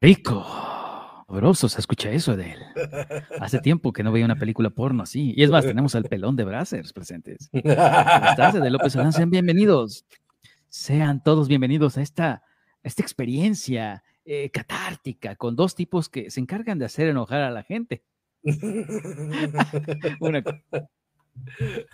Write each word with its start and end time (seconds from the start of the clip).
rico. 0.00 0.46
Sabroso 1.32 1.66
se 1.70 1.80
escucha 1.80 2.10
eso 2.10 2.36
de 2.36 2.52
él. 2.52 2.58
Hace 3.40 3.58
tiempo 3.58 3.94
que 3.94 4.02
no 4.02 4.12
veía 4.12 4.26
una 4.26 4.36
película 4.36 4.68
porno 4.68 5.02
así. 5.02 5.32
Y 5.34 5.42
es 5.42 5.50
más, 5.50 5.64
tenemos 5.64 5.94
al 5.94 6.04
pelón 6.04 6.36
de 6.36 6.44
Brazzers 6.44 6.92
presentes. 6.92 7.48
¿Cómo 7.50 7.64
estás, 7.64 8.52
de 8.52 8.68
López 8.68 8.92
Solán? 8.92 9.14
Sean 9.14 9.30
bienvenidos. 9.30 10.04
Sean 10.68 11.22
todos 11.22 11.48
bienvenidos 11.48 11.96
a 11.96 12.02
esta, 12.02 12.42
esta 12.82 13.00
experiencia 13.00 14.04
eh, 14.26 14.50
catártica 14.50 15.34
con 15.36 15.56
dos 15.56 15.74
tipos 15.74 16.10
que 16.10 16.30
se 16.30 16.40
encargan 16.40 16.78
de 16.78 16.84
hacer 16.84 17.08
enojar 17.08 17.40
a 17.40 17.50
la 17.50 17.62
gente. 17.62 18.04
Una 20.20 20.44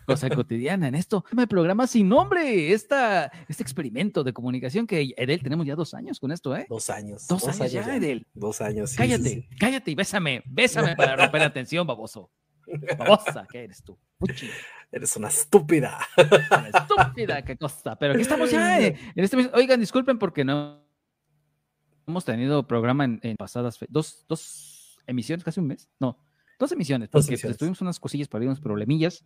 cosa 0.07 0.29
cotidiana 0.31 0.89
en 0.89 0.95
esto. 0.95 1.25
El 1.37 1.49
programa 1.49 1.87
sin 1.87 2.09
nombre, 2.09 2.73
esta, 2.73 3.31
este 3.49 3.63
experimento 3.63 4.25
de 4.25 4.33
comunicación 4.33 4.87
que 4.87 5.15
Edel 5.17 5.43
tenemos 5.43 5.67
ya 5.67 5.75
dos 5.75 5.95
años 5.95 6.21
con 6.21 6.33
esto, 6.33 6.57
¿eh? 6.57 6.67
Dos 6.69 6.91
años. 6.91 7.27
Dos, 7.29 7.47
años, 7.49 7.73
ya, 7.73 7.97
Edel. 7.97 8.27
Dos 8.35 8.61
años. 8.61 8.91
sí, 8.91 8.97
Cállate, 8.97 9.29
sí. 9.31 9.49
cállate 9.59 9.91
y 9.91 9.95
bésame, 9.95 10.43
bésame 10.47 10.97
para 10.97 11.17
romper 11.17 11.41
la 11.41 11.53
tensión, 11.53 11.87
baboso. 11.87 12.31
Babosa, 12.99 13.47
¿qué 13.51 13.65
eres 13.65 13.83
tú? 13.83 13.99
Puchi, 14.19 14.51
Eres 14.93 15.17
una 15.17 15.29
estúpida. 15.29 15.99
tan 16.51 16.67
estúpida, 16.67 17.43
qué 17.43 17.57
cosa. 17.57 17.97
Pero 17.97 18.13
aquí 18.13 18.23
estamos 18.23 18.51
ya. 18.51 18.81
eh, 18.81 18.97
en 19.15 19.25
este 19.25 19.37
mes. 19.37 19.51
Oigan, 19.55 19.81
disculpen 19.81 20.19
porque 20.19 20.45
no 20.45 20.83
hemos 22.07 22.25
tenido 22.25 22.67
programa 22.67 23.05
en, 23.05 23.21
en 23.23 23.37
pasadas, 23.37 23.79
dos, 23.89 24.25
dos 24.29 24.99
emisiones, 25.07 25.45
casi 25.45 25.61
un 25.61 25.67
mes. 25.69 25.89
No, 25.99 26.19
dos 26.59 26.73
emisiones, 26.73 27.11
Dos 27.11 27.23
porque 27.23 27.33
pues, 27.33 27.45
emisiones. 27.45 27.59
tuvimos 27.59 27.81
unas 27.81 28.01
cosillas 28.01 28.29
para 28.29 28.45
unos 28.45 28.61
problemillas 28.61 29.25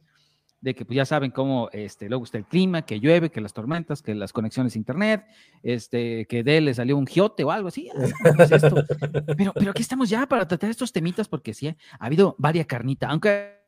de 0.60 0.74
que 0.76 0.84
pues 0.84 0.96
ya 0.96 1.04
saben 1.04 1.32
cómo 1.32 1.68
este, 1.72 2.08
luego 2.08 2.22
está 2.24 2.38
el 2.38 2.44
clima, 2.46 2.82
que 2.82 3.00
llueve, 3.00 3.30
que 3.30 3.40
las 3.40 3.52
tormentas, 3.52 4.00
que 4.00 4.14
las 4.14 4.32
conexiones 4.32 4.76
a 4.76 4.78
internet, 4.78 5.24
este, 5.64 6.24
que 6.26 6.44
de 6.44 6.58
él 6.58 6.66
le 6.66 6.74
salió 6.74 6.96
un 6.96 7.06
giote 7.06 7.42
o 7.42 7.50
algo 7.50 7.66
así. 7.68 7.90
ah, 8.24 8.32
¿qué 8.36 8.42
es 8.44 8.52
esto? 8.52 8.76
Pero, 9.36 9.52
pero 9.54 9.70
aquí 9.72 9.82
estamos 9.82 10.08
ya 10.08 10.24
para 10.26 10.46
tratar 10.46 10.70
estos 10.70 10.92
temitas 10.92 11.26
porque 11.26 11.52
sí 11.52 11.66
ha 11.66 11.76
habido 11.98 12.36
varia 12.38 12.64
carnita, 12.64 13.08
aunque 13.08 13.61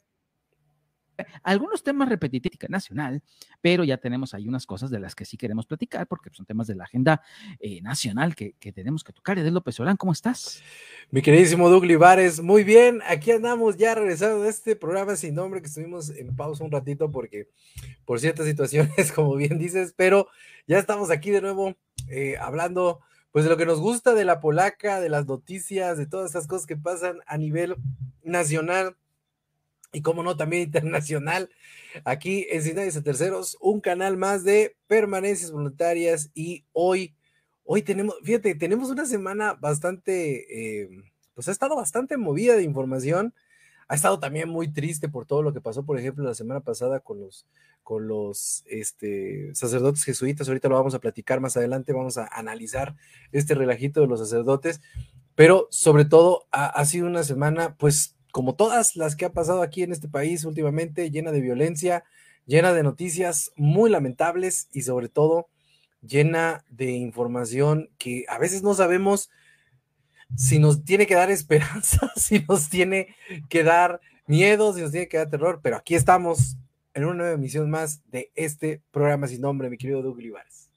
algunos 1.43 1.83
temas 1.83 2.09
repetitivos 2.09 2.45
nacional, 2.69 3.23
pero 3.61 3.85
ya 3.85 3.97
tenemos 3.97 4.35
ahí 4.35 4.49
unas 4.49 4.67
cosas 4.67 4.91
de 4.91 5.01
las 5.01 5.15
que 5.15 5.25
sí 5.25 5.37
queremos 5.37 5.67
platicar 5.67 6.07
porque 6.07 6.31
son 6.33 6.47
temas 6.47 6.67
de 6.67 6.75
la 6.75 6.85
agenda 6.85 7.23
eh, 7.59 7.81
nacional 7.83 8.35
que, 8.35 8.55
tenemos 8.75 9.05
que 9.05 9.13
tocar. 9.13 9.39
Edel 9.39 9.55
López 9.55 9.75
Solán, 9.77 9.97
¿cómo 9.97 10.13
estás? 10.13 10.63
Mi 11.11 11.23
queridísimo 11.23 11.69
Doug 11.69 11.85
Livares, 11.85 12.41
muy 12.41 12.65
bien, 12.65 13.01
aquí 13.07 13.31
andamos 13.31 13.77
ya 13.77 13.95
regresando 13.95 14.43
de 14.43 14.51
este 14.51 14.77
programa 14.77 15.17
sin 15.17 15.35
nombre 15.35 15.61
que 15.61 15.69
estuvimos 15.69 16.11
en 16.11 16.35
pausa 16.35 16.65
un 16.65 16.71
ratito 16.71 17.11
porque 17.11 17.49
por 18.05 18.21
ciertas 18.21 18.47
situaciones, 18.47 19.13
como 19.13 19.35
bien 19.37 19.59
dices, 19.59 19.95
pero 19.97 20.29
ya 20.67 20.79
estamos 20.79 21.11
aquí 21.11 21.31
de 21.31 21.41
nuevo 21.41 21.75
eh, 22.09 22.37
hablando 22.39 23.01
pues 23.33 23.45
de 23.45 23.51
lo 23.51 23.57
que 23.57 23.67
nos 23.67 23.81
gusta 23.81 24.15
de 24.15 24.25
la 24.25 24.41
polaca, 24.41 25.01
de 25.01 25.09
las 25.09 25.27
noticias, 25.27 25.99
de 25.99 26.07
todas 26.07 26.31
esas 26.31 26.47
cosas 26.47 26.67
que 26.67 26.77
pasan 26.77 27.19
a 27.27 27.37
nivel 27.37 27.75
nacional 28.23 28.97
y 29.95 30.03
como 30.03 30.23
no 30.23 30.37
también 30.37 30.65
internacional, 30.65 31.49
aquí 32.05 32.47
en 32.51 32.75
Nadie 32.75 32.91
Sin 32.91 33.03
Terceros, 33.03 33.57
un 33.63 33.81
canal 33.81 34.19
más 34.19 34.45
de 34.45 34.77
permanencias 34.87 35.51
voluntarias 35.51 36.31
y 36.35 36.67
hoy 36.73 37.15
Hoy 37.67 37.83
tenemos, 37.83 38.17
fíjate, 38.23 38.55
tenemos 38.55 38.91
una 38.91 39.07
semana 39.07 39.55
bastante, 39.55 40.83
eh, 40.83 40.89
pues 41.35 41.49
ha 41.49 41.53
estado 41.53 41.77
bastante 41.77 42.19
movida 42.19 42.57
de 42.57 42.63
información. 42.63 43.35
Ha 43.89 43.95
estado 43.95 44.21
también 44.21 44.51
muy 44.51 44.69
triste 44.69 45.09
por 45.09 45.25
todo 45.25 45.43
lo 45.43 45.55
que 45.55 45.63
pasó, 45.63 45.85
por 45.85 45.99
ejemplo, 45.99 46.25
la 46.25 46.35
semana 46.35 46.61
pasada 46.61 47.01
con 47.01 47.21
los, 47.21 47.47
con 47.83 48.07
los 48.07 48.65
este, 48.67 49.55
sacerdotes 49.55 50.05
jesuitas. 50.05 50.47
Ahorita 50.47 50.69
lo 50.69 50.75
vamos 50.75 50.95
a 50.95 51.01
platicar 51.01 51.41
más 51.41 51.57
adelante, 51.57 51.95
vamos 51.95 52.19
a 52.19 52.27
analizar 52.27 52.97
este 53.33 53.55
relajito 53.55 54.03
de 54.03 54.09
los 54.09 54.21
sacerdotes. 54.21 54.83
Pero 55.35 55.67
sobre 55.71 56.05
todo 56.05 56.47
ha 56.53 56.85
sido 56.85 57.07
una 57.07 57.25
semana, 57.25 57.77
pues 57.77 58.14
como 58.35 58.57
todas 58.57 58.97
las 58.97 59.15
que 59.15 59.27
ha 59.27 59.33
pasado 59.33 59.63
aquí 59.63 59.85
en 59.85 59.93
este 59.93 60.09
país 60.09 60.45
últimamente, 60.45 61.09
llena 61.13 61.31
de 61.31 61.41
violencia, 61.41 62.03
llena 62.47 62.73
de 62.73 62.83
noticias 62.83 63.53
muy 63.55 63.89
lamentables 63.89 64.69
y 64.73 64.83
sobre 64.83 65.09
todo 65.09 65.47
llena 66.03 66.65
de 66.69 66.91
información 66.91 67.91
que 67.97 68.25
a 68.29 68.39
veces 68.39 68.65
no 68.65 68.75
sabemos 68.75 69.31
si 70.37 70.59
nos 70.59 70.85
tiene 70.85 71.07
que 71.07 71.15
dar 71.15 71.31
esperanza, 71.31 72.11
si 72.17 72.45
nos 72.49 72.69
tiene 72.69 73.15
que 73.49 73.63
dar 73.63 74.01
miedo, 74.27 74.75
si 74.75 74.81
nos 74.81 74.91
tiene 74.91 75.07
que 75.07 75.19
dar 75.19 75.31
terror, 75.31 75.61
pero 75.63 75.77
aquí 75.77 75.95
estamos 75.95 76.57
en 76.93 77.05
una 77.05 77.15
nueva 77.15 77.35
emisión 77.35 77.71
más 77.71 78.03
de 78.11 78.33
este 78.35 78.83
programa 78.91 79.29
sin 79.29 79.43
nombre, 79.43 79.71
mi 79.71 79.79
querido 79.79 80.03
Doug 80.03 80.17
Olivares. 80.17 80.71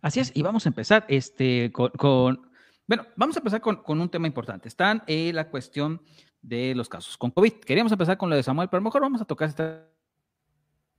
Así 0.00 0.20
es, 0.20 0.30
y 0.32 0.42
vamos 0.42 0.64
a 0.64 0.68
empezar 0.68 1.06
este, 1.08 1.72
con, 1.72 1.90
con- 1.90 2.49
bueno, 2.90 3.06
vamos 3.14 3.36
a 3.36 3.38
empezar 3.38 3.60
con, 3.60 3.76
con 3.84 4.00
un 4.00 4.08
tema 4.08 4.26
importante. 4.26 4.66
Están 4.66 5.04
eh, 5.06 5.32
la 5.32 5.48
cuestión 5.48 6.02
de 6.42 6.74
los 6.74 6.88
casos 6.88 7.16
con 7.16 7.30
COVID. 7.30 7.52
Queríamos 7.60 7.92
empezar 7.92 8.18
con 8.18 8.28
lo 8.28 8.34
de 8.34 8.42
Samuel, 8.42 8.68
pero 8.68 8.78
a 8.78 8.80
lo 8.80 8.86
mejor 8.86 9.02
vamos 9.02 9.20
a 9.20 9.24
tocar 9.24 9.48
este 9.48 9.78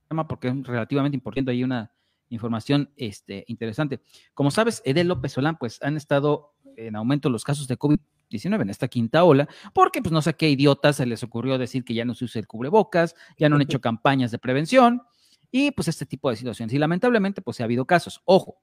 tema 0.08 0.26
porque 0.26 0.48
es 0.48 0.62
relativamente 0.62 1.16
importante. 1.16 1.50
Hay 1.50 1.62
una 1.62 1.92
información 2.30 2.90
este, 2.96 3.44
interesante. 3.46 4.00
Como 4.32 4.50
sabes, 4.50 4.80
Edel 4.86 5.08
López 5.08 5.32
Solán, 5.32 5.58
pues 5.58 5.82
han 5.82 5.98
estado 5.98 6.54
en 6.78 6.96
aumento 6.96 7.28
los 7.28 7.44
casos 7.44 7.68
de 7.68 7.78
COVID-19 7.78 8.62
en 8.62 8.70
esta 8.70 8.88
quinta 8.88 9.24
ola, 9.24 9.46
porque 9.74 10.00
pues 10.00 10.12
no 10.12 10.22
sé 10.22 10.32
qué 10.32 10.48
idiotas 10.48 10.96
se 10.96 11.04
les 11.04 11.22
ocurrió 11.22 11.58
decir 11.58 11.84
que 11.84 11.92
ya 11.92 12.06
no 12.06 12.14
se 12.14 12.24
usa 12.24 12.40
el 12.40 12.46
cubrebocas, 12.46 13.14
ya 13.36 13.50
no 13.50 13.56
han 13.56 13.62
hecho 13.62 13.80
campañas 13.82 14.30
de 14.30 14.38
prevención 14.38 15.02
y 15.50 15.72
pues 15.72 15.88
este 15.88 16.06
tipo 16.06 16.30
de 16.30 16.36
situaciones. 16.36 16.72
Y 16.72 16.78
lamentablemente 16.78 17.42
pues 17.42 17.60
ha 17.60 17.64
habido 17.64 17.84
casos. 17.84 18.22
Ojo, 18.24 18.62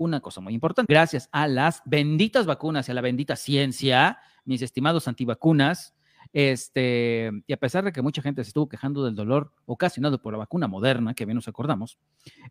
una 0.00 0.20
cosa 0.20 0.40
muy 0.40 0.54
importante. 0.54 0.92
Gracias 0.92 1.28
a 1.30 1.46
las 1.46 1.82
benditas 1.84 2.46
vacunas 2.46 2.88
y 2.88 2.90
a 2.90 2.94
la 2.94 3.02
bendita 3.02 3.36
ciencia, 3.36 4.18
mis 4.44 4.62
estimados 4.62 5.06
antivacunas, 5.06 5.94
este, 6.32 7.30
y 7.46 7.52
a 7.52 7.56
pesar 7.58 7.84
de 7.84 7.92
que 7.92 8.00
mucha 8.00 8.22
gente 8.22 8.42
se 8.42 8.48
estuvo 8.48 8.68
quejando 8.68 9.04
del 9.04 9.14
dolor 9.14 9.52
ocasionado 9.66 10.22
por 10.22 10.32
la 10.32 10.38
vacuna 10.38 10.68
moderna, 10.68 11.12
que 11.12 11.26
bien 11.26 11.36
nos 11.36 11.48
acordamos, 11.48 11.98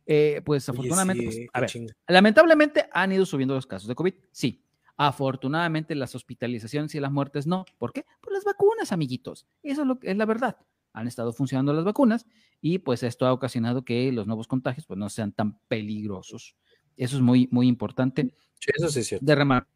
eh, 0.06 0.42
pues 0.46 0.69
Oye, 0.69 0.75
afortunadamente, 0.75 1.31
sí, 1.31 1.48
pues, 1.51 1.75
a 1.75 1.80
ver, 1.80 1.96
lamentablemente 2.07 2.88
han 2.94 3.12
ido 3.12 3.25
subiendo 3.25 3.56
los 3.56 3.66
casos 3.66 3.88
de 3.88 3.95
COVID, 3.95 4.13
sí. 4.31 4.63
Afortunadamente 4.95 5.95
las 5.95 6.13
hospitalizaciones 6.13 6.94
y 6.94 7.00
las 7.00 7.12
muertes 7.12 7.48
no. 7.48 7.66
¿Por 7.78 7.94
qué? 7.94 8.06
Por 8.22 8.34
las 8.34 8.44
vacunas, 8.44 8.92
amiguitos. 8.92 9.48
Eso 9.63 9.81
es, 9.81 9.88
lo, 9.88 9.98
que 9.98 10.12
es 10.12 10.18
la 10.18 10.25
verdad. 10.25 10.57
Han 10.92 11.07
estado 11.07 11.31
funcionando 11.31 11.72
las 11.72 11.86
vacunas 11.86 12.25
y 12.60 12.80
pues 12.80 13.02
esto 13.04 13.25
ha 13.25 13.31
ocasionado 13.31 13.86
que 13.86 14.12
los 14.12 14.28
nuevos 14.28 14.48
contagios 14.48 14.86
pues 14.86 15.00
no 15.00 15.07
sean 15.07 15.31
tan 15.31 15.57
peligrosos. 15.69 16.57
Eso 17.00 17.16
es 17.16 17.22
muy, 17.22 17.48
muy 17.51 17.68
importante 17.68 18.34
Sí, 18.60 18.72
eso 18.78 18.90
sí 18.90 19.00
es 19.00 19.07
cierto. 19.07 19.25
de 19.25 19.36
remarcar, 19.36 19.68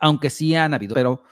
aunque 0.00 0.30
sí 0.30 0.54
han 0.54 0.72
habido, 0.74 0.94
pero 0.94 1.22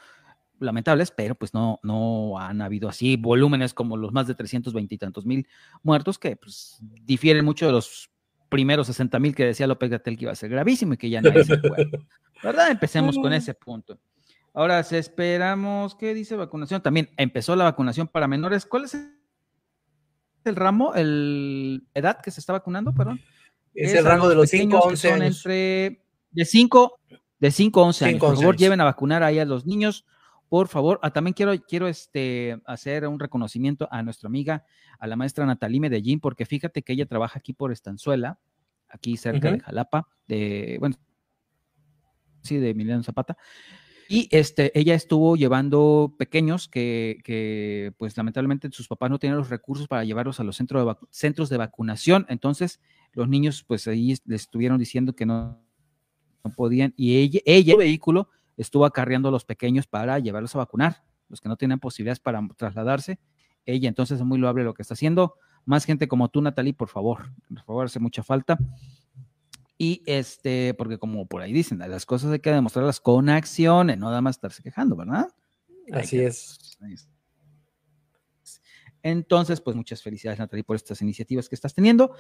lamentables, 0.59 1.11
pero 1.11 1.35
pues 1.35 1.55
no, 1.55 1.79
no 1.83 2.39
han 2.39 2.61
habido 2.63 2.89
así 2.89 3.17
volúmenes 3.17 3.75
como 3.75 3.97
los 3.97 4.13
más 4.13 4.27
de 4.27 4.35
320 4.35 4.95
y 4.95 4.99
tantos 4.99 5.25
mil 5.25 5.47
muertos 5.83 6.19
que 6.19 6.37
pues 6.37 6.79
difieren 6.81 7.45
mucho 7.45 7.67
de 7.67 7.73
los 7.73 8.11
primeros 8.49 8.87
60 8.89 9.19
mil 9.19 9.35
que 9.35 9.45
decía 9.45 9.67
López 9.67 9.91
Gatel 9.91 10.17
que 10.17 10.25
iba 10.25 10.33
a 10.33 10.37
ser 10.37 10.51
gravísimo 10.51 10.95
y 10.95 10.97
que 10.97 11.11
ya 11.11 11.21
nadie 11.21 11.45
se 11.45 11.55
acuerda. 11.55 11.99
¿Verdad? 12.43 12.71
Empecemos 12.71 13.17
con 13.19 13.33
ese 13.33 13.55
punto. 13.55 13.99
Ahora, 14.53 14.83
si 14.85 14.97
esperamos, 14.97 15.95
¿qué 15.95 16.15
dice 16.15 16.37
vacunación? 16.37 16.83
También 16.83 17.11
empezó 17.17 17.57
la 17.57 17.65
vacunación 17.65 18.07
para 18.07 18.29
menores. 18.29 18.67
¿Cuál 18.67 18.85
es 18.85 18.97
el 20.45 20.57
ramo, 20.57 20.95
el 20.95 21.87
edad 21.95 22.21
que 22.21 22.31
se 22.31 22.41
está 22.41 22.53
vacunando, 22.53 22.95
perdón? 22.95 23.21
Es 23.75 23.93
es 23.93 23.99
el 23.99 24.05
rango 24.05 24.29
de 24.29 24.35
los 24.37 24.49
5 24.49 24.65
pequeños 24.65 24.81
a 24.81 24.87
que 24.87 24.91
11 24.93 25.09
son 25.09 25.23
años. 25.23 25.37
entre 25.37 26.03
de 26.31 26.45
5 26.45 27.01
de 27.41 27.51
5 27.51 27.81
a 27.81 27.85
11 27.85 28.05
años. 28.05 28.15
5 28.15 28.27
a 28.27 28.29
Por 28.29 28.35
11 28.35 28.43
favor, 28.43 28.57
lleven 28.57 28.81
a 28.81 28.85
vacunar 28.85 29.23
ahí 29.23 29.39
a 29.39 29.45
los 29.45 29.67
niños. 29.67 30.05
Por 30.49 30.69
favor, 30.69 31.01
Ah, 31.03 31.11
también 31.13 31.35
quiero, 31.35 31.53
quiero 31.67 31.89
este, 31.89 32.61
hacer 32.65 33.07
un 33.09 33.19
reconocimiento 33.19 33.89
a 33.91 34.03
nuestra 34.03 34.29
amiga, 34.29 34.65
a 35.01 35.07
la 35.07 35.17
maestra 35.17 35.45
Natalie 35.47 35.81
Medellín, 35.81 36.21
porque 36.21 36.47
fíjate 36.47 36.83
que 36.83 36.93
ella 36.93 37.07
trabaja 37.07 37.39
aquí 37.39 37.53
por 37.53 37.73
Estanzuela, 37.73 38.39
aquí 38.89 39.17
cerca 39.17 39.51
de. 39.51 39.61
Jalapa, 39.61 40.09
de, 40.29 40.77
bueno, 40.79 40.97
sí, 42.43 42.59
de 42.59 42.71
Emiliano 42.71 43.03
Zapata. 43.03 43.37
Y 44.09 44.29
este, 44.31 44.79
ella 44.79 44.95
estuvo 44.95 45.37
llevando 45.37 46.15
pequeños 46.19 46.69
que, 46.69 47.93
pues 47.99 48.17
lamentablemente 48.17 48.71
sus 48.71 48.89
papás 48.89 49.11
no 49.11 49.19
tenían 49.19 49.39
los 49.39 49.51
recursos 49.51 49.89
para 49.89 50.05
llevarlos 50.05 50.41
a 50.41 50.45
los 50.45 50.57
centros 50.57 50.87
de, 50.87 51.07
centros 51.11 51.49
de 51.49 51.57
vacunación. 51.57 52.27
Entonces, 52.29 52.81
los 53.13 53.29
niños, 53.29 53.65
pues 53.67 53.87
ahí 53.87 54.15
les 54.25 54.43
estuvieron 54.43 54.79
diciendo 54.79 55.15
que 55.15 55.27
no, 55.27 55.63
no 56.43 56.51
podían. 56.51 56.93
Y 56.97 57.17
ella, 57.17 57.41
ella, 57.45 57.73
el 57.73 57.79
vehículo, 57.79 58.29
estuvo 58.57 58.85
acarreando 58.85 59.29
a 59.29 59.33
los 59.33 59.45
pequeños 59.45 59.87
para 59.87 60.19
llevarlos 60.19 60.55
a 60.55 60.59
vacunar, 60.59 61.05
los 61.29 61.41
que 61.41 61.49
no 61.49 61.57
tenían 61.57 61.81
posibilidades 61.81 62.21
para 62.21 62.41
trasladarse. 62.57 63.19
Ella, 63.65 63.89
entonces, 63.89 64.21
es 64.21 64.27
muy 64.27 64.39
loable 64.39 64.65
lo 64.65 64.75
que 64.75 64.83
está 64.83 64.95
haciendo. 64.95 65.37
Más 65.65 65.87
gente 65.87 66.09
como 66.09 66.29
tú, 66.29 66.43
Natalie, 66.43 66.75
por 66.75 66.89
favor, 66.89 67.31
por 67.49 67.65
favor, 67.65 67.87
hace 67.87 67.99
mucha 67.99 68.23
falta. 68.23 68.59
Y 69.77 70.03
este, 70.07 70.75
porque 70.75 70.99
como 70.99 71.27
por 71.27 71.43
ahí 71.43 71.53
dicen, 71.53 71.79
las 71.79 72.07
cosas 72.07 72.33
hay 72.33 72.39
que 72.39 72.53
demostrarlas 72.53 73.01
con 73.01 73.29
acciones, 73.29 73.99
no 73.99 74.07
nada 74.07 74.21
más 74.21 74.37
estarse 74.37 74.63
quejando, 74.63 74.95
¿verdad? 74.97 75.29
Así 75.93 76.19
que- 76.19 76.27
es. 76.27 76.59
Entonces, 79.03 79.61
pues 79.61 79.77
muchas 79.77 80.03
felicidades, 80.03 80.39
Natalie, 80.39 80.65
por 80.65 80.77
estas 80.77 81.03
iniciativas 81.03 81.49
que 81.49 81.55
estás 81.55 81.75
teniendo. 81.75 82.15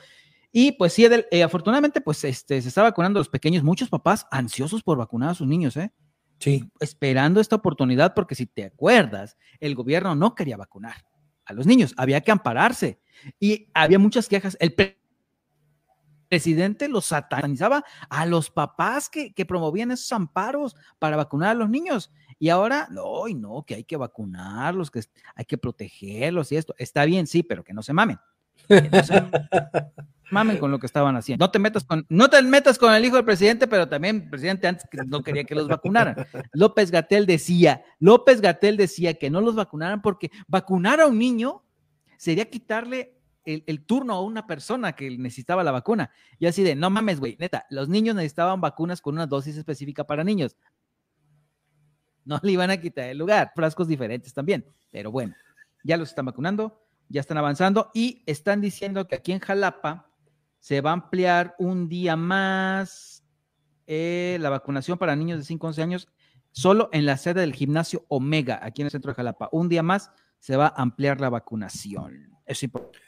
Y 0.53 0.73
pues 0.73 0.93
sí, 0.93 1.05
Edel, 1.05 1.27
eh, 1.31 1.43
afortunadamente, 1.43 2.01
pues 2.03 2.23
este, 2.25 2.61
se 2.61 2.69
está 2.69 2.83
vacunando 2.83 3.19
a 3.19 3.21
los 3.21 3.31
pequeños, 3.31 3.65
muchos 3.65 3.89
papás 3.89 4.27
ansiosos 4.31 4.83
por 4.83 4.99
vacunar 4.99 5.31
a 5.31 5.35
sus 5.35 5.47
niños, 5.49 5.77
¿eh? 5.79 5.93
Sí. 6.41 6.71
Esperando 6.81 7.41
esta 7.41 7.57
oportunidad, 7.57 8.13
porque 8.13 8.35
si 8.35 8.47
te 8.47 8.65
acuerdas, 8.65 9.39
el 9.61 9.75
gobierno 9.75 10.15
no 10.15 10.35
quería 10.35 10.59
vacunar 10.59 11.07
a 11.47 11.55
los 11.55 11.67
niños, 11.67 11.95
había 11.97 12.21
que 12.21 12.33
ampararse. 12.33 13.01
Y 13.41 13.71
había 13.73 13.99
muchas 13.99 14.29
quejas. 14.29 14.57
El 14.61 14.75
presidente 16.35 16.89
los 16.89 17.05
satanizaba 17.05 17.85
a 18.09 18.27
los 18.27 18.51
papás 18.51 19.09
que, 19.09 19.33
que 19.33 19.47
promovían 19.47 19.93
esos 19.93 20.11
amparos 20.11 20.75
para 20.99 21.17
vacunar 21.17 21.51
a 21.51 21.55
los 21.55 21.71
niños. 21.71 22.11
Y 22.41 22.49
ahora, 22.49 22.89
no, 22.91 23.29
y 23.29 23.35
no, 23.35 23.65
que 23.65 23.77
hay 23.77 23.85
que 23.85 23.97
vacunarlos, 23.97 24.91
que 24.91 25.01
hay 25.37 25.45
que 25.45 25.57
protegerlos 25.59 26.51
y 26.51 26.57
esto. 26.57 26.75
Está 26.77 27.05
bien, 27.05 27.29
sí, 27.29 27.45
pero 27.45 27.63
que 27.63 27.73
no 27.73 27.85
se 27.85 27.93
mamen. 27.93 28.19
Que 28.67 28.91
no 28.91 29.05
se 29.05 29.15
mamen 30.33 30.59
con 30.59 30.73
lo 30.73 30.81
que 30.81 30.87
estaban 30.87 31.15
haciendo. 31.15 31.45
No 31.45 31.53
te 31.53 31.61
metas 31.61 31.85
con, 31.85 32.05
no 32.09 32.29
te 32.29 32.43
metas 32.43 32.79
con 32.79 32.93
el 32.93 33.05
hijo 33.05 33.15
del 33.15 33.25
presidente, 33.25 33.69
pero 33.69 33.89
también 33.89 34.17
el 34.17 34.29
presidente 34.29 34.67
antes 34.67 34.89
que 34.91 35.05
no 35.07 35.23
quería 35.23 35.45
que 35.45 35.55
los 35.55 35.69
vacunaran. 35.69 36.27
López 36.53 36.91
Gatel 36.91 37.27
decía, 37.27 37.85
López 38.01 38.41
Gatel 38.41 38.77
decía 38.77 39.15
que 39.15 39.31
no 39.31 39.41
los 39.41 39.55
vacunaran 39.55 40.03
porque 40.03 40.33
vacunar 40.49 41.01
a 41.01 41.07
un 41.07 41.17
niño 41.17 41.63
sería 42.17 42.51
quitarle 42.51 43.14
el, 43.45 43.85
turno 43.85 44.15
a 44.15 44.21
una 44.21 44.47
persona 44.47 44.93
que 44.93 45.11
necesitaba 45.19 45.65
la 45.65 45.73
vacuna. 45.73 46.11
Y 46.39 46.47
así 46.47 46.63
de, 46.63 46.75
no 46.75 46.91
mames, 46.91 47.21
güey, 47.21 47.37
neta, 47.39 47.67
los 47.71 47.89
niños 47.89 48.15
necesitaban 48.15 48.61
vacunas 48.61 49.01
con 49.01 49.15
una 49.15 49.27
dosis 49.27 49.57
específica 49.57 50.05
para 50.05 50.25
niños. 50.25 50.57
No 52.25 52.41
le 52.43 52.53
iban 52.53 52.71
a 52.71 52.79
quitar 52.79 53.11
el 53.11 53.19
lugar, 53.19 53.53
frascos 53.55 53.87
diferentes 53.87 54.33
también, 54.33 54.65
pero 54.91 55.11
bueno, 55.11 55.35
ya 55.83 55.97
los 55.97 56.09
están 56.09 56.25
vacunando, 56.25 56.83
ya 57.09 57.21
están 57.21 57.37
avanzando 57.37 57.91
y 57.93 58.23
están 58.27 58.61
diciendo 58.61 59.07
que 59.07 59.17
aquí 59.17 59.33
en 59.33 59.41
Jalapa 59.41 60.11
se 60.59 60.81
va 60.81 60.91
a 60.91 60.95
ampliar 60.95 61.55
un 61.59 61.89
día 61.89 62.17
más 62.17 63.25
eh, 63.87 64.39
la 64.41 64.49
vacunación 64.49 64.97
para 64.97 65.15
niños 65.15 65.39
de 65.39 65.45
5 65.45 65.67
a 65.67 65.69
11 65.69 65.83
años 65.83 66.09
solo 66.55 66.89
en 66.93 67.05
la 67.05 67.17
sede 67.19 67.41
del 67.41 67.53
gimnasio 67.53 68.07
Omega, 68.09 68.61
aquí 68.63 68.81
en 68.81 68.87
el 68.87 68.93
centro 68.93 69.11
de 69.11 69.17
Jalapa. 69.17 69.49
Un 69.53 69.69
día 69.69 69.83
más 69.83 70.11
se 70.39 70.57
va 70.57 70.69
a 70.69 70.83
ampliar 70.83 71.21
la 71.21 71.29
vacunación. 71.29 72.31
Es 72.47 72.63
importante. 72.63 73.04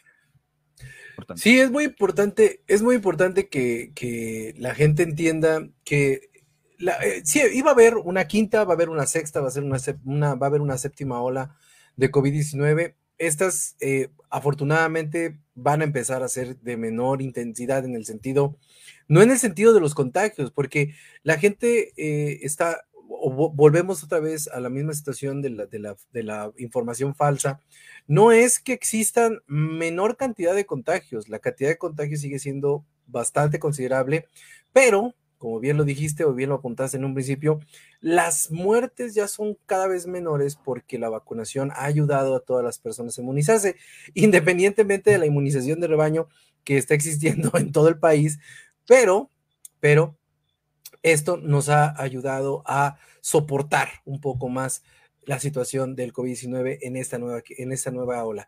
Sí, 1.36 1.58
es 1.60 1.70
muy 1.70 1.84
importante, 1.84 2.62
es 2.66 2.82
muy 2.82 2.94
importante 2.96 3.48
que, 3.48 3.92
que 3.94 4.54
la 4.58 4.74
gente 4.74 5.02
entienda 5.02 5.68
que 5.84 6.30
la, 6.78 6.92
eh, 7.04 7.22
sí, 7.24 7.40
iba 7.54 7.70
a 7.70 7.74
haber 7.74 7.96
una 7.96 8.26
quinta, 8.26 8.64
va 8.64 8.72
a 8.72 8.74
haber 8.74 8.90
una 8.90 9.06
sexta, 9.06 9.40
va 9.40 9.48
a, 9.48 9.50
ser 9.50 9.64
una, 9.64 9.78
una- 10.04 10.34
va 10.34 10.46
a 10.46 10.50
haber 10.50 10.60
una 10.60 10.78
séptima 10.78 11.20
ola 11.22 11.56
de 11.96 12.10
COVID-19. 12.10 12.94
Estas, 13.18 13.76
eh, 13.80 14.08
afortunadamente, 14.28 15.38
van 15.54 15.80
a 15.80 15.84
empezar 15.84 16.22
a 16.22 16.28
ser 16.28 16.58
de 16.58 16.76
menor 16.76 17.22
intensidad 17.22 17.84
en 17.84 17.94
el 17.94 18.04
sentido, 18.04 18.58
no 19.08 19.22
en 19.22 19.30
el 19.30 19.38
sentido 19.38 19.72
de 19.72 19.80
los 19.80 19.94
contagios, 19.94 20.50
porque 20.50 20.94
la 21.22 21.38
gente 21.38 21.92
eh, 21.96 22.40
está, 22.42 22.85
o 23.26 23.30
vo- 23.32 23.52
volvemos 23.54 24.02
otra 24.04 24.20
vez 24.20 24.48
a 24.48 24.60
la 24.60 24.68
misma 24.68 24.92
situación 24.94 25.42
de 25.42 25.50
la, 25.50 25.66
de 25.66 26.22
la 26.22 26.52
información 26.58 27.14
falsa. 27.14 27.60
No 28.06 28.30
es 28.32 28.60
que 28.60 28.72
existan 28.72 29.40
menor 29.46 30.16
cantidad 30.16 30.54
de 30.54 30.66
contagios, 30.66 31.28
la 31.28 31.38
cantidad 31.40 31.70
de 31.70 31.78
contagios 31.78 32.20
sigue 32.20 32.38
siendo 32.38 32.84
bastante 33.06 33.58
considerable, 33.58 34.26
pero 34.72 35.14
como 35.38 35.60
bien 35.60 35.76
lo 35.76 35.84
dijiste 35.84 36.24
o 36.24 36.32
bien 36.32 36.48
lo 36.48 36.56
apuntaste 36.56 36.96
en 36.96 37.04
un 37.04 37.12
principio, 37.14 37.60
las 38.00 38.50
muertes 38.50 39.14
ya 39.14 39.28
son 39.28 39.58
cada 39.66 39.86
vez 39.86 40.06
menores 40.06 40.56
porque 40.56 40.98
la 40.98 41.10
vacunación 41.10 41.70
ha 41.72 41.84
ayudado 41.84 42.34
a 42.36 42.40
todas 42.40 42.64
las 42.64 42.78
personas 42.78 43.18
a 43.18 43.20
inmunizarse, 43.20 43.76
independientemente 44.14 45.10
de 45.10 45.18
la 45.18 45.26
inmunización 45.26 45.78
de 45.80 45.88
rebaño 45.88 46.26
que 46.64 46.78
está 46.78 46.94
existiendo 46.94 47.50
en 47.58 47.70
todo 47.70 47.88
el 47.88 47.98
país, 47.98 48.38
pero, 48.86 49.30
pero 49.78 50.16
esto 51.02 51.36
nos 51.36 51.68
ha 51.68 52.00
ayudado 52.00 52.62
a 52.66 52.98
soportar 53.26 53.88
un 54.04 54.20
poco 54.20 54.48
más 54.48 54.84
la 55.24 55.40
situación 55.40 55.96
del 55.96 56.12
COVID-19 56.12 56.78
en 56.82 56.94
esta 56.94 57.18
nueva, 57.18 57.42
en 57.58 57.72
esta 57.72 57.90
nueva 57.90 58.24
ola. 58.24 58.46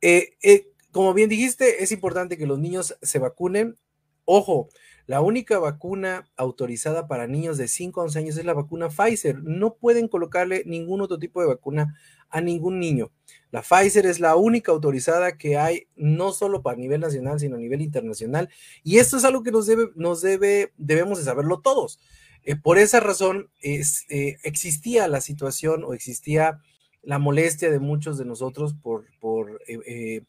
Eh, 0.00 0.30
eh, 0.42 0.72
como 0.90 1.14
bien 1.14 1.28
dijiste, 1.28 1.84
es 1.84 1.92
importante 1.92 2.36
que 2.36 2.44
los 2.44 2.58
niños 2.58 2.98
se 3.02 3.20
vacunen. 3.20 3.76
Ojo, 4.24 4.68
la 5.06 5.20
única 5.20 5.60
vacuna 5.60 6.28
autorizada 6.36 7.06
para 7.06 7.28
niños 7.28 7.56
de 7.56 7.68
5 7.68 8.00
a 8.00 8.04
11 8.04 8.18
años 8.18 8.36
es 8.36 8.44
la 8.44 8.54
vacuna 8.54 8.88
Pfizer. 8.88 9.44
No 9.44 9.76
pueden 9.76 10.08
colocarle 10.08 10.64
ningún 10.66 11.02
otro 11.02 11.20
tipo 11.20 11.40
de 11.40 11.46
vacuna 11.46 11.96
a 12.28 12.40
ningún 12.40 12.80
niño. 12.80 13.12
La 13.52 13.62
Pfizer 13.62 14.06
es 14.06 14.18
la 14.18 14.34
única 14.34 14.72
autorizada 14.72 15.38
que 15.38 15.56
hay, 15.56 15.86
no 15.94 16.32
solo 16.32 16.62
para 16.62 16.76
nivel 16.76 17.00
nacional, 17.00 17.38
sino 17.38 17.54
a 17.54 17.60
nivel 17.60 17.80
internacional. 17.80 18.48
Y 18.82 18.98
esto 18.98 19.18
es 19.18 19.24
algo 19.24 19.44
que 19.44 19.52
nos 19.52 19.66
debe, 19.68 19.90
nos 19.94 20.20
debe, 20.20 20.72
debemos 20.76 21.18
de 21.18 21.24
saberlo 21.24 21.60
todos. 21.60 22.00
Eh, 22.46 22.54
por 22.54 22.78
esa 22.78 23.00
razón 23.00 23.50
eh, 23.60 23.82
existía 24.44 25.08
la 25.08 25.20
situación 25.20 25.82
o 25.82 25.94
existía 25.94 26.60
la 27.02 27.18
molestia 27.18 27.70
de 27.72 27.80
muchos 27.80 28.18
de 28.18 28.24
nosotros 28.24 28.74
por, 28.74 29.04
eh, 29.66 30.22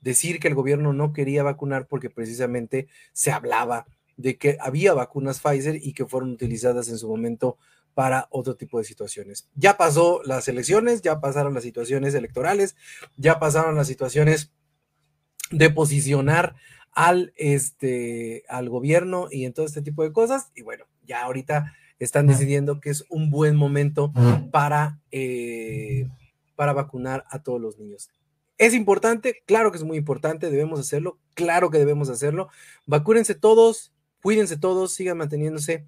decir 0.00 0.38
que 0.38 0.46
el 0.46 0.54
gobierno 0.54 0.92
no 0.92 1.12
quería 1.12 1.42
vacunar 1.42 1.88
porque 1.88 2.10
precisamente 2.10 2.86
se 3.12 3.32
hablaba 3.32 3.86
de 4.16 4.38
que 4.38 4.56
había 4.60 4.94
vacunas 4.94 5.40
Pfizer 5.40 5.80
y 5.82 5.94
que 5.94 6.06
fueron 6.06 6.30
utilizadas 6.30 6.88
en 6.88 6.98
su 6.98 7.08
momento 7.08 7.58
para 7.94 8.28
otro 8.30 8.54
tipo 8.54 8.78
de 8.78 8.84
situaciones. 8.84 9.48
Ya 9.56 9.76
pasó 9.76 10.20
las 10.24 10.46
elecciones, 10.46 11.02
ya 11.02 11.20
pasaron 11.20 11.54
las 11.54 11.64
situaciones 11.64 12.14
electorales, 12.14 12.76
ya 13.16 13.40
pasaron 13.40 13.74
las 13.74 13.88
situaciones 13.88 14.52
de 15.50 15.70
posicionar 15.70 16.54
al, 16.92 17.32
este, 17.36 18.44
al 18.48 18.68
gobierno 18.68 19.26
y 19.28 19.44
en 19.44 19.52
todo 19.52 19.66
este 19.66 19.82
tipo 19.82 20.04
de 20.04 20.12
cosas. 20.12 20.50
Y 20.54 20.62
bueno, 20.62 20.84
ya 21.06 21.22
ahorita 21.22 21.72
están 21.98 22.26
decidiendo 22.26 22.80
que 22.80 22.90
es 22.90 23.04
un 23.08 23.30
buen 23.30 23.56
momento 23.56 24.12
para, 24.50 25.00
eh, 25.10 26.08
para 26.56 26.72
vacunar 26.72 27.24
a 27.30 27.42
todos 27.42 27.60
los 27.60 27.78
niños. 27.78 28.10
¿Es 28.58 28.74
importante? 28.74 29.42
Claro 29.46 29.72
que 29.72 29.78
es 29.78 29.84
muy 29.84 29.96
importante, 29.96 30.50
debemos 30.50 30.78
hacerlo, 30.78 31.18
claro 31.34 31.70
que 31.70 31.78
debemos 31.78 32.08
hacerlo. 32.08 32.48
Vacúnense 32.86 33.34
todos, 33.34 33.92
cuídense 34.22 34.56
todos, 34.56 34.92
sigan 34.92 35.18
manteniéndose, 35.18 35.86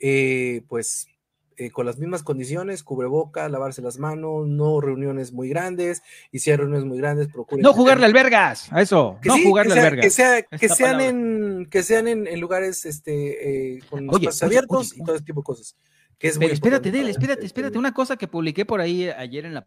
eh, 0.00 0.62
pues, 0.68 1.08
eh, 1.56 1.70
con 1.70 1.86
las 1.86 1.98
mismas 1.98 2.22
condiciones, 2.22 2.82
cubreboca, 2.82 3.48
lavarse 3.48 3.82
las 3.82 3.98
manos, 3.98 4.46
no 4.46 4.80
reuniones 4.80 5.32
muy 5.32 5.48
grandes, 5.48 6.02
y 6.30 6.40
si 6.40 6.50
hay 6.50 6.56
reuniones 6.56 6.84
muy 6.84 6.98
grandes, 6.98 7.28
procuren. 7.28 7.62
No 7.62 7.72
jugarle 7.72 8.06
albergas, 8.06 8.72
a 8.72 8.82
eso, 8.82 9.18
que 9.22 9.28
no 9.30 9.36
sí, 9.36 9.44
jugarle 9.44 9.70
que 9.70 9.74
sea, 9.74 9.86
albergas. 9.86 10.04
que, 10.04 10.10
sea, 10.10 10.42
que 10.42 10.68
sean 10.68 11.00
en 11.00 11.66
que 11.70 11.82
sean 11.82 12.08
en, 12.08 12.26
en 12.26 12.40
lugares 12.40 12.84
este 12.84 13.76
eh, 13.76 13.80
con 13.88 14.08
Oye, 14.10 14.28
espacios 14.28 14.42
oye, 14.42 14.46
abiertos 14.46 14.92
oye, 14.92 15.00
y 15.00 15.04
todo 15.04 15.14
ese 15.16 15.24
tipo 15.24 15.40
de 15.40 15.44
cosas. 15.44 15.76
Que 16.18 16.28
es 16.28 16.36
muy 16.36 16.46
Pero 16.46 16.54
espérate, 16.54 16.90
Del, 16.90 17.08
espérate, 17.08 17.44
espérate. 17.44 17.78
Una 17.78 17.92
cosa 17.92 18.16
que 18.16 18.28
publiqué 18.28 18.64
por 18.64 18.80
ahí 18.80 19.08
ayer 19.08 19.44
en 19.44 19.54
la 19.54 19.66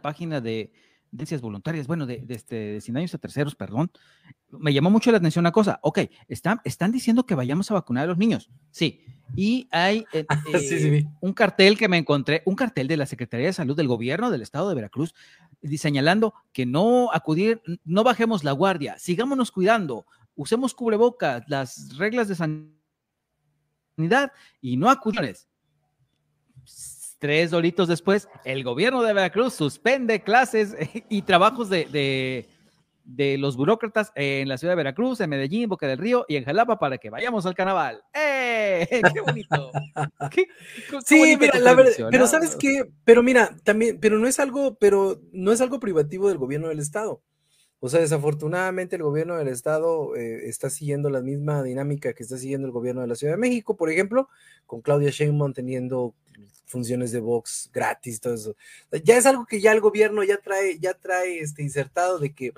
página 0.00 0.40
de 0.40 0.72
Ciencias 1.14 1.40
Voluntarias, 1.42 1.86
bueno, 1.86 2.06
de, 2.06 2.18
de, 2.18 2.34
este, 2.34 2.54
de 2.54 2.80
Sin 2.80 2.96
Años 2.96 3.14
a 3.14 3.18
Terceros, 3.18 3.54
perdón, 3.54 3.90
me 4.50 4.72
llamó 4.72 4.90
mucho 4.90 5.10
la 5.10 5.18
atención 5.18 5.42
una 5.42 5.52
cosa. 5.52 5.78
Ok, 5.82 6.00
están, 6.28 6.60
están 6.64 6.90
diciendo 6.90 7.26
que 7.26 7.34
vayamos 7.34 7.70
a 7.70 7.74
vacunar 7.74 8.04
a 8.04 8.06
los 8.06 8.18
niños. 8.18 8.50
Sí. 8.70 9.04
Y 9.36 9.68
hay 9.70 10.04
eh, 10.12 10.26
Sí, 10.58 10.78
sí, 10.78 10.88
eh, 10.88 11.06
un 11.20 11.32
cartel 11.32 11.76
que 11.76 11.88
me 11.88 11.98
encontré, 11.98 12.42
un 12.46 12.54
cartel 12.54 12.88
de 12.88 12.96
la 12.96 13.06
Secretaría 13.06 13.46
de 13.46 13.52
Salud 13.52 13.76
del 13.76 13.88
Gobierno 13.88 14.30
del 14.30 14.42
Estado 14.42 14.68
de 14.68 14.74
Veracruz, 14.74 15.14
señalando 15.76 16.34
que 16.52 16.66
no 16.66 17.10
acudir, 17.12 17.62
no 17.84 18.04
bajemos 18.04 18.44
la 18.44 18.52
guardia, 18.52 18.98
sigámonos 18.98 19.52
cuidando, 19.52 20.06
usemos 20.34 20.74
cubrebocas, 20.74 21.44
las 21.46 21.96
reglas 21.96 22.28
de 22.28 22.34
sanidad 22.36 24.32
y 24.60 24.76
no 24.76 24.90
acudir. 24.90 25.36
Tres 27.22 27.52
doritos 27.52 27.86
después, 27.86 28.28
el 28.44 28.64
gobierno 28.64 29.00
de 29.00 29.12
Veracruz 29.12 29.54
suspende 29.54 30.24
clases 30.24 30.74
y 31.08 31.22
trabajos 31.22 31.70
de, 31.70 31.84
de, 31.84 32.48
de 33.04 33.38
los 33.38 33.56
burócratas 33.56 34.10
en 34.16 34.48
la 34.48 34.58
ciudad 34.58 34.72
de 34.72 34.78
Veracruz, 34.78 35.20
en 35.20 35.30
Medellín, 35.30 35.68
Boca 35.68 35.86
del 35.86 35.98
Río 35.98 36.24
y 36.26 36.34
en 36.34 36.44
Jalapa 36.44 36.80
para 36.80 36.98
que 36.98 37.10
vayamos 37.10 37.46
al 37.46 37.54
carnaval. 37.54 38.02
¡Eh! 38.12 38.88
¡Qué 39.14 39.20
bonito! 39.20 39.70
¿Qué, 40.32 40.46
qué 40.90 40.98
sí, 41.06 41.20
bonito 41.20 41.38
mira, 41.38 41.58
la 41.60 41.74
verdad, 41.74 41.92
pero 42.10 42.26
¿sabes 42.26 42.56
qué? 42.56 42.90
Pero 43.04 43.22
mira, 43.22 43.56
también, 43.62 44.00
pero 44.00 44.18
no 44.18 44.26
es 44.26 44.40
algo, 44.40 44.74
pero 44.80 45.20
no 45.30 45.52
es 45.52 45.60
algo 45.60 45.78
privativo 45.78 46.28
del 46.28 46.38
gobierno 46.38 46.70
del 46.70 46.80
Estado. 46.80 47.22
O 47.84 47.88
sea, 47.88 47.98
desafortunadamente 47.98 48.94
el 48.94 49.02
gobierno 49.02 49.36
del 49.36 49.48
estado 49.48 50.14
eh, 50.14 50.48
está 50.48 50.70
siguiendo 50.70 51.10
la 51.10 51.20
misma 51.20 51.64
dinámica 51.64 52.12
que 52.12 52.22
está 52.22 52.38
siguiendo 52.38 52.68
el 52.68 52.72
gobierno 52.72 53.00
de 53.00 53.08
la 53.08 53.16
Ciudad 53.16 53.32
de 53.32 53.40
México, 53.40 53.76
por 53.76 53.90
ejemplo, 53.90 54.28
con 54.66 54.82
Claudia 54.82 55.10
Sheinbaum 55.10 55.52
teniendo 55.52 56.14
funciones 56.64 57.10
de 57.10 57.18
Vox 57.18 57.70
gratis, 57.74 58.20
todo 58.20 58.34
eso. 58.34 58.56
Ya 59.02 59.16
es 59.16 59.26
algo 59.26 59.46
que 59.46 59.60
ya 59.60 59.72
el 59.72 59.80
gobierno 59.80 60.22
ya 60.22 60.36
trae, 60.36 60.78
ya 60.78 60.94
trae 60.94 61.40
este 61.40 61.64
insertado 61.64 62.20
de 62.20 62.32
que 62.32 62.52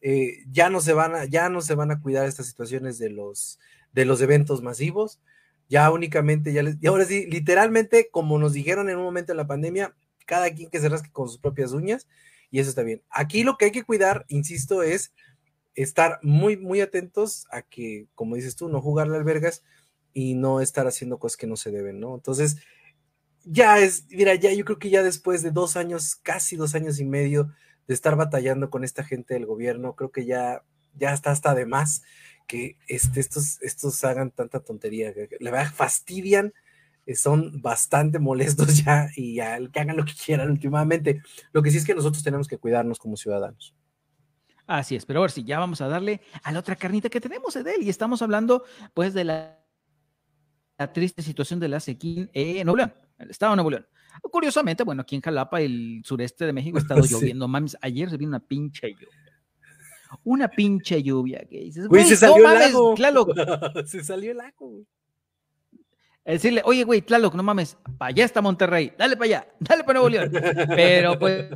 eh, 0.00 0.38
ya 0.50 0.70
no 0.70 0.80
se 0.80 0.94
van 0.94 1.14
a, 1.14 1.24
ya 1.26 1.50
no 1.50 1.60
se 1.60 1.74
van 1.74 1.90
a 1.90 2.00
cuidar 2.00 2.26
estas 2.26 2.46
situaciones 2.46 2.96
de 2.96 3.10
los, 3.10 3.60
de 3.92 4.06
los 4.06 4.22
eventos 4.22 4.62
masivos. 4.62 5.20
Ya 5.68 5.90
únicamente, 5.90 6.54
ya 6.54 6.62
y 6.80 6.86
ahora 6.86 7.04
sí, 7.04 7.26
literalmente, 7.26 8.08
como 8.10 8.38
nos 8.38 8.54
dijeron 8.54 8.88
en 8.88 8.96
un 8.96 9.04
momento 9.04 9.34
de 9.34 9.36
la 9.36 9.46
pandemia, 9.46 9.94
cada 10.24 10.50
quien 10.54 10.70
que 10.70 10.80
se 10.80 10.88
rasque 10.88 11.12
con 11.12 11.28
sus 11.28 11.36
propias 11.36 11.72
uñas 11.72 12.06
y 12.54 12.60
eso 12.60 12.70
está 12.70 12.84
bien. 12.84 13.02
Aquí 13.10 13.42
lo 13.42 13.56
que 13.56 13.64
hay 13.64 13.72
que 13.72 13.82
cuidar, 13.82 14.26
insisto, 14.28 14.84
es 14.84 15.12
estar 15.74 16.20
muy, 16.22 16.56
muy 16.56 16.80
atentos 16.80 17.48
a 17.50 17.62
que, 17.62 18.06
como 18.14 18.36
dices 18.36 18.54
tú, 18.54 18.68
no 18.68 18.80
jugarle 18.80 19.16
albergas 19.16 19.64
y 20.12 20.34
no 20.34 20.60
estar 20.60 20.86
haciendo 20.86 21.18
cosas 21.18 21.36
que 21.36 21.48
no 21.48 21.56
se 21.56 21.72
deben, 21.72 21.98
¿no? 21.98 22.14
Entonces, 22.14 22.58
ya 23.42 23.80
es, 23.80 24.06
mira, 24.08 24.36
ya 24.36 24.52
yo 24.52 24.64
creo 24.64 24.78
que 24.78 24.90
ya 24.90 25.02
después 25.02 25.42
de 25.42 25.50
dos 25.50 25.76
años, 25.76 26.14
casi 26.14 26.54
dos 26.54 26.76
años 26.76 27.00
y 27.00 27.04
medio 27.04 27.52
de 27.88 27.94
estar 27.94 28.14
batallando 28.14 28.70
con 28.70 28.84
esta 28.84 29.02
gente 29.02 29.34
del 29.34 29.46
gobierno, 29.46 29.96
creo 29.96 30.12
que 30.12 30.24
ya, 30.24 30.62
ya 30.94 31.12
está 31.12 31.32
hasta 31.32 31.56
de 31.56 31.66
más 31.66 32.04
que 32.46 32.78
este, 32.86 33.18
estos, 33.18 33.60
estos 33.62 34.04
hagan 34.04 34.30
tanta 34.30 34.60
tontería, 34.60 35.12
que 35.12 35.28
le 35.40 35.50
fastidian 35.70 36.46
eh, 36.46 36.52
son 37.14 37.60
bastante 37.60 38.18
molestos 38.18 38.78
ya 38.84 39.08
y 39.16 39.34
ya 39.36 39.58
que 39.68 39.80
hagan 39.80 39.96
lo 39.96 40.04
que 40.04 40.14
quieran 40.14 40.50
últimamente. 40.50 41.22
Lo 41.52 41.62
que 41.62 41.70
sí 41.70 41.78
es 41.78 41.84
que 41.84 41.94
nosotros 41.94 42.22
tenemos 42.22 42.48
que 42.48 42.58
cuidarnos 42.58 42.98
como 42.98 43.16
ciudadanos. 43.16 43.74
Así 44.66 44.96
es, 44.96 45.04
pero 45.04 45.20
a 45.20 45.22
ver 45.22 45.30
si 45.30 45.44
ya 45.44 45.58
vamos 45.58 45.82
a 45.82 45.88
darle 45.88 46.22
a 46.42 46.50
la 46.50 46.58
otra 46.58 46.76
carnita 46.76 47.10
que 47.10 47.20
tenemos 47.20 47.52
de 47.52 47.74
él 47.74 47.82
y 47.82 47.90
estamos 47.90 48.22
hablando 48.22 48.64
pues 48.94 49.12
de 49.12 49.24
la, 49.24 49.62
la 50.78 50.92
triste 50.92 51.20
situación 51.20 51.60
de 51.60 51.68
la 51.68 51.80
sequía 51.80 52.28
en 52.32 52.64
Nuevo 52.64 52.78
León, 52.78 52.94
el 53.18 53.30
estado 53.30 53.52
de 53.52 53.56
Nuevo 53.56 53.70
León. 53.70 53.86
Curiosamente, 54.22 54.82
bueno, 54.84 55.02
aquí 55.02 55.16
en 55.16 55.20
Jalapa, 55.20 55.60
el 55.60 56.00
sureste 56.04 56.46
de 56.46 56.54
México, 56.54 56.78
ha 56.78 56.80
estado 56.80 57.02
lloviendo. 57.10 57.46
Mames, 57.46 57.76
ayer 57.82 58.08
se 58.08 58.16
vino 58.16 58.30
una 58.30 58.40
pinche 58.40 58.92
lluvia. 58.92 59.08
Una 60.22 60.48
pinche 60.48 61.02
lluvia 61.02 61.44
que 61.50 61.58
dices, 61.58 61.88
güey, 61.88 62.04
se 62.04 62.16
salió 62.16 62.48
el 62.48 62.58
lago. 62.58 62.94
Claro. 62.94 63.26
se 63.84 64.02
salió 64.02 64.30
el 64.30 64.38
lago, 64.38 64.68
güey 64.68 64.86
decirle, 66.32 66.62
oye, 66.64 66.84
güey, 66.84 67.02
Tlaloc, 67.02 67.34
no 67.34 67.42
mames, 67.42 67.76
para 67.98 68.08
allá 68.08 68.24
está 68.24 68.40
Monterrey, 68.40 68.92
dale 68.96 69.16
para 69.16 69.24
allá, 69.26 69.48
dale 69.60 69.84
para 69.84 70.00
Nuevo 70.00 70.08
León. 70.08 70.32
Pero 70.74 71.18
pues, 71.18 71.50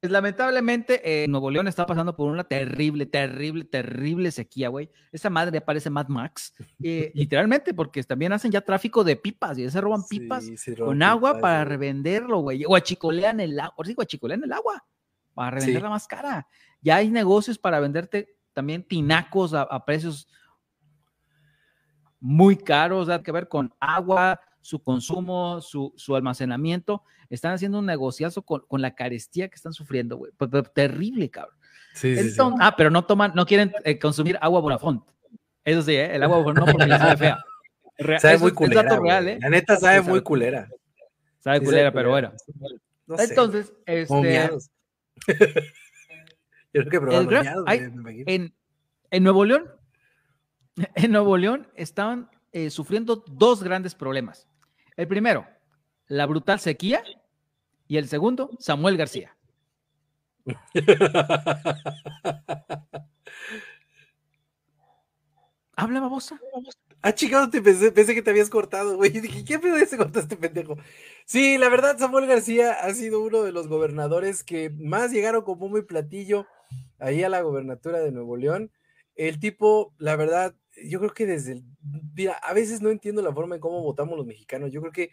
pues 0.00 0.12
lamentablemente, 0.12 1.00
eh, 1.24 1.28
Nuevo 1.28 1.50
León 1.50 1.68
está 1.68 1.86
pasando 1.86 2.16
por 2.16 2.30
una 2.30 2.44
terrible, 2.44 3.06
terrible, 3.06 3.64
terrible 3.64 4.30
sequía, 4.32 4.68
güey. 4.68 4.90
Esa 5.12 5.30
madre 5.30 5.58
aparece 5.58 5.90
Mad 5.90 6.08
Max, 6.08 6.52
eh, 6.82 7.10
literalmente, 7.14 7.72
porque 7.72 8.02
también 8.02 8.32
hacen 8.32 8.50
ya 8.50 8.60
tráfico 8.60 9.04
de 9.04 9.16
pipas 9.16 9.58
y 9.58 9.70
se 9.70 9.80
roban 9.80 10.04
pipas 10.08 10.44
con 10.78 11.02
agua 11.02 11.40
para 11.40 11.64
revenderlo, 11.64 12.40
güey. 12.40 12.64
O 12.66 12.74
achicolean 12.74 13.40
el 13.40 13.58
agua, 13.60 13.74
o 13.76 13.84
digo, 13.84 14.02
achicolean 14.02 14.42
el 14.42 14.52
agua 14.52 14.84
para 15.34 15.52
revenderla 15.52 15.90
más 15.90 16.06
cara. 16.06 16.48
Ya 16.80 16.96
hay 16.96 17.10
negocios 17.10 17.58
para 17.58 17.78
venderte 17.78 18.36
también 18.52 18.82
tinacos 18.82 19.54
a 19.54 19.84
precios 19.84 20.28
muy 22.20 22.56
caros, 22.56 23.06
da 23.08 23.22
que 23.22 23.32
ver 23.32 23.48
con 23.48 23.74
agua, 23.80 24.40
su 24.60 24.82
consumo, 24.82 25.60
su, 25.60 25.92
su 25.96 26.16
almacenamiento. 26.16 27.02
Están 27.30 27.52
haciendo 27.52 27.78
un 27.78 27.86
negociazo 27.86 28.42
con, 28.42 28.62
con 28.66 28.82
la 28.82 28.94
carestía 28.94 29.48
que 29.48 29.54
están 29.54 29.72
sufriendo, 29.72 30.16
güey. 30.16 30.32
Terrible, 30.74 31.30
cabrón. 31.30 31.56
Sí, 31.94 32.16
sí, 32.30 32.38
Ah, 32.60 32.74
pero 32.76 32.90
no 32.90 33.04
toman, 33.04 33.32
no 33.34 33.46
quieren 33.46 33.72
eh, 33.84 33.98
consumir 33.98 34.38
agua 34.40 34.60
Bonafont. 34.60 35.02
Eso 35.64 35.82
sí, 35.82 35.92
¿eh? 35.92 36.14
el 36.14 36.22
agua 36.22 36.38
Bonafont 36.38 36.66
no 36.66 36.72
porque 36.72 36.88
sabe 36.90 37.16
fea. 37.16 37.38
sabe 38.20 38.38
muy 38.38 38.52
culera. 38.52 38.98
Real, 38.98 39.28
¿eh? 39.28 39.38
La 39.40 39.48
neta 39.48 39.76
sabe 39.76 40.02
muy 40.02 40.20
culera. 40.20 40.68
Sabe 41.40 41.60
culera, 41.60 41.92
pero 41.92 42.10
bueno. 42.10 42.32
Entonces, 43.18 43.72
este. 43.86 44.50
Yo 46.74 46.84
creo 46.84 46.90
que 46.90 47.00
probaron 47.00 47.64
en, 48.26 48.54
en 49.10 49.22
Nuevo 49.22 49.44
León 49.46 49.70
en 50.94 51.12
Nuevo 51.12 51.36
León 51.36 51.68
estaban 51.74 52.30
eh, 52.52 52.70
sufriendo 52.70 53.24
dos 53.26 53.62
grandes 53.62 53.94
problemas. 53.94 54.48
El 54.96 55.08
primero, 55.08 55.46
la 56.08 56.26
brutal 56.26 56.60
sequía, 56.60 57.02
y 57.88 57.98
el 57.98 58.08
segundo, 58.08 58.50
Samuel 58.58 58.96
García. 58.96 59.36
Habla 65.76 66.00
babosa. 66.00 66.40
Ah, 67.02 67.12
chicos, 67.14 67.50
te 67.50 67.60
pensé, 67.60 67.92
que 68.14 68.22
te 68.22 68.30
habías 68.30 68.48
cortado, 68.48 68.96
güey. 68.96 69.10
Dije, 69.10 69.44
¿qué 69.44 69.58
pedo 69.58 69.76
se 69.84 69.98
cortó 69.98 70.20
este 70.20 70.36
pendejo? 70.36 70.76
Sí, 71.26 71.58
la 71.58 71.68
verdad, 71.68 71.98
Samuel 71.98 72.26
García 72.26 72.72
ha 72.72 72.92
sido 72.94 73.20
uno 73.20 73.42
de 73.42 73.52
los 73.52 73.68
gobernadores 73.68 74.42
que 74.42 74.70
más 74.70 75.12
llegaron 75.12 75.42
como 75.42 75.68
muy 75.68 75.82
platillo 75.82 76.46
ahí 76.98 77.22
a 77.22 77.28
la 77.28 77.42
gobernatura 77.42 78.00
de 78.00 78.10
Nuevo 78.10 78.36
León. 78.36 78.72
El 79.14 79.38
tipo, 79.38 79.94
la 79.98 80.16
verdad, 80.16 80.54
yo 80.84 80.98
creo 80.98 81.14
que 81.14 81.26
desde 81.26 81.52
el, 81.52 81.64
mira, 82.14 82.34
a 82.34 82.52
veces 82.52 82.80
no 82.80 82.90
entiendo 82.90 83.22
la 83.22 83.32
forma 83.32 83.54
en 83.54 83.60
cómo 83.60 83.82
votamos 83.82 84.16
los 84.16 84.26
mexicanos. 84.26 84.72
Yo 84.72 84.80
creo 84.80 84.92
que 84.92 85.10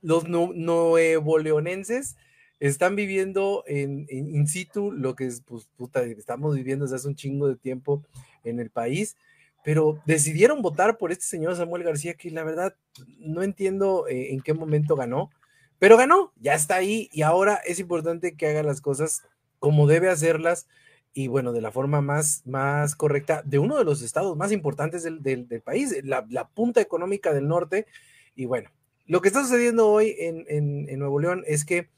los 0.00 0.28
nuevo 0.28 1.38
leonenses 1.38 2.16
están 2.60 2.96
viviendo 2.96 3.64
en, 3.66 4.06
in 4.08 4.46
situ 4.46 4.90
lo 4.90 5.14
que 5.14 5.26
es, 5.26 5.42
pues, 5.42 5.68
estamos 6.16 6.54
viviendo 6.54 6.84
desde 6.84 6.96
hace 6.96 7.08
un 7.08 7.16
chingo 7.16 7.48
de 7.48 7.56
tiempo 7.56 8.02
en 8.44 8.60
el 8.60 8.70
país, 8.70 9.16
pero 9.64 10.00
decidieron 10.06 10.62
votar 10.62 10.96
por 10.96 11.12
este 11.12 11.24
señor 11.24 11.56
Samuel 11.56 11.82
García, 11.82 12.14
que 12.14 12.30
la 12.30 12.44
verdad 12.44 12.74
no 13.18 13.42
entiendo 13.42 14.06
eh, 14.08 14.32
en 14.32 14.40
qué 14.40 14.54
momento 14.54 14.96
ganó, 14.96 15.30
pero 15.78 15.96
ganó, 15.96 16.32
ya 16.36 16.54
está 16.54 16.76
ahí 16.76 17.10
y 17.12 17.22
ahora 17.22 17.60
es 17.66 17.78
importante 17.78 18.36
que 18.36 18.46
haga 18.46 18.62
las 18.62 18.80
cosas 18.80 19.22
como 19.58 19.86
debe 19.86 20.08
hacerlas 20.08 20.66
y 21.16 21.28
bueno, 21.28 21.54
de 21.54 21.62
la 21.62 21.72
forma 21.72 22.02
más, 22.02 22.42
más 22.44 22.94
correcta 22.94 23.40
de 23.42 23.58
uno 23.58 23.78
de 23.78 23.84
los 23.84 24.02
estados 24.02 24.36
más 24.36 24.52
importantes 24.52 25.02
del, 25.02 25.22
del, 25.22 25.62
país, 25.62 25.96
la, 26.04 26.26
la, 26.28 26.46
punta 26.46 26.82
económica 26.82 27.32
del 27.32 27.48
norte. 27.48 27.86
Y 28.34 28.44
bueno, 28.44 28.68
lo 29.06 29.22
que 29.22 29.28
está 29.28 29.42
sucediendo 29.42 29.88
hoy 29.88 30.14
en, 30.18 30.44
en, 30.46 30.86
en 30.90 30.98
Nuevo 30.98 31.18
León 31.18 31.42
es 31.46 31.64
que 31.64 31.88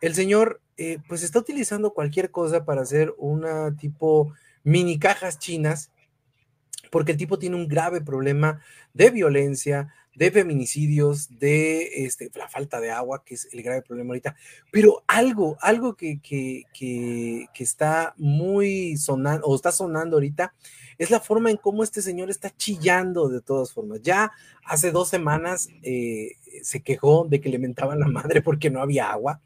el 0.00 0.16
señor 0.16 0.60
eh, 0.76 0.98
pues 1.08 1.22
está 1.22 1.38
utilizando 1.38 1.94
cualquier 1.94 2.32
cosa 2.32 2.64
para 2.64 2.82
hacer 2.82 3.14
una 3.16 3.76
tipo 3.76 4.32
mini 4.64 4.98
cajas 4.98 5.38
chinas, 5.38 5.92
porque 6.90 7.12
el 7.12 7.18
tipo 7.18 7.38
tiene 7.38 7.54
un 7.54 7.68
grave 7.68 8.00
problema 8.00 8.60
de 8.92 9.10
violencia, 9.10 9.94
de 10.14 10.30
feminicidios, 10.30 11.28
de 11.38 12.04
este, 12.04 12.30
la 12.34 12.48
falta 12.48 12.80
de 12.80 12.90
agua, 12.90 13.24
que 13.24 13.34
es 13.34 13.48
el 13.52 13.62
grave 13.62 13.82
problema 13.82 14.10
ahorita, 14.10 14.36
pero 14.70 15.02
algo, 15.06 15.56
algo 15.60 15.96
que, 15.96 16.20
que, 16.20 16.64
que, 16.72 17.46
que 17.52 17.64
está 17.64 18.14
muy 18.16 18.96
sonando, 18.96 19.46
o 19.46 19.54
está 19.54 19.72
sonando 19.72 20.16
ahorita, 20.16 20.54
es 20.98 21.10
la 21.10 21.20
forma 21.20 21.50
en 21.50 21.56
cómo 21.56 21.82
este 21.82 22.02
señor 22.02 22.30
está 22.30 22.50
chillando 22.50 23.28
de 23.28 23.40
todas 23.40 23.72
formas. 23.72 24.00
Ya 24.02 24.30
hace 24.64 24.92
dos 24.92 25.08
semanas 25.08 25.68
eh, 25.82 26.32
se 26.62 26.82
quejó 26.82 27.26
de 27.28 27.40
que 27.40 27.48
le 27.48 27.58
mentaban 27.58 27.98
la 27.98 28.06
madre 28.06 28.42
porque 28.42 28.70
no 28.70 28.80
había 28.80 29.10
agua, 29.10 29.40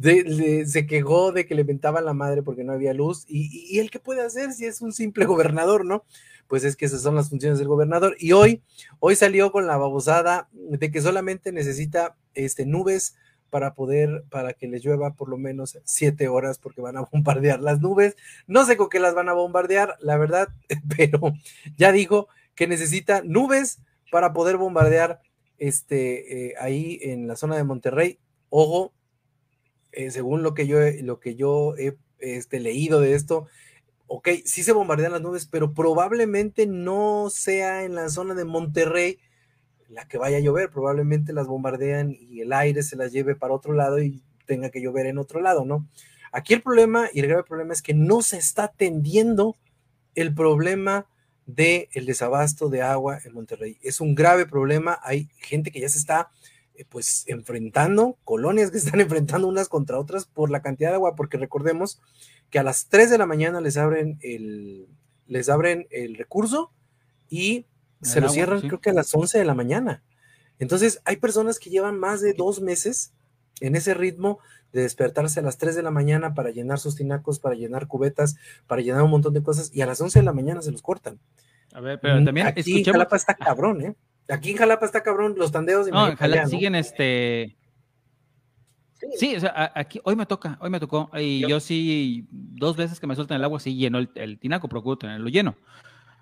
se 0.00 0.86
quejó 0.86 1.32
de 1.32 1.46
que 1.46 1.54
le 1.54 1.64
mentaban 1.64 2.04
la 2.04 2.14
madre 2.14 2.42
porque 2.42 2.64
no 2.64 2.72
había 2.72 2.94
luz, 2.94 3.24
y, 3.28 3.68
y, 3.70 3.78
él 3.78 3.90
qué 3.90 3.98
puede 3.98 4.22
hacer 4.22 4.52
si 4.52 4.66
es 4.66 4.80
un 4.80 4.92
simple 4.92 5.24
gobernador, 5.24 5.84
¿no? 5.84 6.04
Pues 6.48 6.64
es 6.64 6.76
que 6.76 6.86
esas 6.86 7.02
son 7.02 7.14
las 7.14 7.28
funciones 7.28 7.58
del 7.58 7.68
gobernador. 7.68 8.16
Y 8.18 8.32
hoy, 8.32 8.62
hoy 8.98 9.14
salió 9.14 9.52
con 9.52 9.66
la 9.66 9.76
babosada 9.76 10.48
de 10.52 10.90
que 10.90 11.00
solamente 11.00 11.52
necesita 11.52 12.16
este, 12.34 12.66
nubes 12.66 13.14
para 13.50 13.74
poder, 13.74 14.24
para 14.30 14.52
que 14.52 14.66
les 14.66 14.82
llueva 14.84 15.14
por 15.14 15.28
lo 15.28 15.38
menos 15.38 15.78
siete 15.84 16.28
horas, 16.28 16.58
porque 16.58 16.80
van 16.80 16.96
a 16.96 17.02
bombardear 17.12 17.60
las 17.60 17.80
nubes. 17.80 18.16
No 18.46 18.64
sé 18.64 18.76
con 18.76 18.88
qué 18.88 19.00
las 19.00 19.14
van 19.14 19.28
a 19.28 19.34
bombardear, 19.34 19.96
la 20.00 20.16
verdad, 20.16 20.48
pero 20.96 21.32
ya 21.76 21.92
dijo 21.92 22.28
que 22.54 22.66
necesita 22.66 23.22
nubes 23.22 23.80
para 24.10 24.32
poder 24.32 24.56
bombardear 24.56 25.20
este, 25.58 26.48
eh, 26.48 26.54
ahí 26.60 26.98
en 27.02 27.28
la 27.28 27.36
zona 27.36 27.56
de 27.56 27.64
Monterrey. 27.64 28.18
Ojo, 28.48 28.92
eh, 29.92 30.10
según 30.10 30.42
lo 30.42 30.54
que 30.54 30.66
yo, 30.66 30.78
lo 31.02 31.20
que 31.20 31.34
yo 31.34 31.74
he 31.76 31.96
este, 32.18 32.60
leído 32.60 33.00
de 33.00 33.14
esto, 33.14 33.46
ok, 34.08 34.28
sí 34.44 34.62
se 34.62 34.72
bombardean 34.72 35.12
las 35.12 35.20
nubes, 35.20 35.46
pero 35.46 35.72
probablemente 35.72 36.66
no 36.66 37.28
sea 37.30 37.84
en 37.84 37.94
la 37.94 38.08
zona 38.08 38.34
de 38.34 38.44
Monterrey 38.44 39.18
la 39.88 40.06
que 40.06 40.18
vaya 40.18 40.38
a 40.38 40.40
llover, 40.40 40.70
probablemente 40.70 41.32
las 41.32 41.46
bombardean 41.46 42.14
y 42.18 42.40
el 42.40 42.52
aire 42.52 42.82
se 42.82 42.96
las 42.96 43.12
lleve 43.12 43.34
para 43.34 43.54
otro 43.54 43.72
lado 43.72 44.02
y 44.02 44.22
tenga 44.46 44.70
que 44.70 44.82
llover 44.82 45.06
en 45.06 45.18
otro 45.18 45.40
lado, 45.40 45.64
¿no? 45.64 45.86
Aquí 46.32 46.54
el 46.54 46.62
problema 46.62 47.08
y 47.12 47.20
el 47.20 47.26
grave 47.26 47.44
problema 47.44 47.72
es 47.72 47.82
que 47.82 47.94
no 47.94 48.20
se 48.22 48.36
está 48.36 48.64
atendiendo 48.64 49.56
el 50.14 50.34
problema 50.34 51.06
del 51.46 51.88
el 51.92 52.04
desabasto 52.04 52.68
de 52.68 52.82
agua 52.82 53.18
en 53.24 53.32
Monterrey. 53.32 53.78
Es 53.82 54.00
un 54.00 54.14
grave 54.14 54.44
problema. 54.44 54.98
Hay 55.02 55.30
gente 55.38 55.70
que 55.70 55.80
ya 55.80 55.88
se 55.88 55.98
está 55.98 56.30
pues 56.84 57.24
enfrentando, 57.26 58.16
colonias 58.24 58.70
que 58.70 58.78
están 58.78 59.00
enfrentando 59.00 59.48
unas 59.48 59.68
contra 59.68 59.98
otras 59.98 60.26
por 60.26 60.50
la 60.50 60.62
cantidad 60.62 60.90
de 60.90 60.96
agua, 60.96 61.14
porque 61.16 61.38
recordemos 61.38 62.00
que 62.50 62.58
a 62.58 62.62
las 62.62 62.88
3 62.88 63.10
de 63.10 63.18
la 63.18 63.26
mañana 63.26 63.60
les 63.60 63.76
abren 63.76 64.18
el, 64.22 64.88
les 65.26 65.48
abren 65.48 65.86
el 65.90 66.16
recurso 66.16 66.72
y 67.28 67.66
se 68.00 68.20
lo 68.20 68.28
cierran 68.28 68.60
sí. 68.60 68.68
creo 68.68 68.80
que 68.80 68.90
a 68.90 68.94
las 68.94 69.14
11 69.14 69.38
de 69.38 69.44
la 69.44 69.54
mañana. 69.54 70.02
Entonces 70.58 71.00
hay 71.04 71.16
personas 71.16 71.58
que 71.58 71.70
llevan 71.70 71.98
más 71.98 72.20
de 72.20 72.32
dos 72.32 72.60
meses 72.60 73.12
en 73.60 73.76
ese 73.76 73.94
ritmo 73.94 74.38
de 74.72 74.82
despertarse 74.82 75.40
a 75.40 75.42
las 75.42 75.58
3 75.58 75.74
de 75.74 75.82
la 75.82 75.90
mañana 75.90 76.34
para 76.34 76.50
llenar 76.50 76.78
sus 76.78 76.96
tinacos, 76.96 77.38
para 77.38 77.54
llenar 77.54 77.88
cubetas, 77.88 78.36
para 78.66 78.82
llenar 78.82 79.02
un 79.02 79.10
montón 79.10 79.34
de 79.34 79.42
cosas 79.42 79.70
y 79.72 79.82
a 79.82 79.86
las 79.86 80.00
11 80.00 80.20
de 80.20 80.24
la 80.24 80.32
mañana 80.32 80.62
se 80.62 80.70
los 80.70 80.82
cortan. 80.82 81.18
A 81.72 81.80
ver, 81.80 81.98
pero 82.00 82.20
Mm, 82.20 82.24
también 82.24 82.46
Aquí 82.46 82.60
escuchemos. 82.60 82.92
Jalapa 82.92 83.16
está 83.16 83.34
cabrón, 83.34 83.82
¿eh? 83.82 83.94
Aquí 84.28 84.50
en 84.50 84.56
Jalapa 84.58 84.84
está 84.86 85.02
cabrón 85.02 85.34
los 85.36 85.50
tandeos. 85.52 85.88
No, 85.88 86.04
allá, 86.18 86.42
¿no? 86.42 86.48
siguen 86.48 86.74
este. 86.74 87.56
Sí, 89.16 89.36
o 89.36 89.40
sea, 89.40 89.72
aquí 89.76 90.00
hoy 90.02 90.16
me 90.16 90.26
toca, 90.26 90.58
hoy 90.60 90.70
me 90.70 90.80
tocó. 90.80 91.08
Y 91.16 91.46
yo 91.48 91.60
sí, 91.60 92.26
dos 92.30 92.76
veces 92.76 92.98
que 92.98 93.06
me 93.06 93.14
sueltan 93.14 93.36
el 93.36 93.44
agua, 93.44 93.60
sí 93.60 93.74
lleno 93.76 93.98
el, 93.98 94.10
el 94.16 94.38
tinaco, 94.40 94.68
procuro 94.68 94.98
tenerlo 94.98 95.28
lleno. 95.28 95.54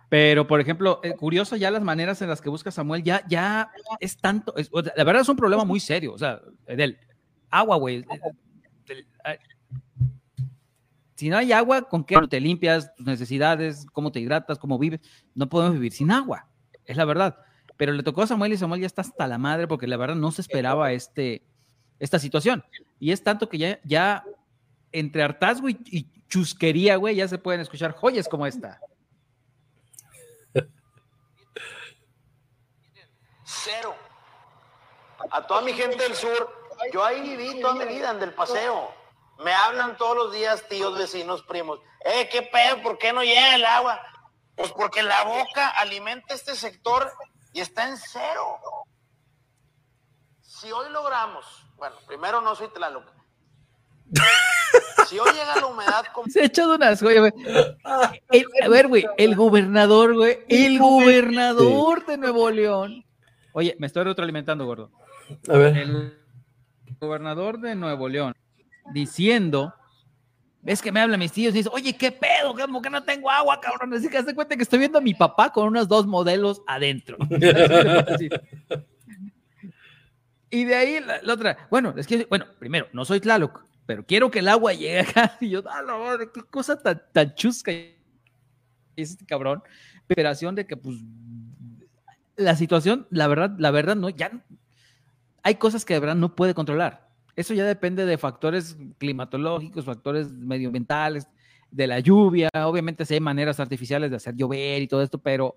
Pero, 0.09 0.47
por 0.47 0.61
ejemplo, 0.61 1.01
eh, 1.03 1.15
curioso 1.17 1.57
ya 1.57 1.71
las 1.71 1.83
maneras 1.83 2.21
en 2.23 2.29
las 2.29 2.41
que 2.41 2.49
busca 2.51 2.71
Samuel, 2.71 3.03
ya, 3.03 3.25
ya 3.29 3.71
es 3.99 4.17
tanto, 4.19 4.55
es- 4.57 4.69
o 4.71 4.83
sea, 4.83 4.93
la 4.97 5.03
verdad 5.05 5.23
es 5.23 5.29
un 5.29 5.37
problema 5.37 5.65
muy 5.65 5.81
serio, 5.81 6.13
o 6.13 6.19
sea, 6.19 6.41
del 6.67 6.99
agua, 7.51 7.77
güey. 7.77 8.05
eh, 9.25 9.39
Si 11.15 11.31
no 11.31 11.39
hay 11.39 11.51
agua, 11.53 11.83
¿con 11.83 12.05
qué 12.05 12.15
te 12.29 12.41
limpias 12.41 12.95
tus 12.95 13.07
necesidades? 13.07 13.87
¿Cómo 13.93 14.13
te 14.13 14.21
hidratas? 14.21 14.59
¿Cómo 14.59 14.79
vives? 14.79 15.01
No 15.35 15.49
podemos 15.49 15.73
vivir 15.75 15.93
sin 15.93 16.11
agua, 16.11 16.47
es 16.85 16.97
la 16.97 17.07
verdad. 17.07 17.39
Pero 17.77 17.93
le 17.93 18.03
tocó 18.03 18.23
a 18.23 18.27
Samuel 18.27 18.53
y 18.53 18.57
Samuel 18.57 18.81
ya 18.81 18.87
está 18.87 19.03
hasta 19.03 19.27
la 19.27 19.39
madre 19.39 19.69
porque 19.69 19.87
la 19.87 19.97
verdad 19.97 20.15
no 20.15 20.33
se 20.33 20.41
esperaba 20.41 20.93
este, 20.93 21.43
esta 21.99 22.19
situación. 22.19 22.65
Y 22.99 23.13
es 23.13 23.23
tanto 23.23 23.49
que 23.49 23.59
ya, 23.59 23.81
ya 23.85 24.25
entre 24.93 25.23
hartazgo 25.23 25.69
y, 25.69 26.11
chusquería, 26.29 26.97
güey, 26.97 27.17
ya 27.17 27.29
se 27.29 27.39
pueden 27.39 27.61
escuchar 27.61 27.93
joyas 27.93 28.29
como 28.29 28.47
esta. 28.47 28.81
Cero. 33.45 33.95
A 35.31 35.47
toda 35.47 35.61
mi 35.63 35.73
gente 35.73 36.03
del 36.03 36.15
sur, 36.15 36.53
yo 36.93 37.05
ahí 37.05 37.21
viví 37.21 37.61
toda 37.61 37.75
mi 37.75 37.85
vida 37.85 38.11
en 38.11 38.19
Del 38.19 38.35
Paseo. 38.35 38.93
Me 39.45 39.53
hablan 39.53 39.97
todos 39.97 40.17
los 40.17 40.33
días 40.33 40.67
tíos, 40.69 40.99
vecinos, 40.99 41.43
primos. 41.43 41.81
Eh, 42.05 42.29
¿qué 42.31 42.43
pedo? 42.43 42.83
¿Por 42.83 42.99
qué 42.99 43.13
no 43.13 43.23
llega 43.23 43.55
el 43.55 43.65
agua? 43.65 44.01
Pues 44.55 44.73
porque 44.73 45.03
la 45.03 45.25
boca 45.25 45.69
alimenta 45.69 46.35
este 46.35 46.55
sector 46.55 47.13
y 47.57 47.61
está 47.61 47.89
en 47.89 47.97
cero. 47.97 48.59
Si 50.43 50.71
hoy 50.71 50.93
logramos, 50.93 51.67
bueno, 51.77 51.97
primero 52.07 52.43
no 52.43 52.55
soy 52.55 52.69
Tlaloc. 52.69 53.11
Si 55.07 55.19
hoy 55.19 55.31
llega 55.31 55.57
la 55.57 55.67
humedad 55.67 56.05
como 56.13 56.29
Se 56.29 56.43
ha 56.43 56.45
echado 56.45 56.75
unas 56.75 57.01
joyas, 57.01 57.33
a 57.83 58.69
ver, 58.69 58.89
güey, 58.89 59.07
el 59.17 59.35
gobernador, 59.35 60.15
güey, 60.15 60.41
el 60.49 60.79
gobernador 60.79 62.05
de 62.05 62.19
Nuevo 62.19 62.51
León. 62.51 63.07
Oye, 63.53 63.75
me 63.79 63.87
estoy 63.87 64.05
retroalimentando, 64.05 64.67
gordo. 64.67 64.91
A 65.49 65.57
ver. 65.57 65.79
el 65.79 66.19
gobernador 67.01 67.59
de 67.59 67.75
Nuevo 67.75 68.09
León 68.11 68.35
diciendo, 68.93 69.73
ves 70.67 70.83
que 70.83 70.91
me 70.91 71.01
hablan 71.01 71.21
mis 71.21 71.31
tíos 71.31 71.55
y 71.55 71.59
dice, 71.59 71.71
oye, 71.73 71.97
¿qué 71.97 72.11
pedo? 72.11 72.53
¿Cómo 72.53 72.83
que 72.83 72.91
no 72.91 73.01
tengo 73.05 73.31
agua, 73.31 73.61
cabrón? 73.61 73.95
Así 73.95 74.09
que 74.09 74.19
haz 74.19 74.27
de 74.27 74.35
cuenta 74.35 74.57
que 74.57 74.65
estoy 74.65 74.81
viendo 74.81 74.99
a 74.99 75.01
mi 75.01 75.15
papá 75.15 75.53
con 75.53 75.69
unos 75.69 75.87
dos 75.87 76.07
modelos 76.07 76.63
adentro. 76.67 77.17
Y 80.49 80.65
de 80.65 80.77
ahí 80.77 81.01
la, 81.01 81.21
la 81.23 81.35
otra, 81.35 81.69
bueno, 81.71 81.93
es 81.97 82.07
que, 82.07 82.25
bueno, 82.31 82.47
primero, 82.61 82.87
no 82.93 83.05
soy 83.05 83.19
Tlaloc, 83.19 83.65
pero 83.85 84.07
quiero 84.07 84.31
que 84.31 84.39
el 84.39 84.49
agua 84.49 84.73
llegue 84.73 85.01
acá. 85.01 85.37
Y 85.41 85.51
yo, 85.51 85.63
ah, 85.69 86.17
qué 86.33 86.43
cosa 86.43 86.81
tan, 86.81 87.03
tan 87.13 87.35
chusca 87.35 87.73
es 87.73 87.91
este 88.97 89.27
cabrón. 89.27 89.63
Operación 90.05 90.55
de 90.55 90.65
que, 90.65 90.77
pues, 90.77 90.97
la 92.37 92.55
situación, 92.55 93.09
la 93.11 93.27
verdad, 93.27 93.57
la 93.59 93.73
verdad, 93.73 93.97
no, 93.97 94.09
ya 94.09 94.31
hay 95.43 95.57
cosas 95.57 95.85
que 95.85 95.95
de 95.95 96.01
verdad 96.01 96.15
no 96.15 96.35
puede 96.35 96.55
controlar. 96.55 97.06
Eso 97.37 97.55
ya 97.55 97.65
depende 97.65 98.07
de 98.07 98.19
factores 98.19 98.77
climatológicos, 98.99 99.85
factores 99.85 100.33
medioambientales, 100.33 101.29
de 101.71 101.87
la 101.87 102.01
lluvia. 102.01 102.49
Obviamente, 102.65 103.05
sí 103.05 103.15
hay 103.15 103.21
maneras 103.21 103.61
artificiales 103.61 104.11
de 104.11 104.17
hacer 104.17 104.35
llover 104.35 104.83
y 104.83 104.89
todo 104.89 105.03
esto, 105.03 105.19
pero, 105.19 105.57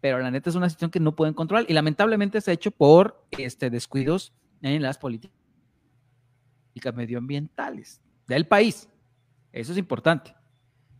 pero 0.00 0.18
la 0.18 0.30
neta 0.30 0.50
es 0.50 0.56
una 0.56 0.68
situación 0.68 0.90
que 0.90 1.00
no 1.00 1.16
pueden 1.16 1.34
controlar 1.34 1.64
y 1.68 1.72
lamentablemente 1.72 2.40
se 2.40 2.50
ha 2.50 2.54
hecho 2.54 2.70
por 2.70 3.24
este, 3.30 3.70
descuidos 3.70 4.32
en 4.62 4.82
las 4.82 4.98
políticas 4.98 5.32
medioambientales 6.94 8.00
del 8.26 8.46
país. 8.46 8.88
Eso 9.52 9.72
es 9.72 9.78
importante. 9.78 10.34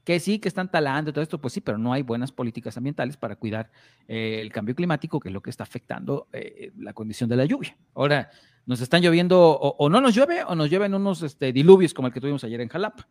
Que 0.09 0.21
sí, 0.21 0.38
que 0.38 0.49
están 0.49 0.71
talando 0.71 1.11
y 1.11 1.12
todo 1.12 1.23
esto, 1.23 1.38
pues 1.38 1.53
sí, 1.53 1.61
pero 1.61 1.77
no 1.77 1.92
hay 1.92 2.01
buenas 2.01 2.33
políticas 2.33 2.75
ambientales 2.79 3.18
para 3.18 3.37
cuidar 3.37 3.71
eh, 4.07 4.38
el 4.40 4.51
cambio 4.51 4.75
climático, 4.75 5.21
que 5.21 5.29
es 5.29 5.35
lo 5.35 5.42
que 5.42 5.51
está 5.51 5.64
afectando 5.64 6.29
eh, 6.33 6.73
la 6.79 6.94
condición 6.94 7.29
de 7.29 7.37
la 7.37 7.44
lluvia. 7.44 7.77
Ahora, 7.94 8.31
nos 8.64 8.81
están 8.81 9.03
lloviendo, 9.03 9.38
o, 9.38 9.77
o 9.77 9.90
no 9.90 10.01
nos 10.01 10.14
llueve, 10.14 10.44
o 10.44 10.55
nos 10.55 10.71
llueven 10.71 10.94
unos 10.94 11.23
este, 11.23 11.53
diluvios 11.53 11.92
como 11.92 12.09
el 12.09 12.14
que 12.14 12.23
tuvimos 12.23 12.42
ayer 12.42 12.59
en 12.62 12.71
Jalapa. 12.71 13.07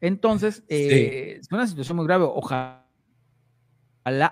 Entonces, 0.00 0.62
eh, 0.68 1.38
es 1.40 1.50
una 1.50 1.66
situación 1.66 1.96
muy 1.96 2.06
grave. 2.06 2.24
Ojalá, 2.28 2.84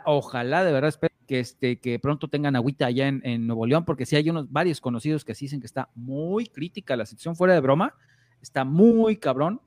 ojalá 0.04 0.62
de 0.62 0.70
verdad 0.70 0.90
espero 0.90 1.12
que, 1.26 1.40
este, 1.40 1.80
que 1.80 1.98
pronto 1.98 2.28
tengan 2.28 2.54
agüita 2.54 2.86
allá 2.86 3.08
en, 3.08 3.20
en 3.24 3.48
Nuevo 3.48 3.66
León, 3.66 3.84
porque 3.84 4.06
sí 4.06 4.14
hay 4.14 4.30
unos 4.30 4.48
varios 4.52 4.80
conocidos 4.80 5.24
que 5.24 5.34
sí 5.34 5.46
dicen 5.46 5.58
que 5.58 5.66
está 5.66 5.90
muy 5.96 6.46
crítica 6.46 6.94
la 6.94 7.04
situación 7.04 7.34
fuera 7.34 7.54
de 7.54 7.60
broma, 7.60 7.94
está 8.40 8.64
muy 8.64 9.16
cabrón. 9.16 9.60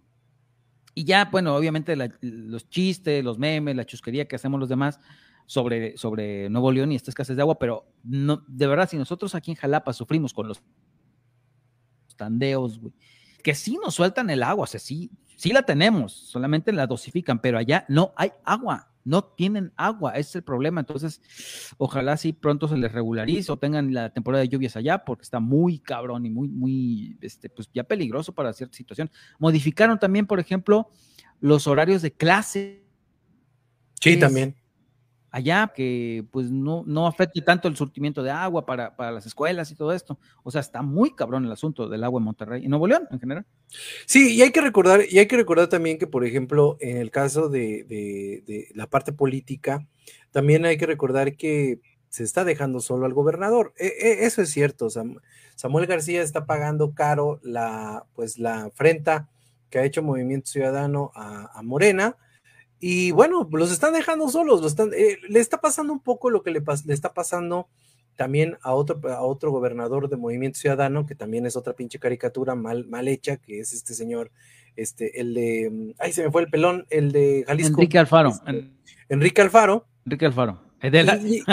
Y 0.95 1.05
ya, 1.05 1.25
bueno, 1.25 1.55
obviamente 1.55 1.95
los 2.21 2.69
chistes, 2.69 3.23
los 3.23 3.37
memes, 3.37 3.75
la 3.75 3.85
chusquería 3.85 4.27
que 4.27 4.35
hacemos 4.35 4.59
los 4.59 4.69
demás 4.69 4.99
sobre, 5.45 5.97
sobre 5.97 6.49
Nuevo 6.49 6.71
León 6.71 6.91
y 6.91 6.95
esta 6.95 7.11
escasez 7.11 7.35
de 7.35 7.41
agua, 7.41 7.57
pero 7.57 7.91
no, 8.03 8.43
de 8.47 8.67
verdad, 8.67 8.89
si 8.89 8.97
nosotros 8.97 9.33
aquí 9.33 9.51
en 9.51 9.57
Jalapa 9.57 9.93
sufrimos 9.93 10.33
con 10.33 10.47
los 10.47 10.61
tandeos, 12.15 12.79
güey, 12.79 12.93
que 13.43 13.55
sí 13.55 13.79
nos 13.81 13.95
sueltan 13.95 14.29
el 14.29 14.43
agua, 14.43 14.65
o 14.65 14.67
sea, 14.67 14.79
sí, 14.79 15.09
sí 15.37 15.51
la 15.51 15.63
tenemos, 15.63 16.13
solamente 16.13 16.71
la 16.71 16.85
dosifican, 16.85 17.39
pero 17.39 17.57
allá 17.57 17.85
no 17.87 18.13
hay 18.15 18.31
agua, 18.43 18.91
no 19.09 19.23
tienen 19.23 19.73
agua, 19.75 20.11
ese 20.13 20.29
es 20.29 20.35
el 20.35 20.43
problema. 20.43 20.79
Entonces, 20.81 21.21
ojalá 21.77 22.15
sí 22.15 22.31
pronto 22.31 22.67
se 22.67 22.77
les 22.77 22.91
regularice 22.91 23.51
o 23.51 23.57
tengan 23.57 23.93
la 23.93 24.11
temporada 24.11 24.41
de 24.43 24.49
lluvias 24.49 24.75
allá, 24.75 25.03
porque 25.03 25.23
está 25.23 25.39
muy 25.39 25.79
cabrón 25.79 26.25
y 26.25 26.29
muy, 26.29 26.47
muy, 26.47 27.17
este, 27.21 27.49
pues 27.49 27.69
ya 27.73 27.83
peligroso 27.83 28.33
para 28.33 28.53
cierta 28.53 28.77
situación. 28.77 29.09
Modificaron 29.39 29.97
también, 29.97 30.27
por 30.27 30.39
ejemplo, 30.39 30.89
los 31.41 31.65
horarios 31.67 32.01
de 32.01 32.11
clase 32.13 32.83
Sí, 33.99 34.11
es- 34.11 34.19
también. 34.19 34.55
Allá, 35.31 35.71
que 35.75 36.25
pues 36.31 36.49
no, 36.51 36.83
no 36.87 37.05
afecte 37.07 37.41
tanto 37.41 37.67
el 37.67 37.75
surtimiento 37.75 38.23
de 38.23 38.31
agua 38.31 38.65
para, 38.65 38.95
para 38.95 39.11
las 39.11 39.25
escuelas 39.25 39.71
y 39.71 39.75
todo 39.75 39.93
esto. 39.93 40.17
O 40.43 40.51
sea, 40.51 40.61
está 40.61 40.81
muy 40.81 41.13
cabrón 41.15 41.45
el 41.45 41.51
asunto 41.51 41.87
del 41.87 42.03
agua 42.03 42.19
en 42.19 42.25
Monterrey 42.25 42.65
y 42.65 42.67
Nuevo 42.67 42.87
León 42.87 43.07
en 43.11 43.19
general. 43.19 43.45
Sí, 44.05 44.35
y 44.35 44.41
hay 44.41 44.51
que 44.51 44.61
recordar, 44.61 45.01
y 45.09 45.19
hay 45.19 45.27
que 45.27 45.37
recordar 45.37 45.67
también 45.67 45.97
que, 45.99 46.07
por 46.07 46.25
ejemplo, 46.25 46.77
en 46.79 46.97
el 46.97 47.11
caso 47.11 47.49
de, 47.49 47.83
de- 47.83 48.67
la 48.73 48.87
parte 48.87 49.13
política, 49.13 49.87
también 50.31 50.65
hay 50.65 50.77
que 50.77 50.85
recordar 50.87 51.35
que 51.35 51.79
se 52.09 52.23
está 52.23 52.43
dejando 52.43 52.79
solo 52.79 53.05
al 53.05 53.13
gobernador. 53.13 53.73
E- 53.77 53.85
e- 53.99 54.25
eso 54.25 54.41
es 54.41 54.49
cierto. 54.49 54.89
Sam- 54.89 55.21
Samuel 55.55 55.85
García 55.85 56.23
está 56.23 56.45
pagando 56.47 56.93
caro 56.95 57.39
la, 57.43 58.05
pues, 58.15 58.39
la 58.39 58.63
afrenta 58.65 59.29
que 59.69 59.77
ha 59.77 59.85
hecho 59.85 60.01
Movimiento 60.01 60.49
Ciudadano 60.49 61.11
a 61.13 61.61
Morena. 61.61 62.17
Y 62.79 63.11
bueno, 63.11 63.47
los 63.51 63.71
están 63.71 63.93
dejando 63.93 64.29
solos, 64.29 64.61
los 64.61 64.71
están, 64.71 64.91
eh, 64.93 65.17
le 65.27 65.39
está 65.39 65.59
pasando 65.59 65.91
un 65.93 65.99
poco 65.99 66.29
lo 66.29 66.43
que 66.43 66.51
le, 66.51 66.61
le 66.85 66.93
está 66.93 67.13
pasando 67.13 67.67
también 68.15 68.57
a 68.61 68.73
otro, 68.73 68.99
a 69.11 69.21
otro 69.21 69.51
gobernador 69.51 70.09
de 70.09 70.17
Movimiento 70.17 70.59
Ciudadano, 70.59 71.05
que 71.05 71.15
también 71.15 71.45
es 71.45 71.55
otra 71.55 71.73
pinche 71.73 71.99
caricatura 71.99 72.55
mal, 72.55 72.85
mal 72.87 73.07
hecha, 73.07 73.37
que 73.37 73.59
es 73.59 73.71
este 73.73 73.93
señor, 73.93 74.31
este, 74.75 75.19
el 75.21 75.33
de, 75.33 75.69
mm, 75.71 75.89
ay, 75.99 76.11
se 76.13 76.23
me 76.23 76.31
fue 76.31 76.41
el 76.43 76.49
pelón, 76.49 76.85
el 76.89 77.11
de 77.11 77.43
Jalisco. 77.47 77.75
Enrique 77.81 77.97
Alfaro. 77.97 78.29
este, 78.29 78.49
en- 78.49 78.77
Enrique 79.09 79.41
Alfaro. 79.41 79.85
Enrique 80.05 80.25
Alfaro. 80.25 80.61
La- 80.81 81.17
Y- 81.17 81.37
y- 81.37 81.43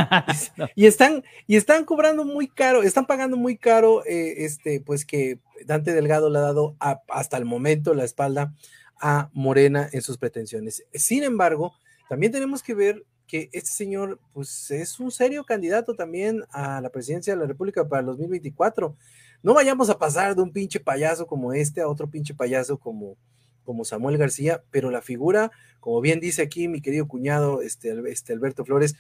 No. 0.57 0.67
y 0.77 0.87
están, 0.87 1.25
y 1.49 1.57
están 1.57 1.85
cobrando 1.85 2.25
muy 2.25 2.47
caro, 2.47 2.83
están 2.85 3.07
pagando 3.07 3.37
muy 3.37 3.57
caro, 3.57 4.05
eh, 4.07 4.45
este, 4.45 4.81
pues 4.81 5.05
que 5.05 5.39
Dante 5.65 5.93
Delgado 5.93 6.31
le 6.31 6.39
ha 6.39 6.43
dado 6.43 6.77
a- 6.79 7.03
hasta 7.09 7.37
el 7.37 7.45
momento 7.45 7.95
la 7.95 8.05
espalda 8.05 8.55
a 9.01 9.31
Morena 9.33 9.89
en 9.93 10.03
sus 10.03 10.19
pretensiones. 10.19 10.85
Sin 10.93 11.23
embargo, 11.23 11.75
también 12.09 12.33
tenemos 12.33 12.63
que 12.63 12.75
ver 12.75 13.05
que 13.27 13.51
este 13.53 13.71
señor, 13.71 14.21
pues 14.33 14.71
es 14.71 15.01
un 15.01 15.11
serio 15.11 15.45
candidato 15.45 15.95
también 15.95 16.45
a 16.51 16.81
la 16.81 16.91
presidencia 16.91 17.35
de 17.35 17.41
la 17.41 17.47
República 17.47 17.89
para 17.89 18.01
el 18.01 18.07
2024. 18.07 18.97
No 19.43 19.55
vayamos 19.55 19.91
a 19.91 19.99
pasar 19.99 20.35
de 20.35 20.43
un 20.43 20.53
pinche 20.53 20.81
payaso 20.81 21.27
como 21.27 21.53
este 21.53 21.81
a 21.81 21.89
otro 21.89 22.09
pinche 22.09 22.35
payaso 22.35 22.79
como, 22.79 23.17
como 23.65 23.85
Samuel 23.85 24.17
García, 24.17 24.63
pero 24.71 24.91
la 24.91 25.03
figura, 25.03 25.51
como 25.81 26.01
bien 26.01 26.21
dice 26.21 26.43
aquí 26.43 26.69
mi 26.69 26.81
querido 26.81 27.09
cuñado 27.09 27.63
este, 27.63 27.95
este 28.11 28.33
Alberto 28.33 28.65
Flores, 28.65 28.95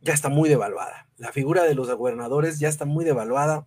ya 0.00 0.14
está 0.14 0.30
muy 0.30 0.48
devaluada. 0.48 1.08
La 1.18 1.32
figura 1.32 1.64
de 1.64 1.74
los 1.74 1.90
gobernadores 1.90 2.58
ya 2.58 2.68
está 2.68 2.86
muy 2.86 3.04
devaluada. 3.04 3.66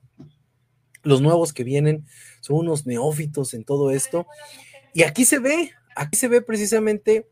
Los 1.03 1.21
nuevos 1.21 1.53
que 1.53 1.63
vienen 1.63 2.05
son 2.41 2.57
unos 2.57 2.87
neófitos 2.87 3.53
en 3.53 3.63
todo 3.63 3.91
esto. 3.91 4.25
Y 4.93 5.03
aquí 5.03 5.25
se 5.25 5.39
ve, 5.39 5.71
aquí 5.95 6.15
se 6.17 6.27
ve 6.27 6.41
precisamente 6.41 7.27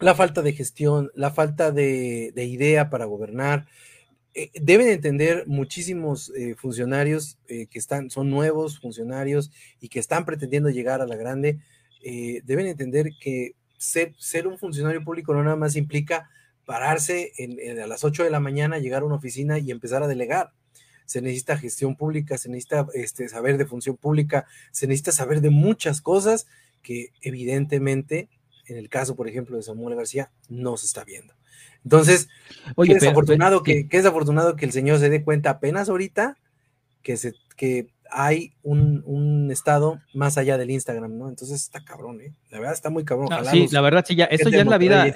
la 0.00 0.14
falta 0.14 0.42
de 0.42 0.52
gestión, 0.52 1.10
la 1.14 1.30
falta 1.30 1.70
de, 1.70 2.32
idea 2.36 2.90
para 2.90 3.04
gobernar. 3.04 3.66
Eh, 4.34 4.50
deben 4.60 4.88
entender 4.88 5.44
muchísimos 5.46 6.32
eh, 6.36 6.56
funcionarios 6.56 7.38
eh, 7.46 7.66
que 7.66 7.78
están, 7.78 8.10
son 8.10 8.30
nuevos 8.30 8.80
funcionarios 8.80 9.52
y 9.78 9.88
que 9.88 10.00
están 10.00 10.24
pretendiendo 10.24 10.70
llegar 10.70 11.00
a 11.00 11.06
la 11.06 11.16
grande, 11.16 11.60
deben 12.44 12.66
entender 12.66 13.12
que 13.18 13.54
ser, 13.78 14.12
ser, 14.18 14.46
un 14.46 14.58
funcionario 14.58 15.02
público 15.02 15.32
no 15.32 15.42
nada 15.42 15.56
más 15.56 15.74
implica 15.74 16.28
pararse 16.66 17.32
a 17.82 17.86
las 17.86 18.04
8 18.04 18.24
de 18.24 18.30
la 18.30 18.40
mañana, 18.40 18.78
llegar 18.78 19.00
a 19.00 19.06
una 19.06 19.14
oficina 19.14 19.58
y 19.58 19.70
empezar 19.70 20.02
a 20.02 20.06
delegar. 20.06 20.52
Se 21.04 21.20
necesita 21.20 21.56
gestión 21.58 21.96
pública, 21.96 22.38
se 22.38 22.48
necesita 22.48 22.86
este, 22.94 23.28
saber 23.28 23.58
de 23.58 23.66
función 23.66 23.96
pública, 23.96 24.46
se 24.72 24.86
necesita 24.86 25.12
saber 25.12 25.40
de 25.40 25.50
muchas 25.50 26.00
cosas 26.00 26.46
que 26.82 27.10
evidentemente, 27.20 28.28
en 28.66 28.76
el 28.76 28.88
caso, 28.88 29.16
por 29.16 29.28
ejemplo, 29.28 29.56
de 29.56 29.62
Samuel 29.62 29.96
García, 29.96 30.30
no 30.48 30.76
se 30.76 30.86
está 30.86 31.04
viendo. 31.04 31.34
Entonces, 31.84 32.28
Oye, 32.76 32.94
qué, 32.94 33.00
desafortunado 33.00 33.62
que, 33.62 33.88
qué 33.88 33.98
desafortunado 33.98 34.56
que 34.56 34.64
el 34.64 34.72
señor 34.72 34.98
se 34.98 35.10
dé 35.10 35.22
cuenta 35.22 35.50
apenas 35.50 35.88
ahorita 35.88 36.38
que, 37.02 37.16
se, 37.16 37.34
que 37.56 37.88
hay 38.10 38.54
un, 38.62 39.02
un, 39.04 39.50
estado 39.50 40.00
más 40.14 40.38
allá 40.38 40.56
del 40.56 40.70
Instagram, 40.70 41.18
¿no? 41.18 41.28
Entonces 41.28 41.60
está 41.60 41.84
cabrón, 41.84 42.20
¿eh? 42.22 42.32
La 42.50 42.58
verdad 42.58 42.74
está 42.74 42.88
muy 42.88 43.04
cabrón. 43.04 43.28
sí, 43.50 43.68
la 43.70 43.82
verdad 43.82 44.04
sí, 44.06 44.16
ya, 44.16 44.24
esto 44.26 44.48
ya 44.48 44.60
es 44.60 44.66
la 44.66 44.78
vida 44.78 45.14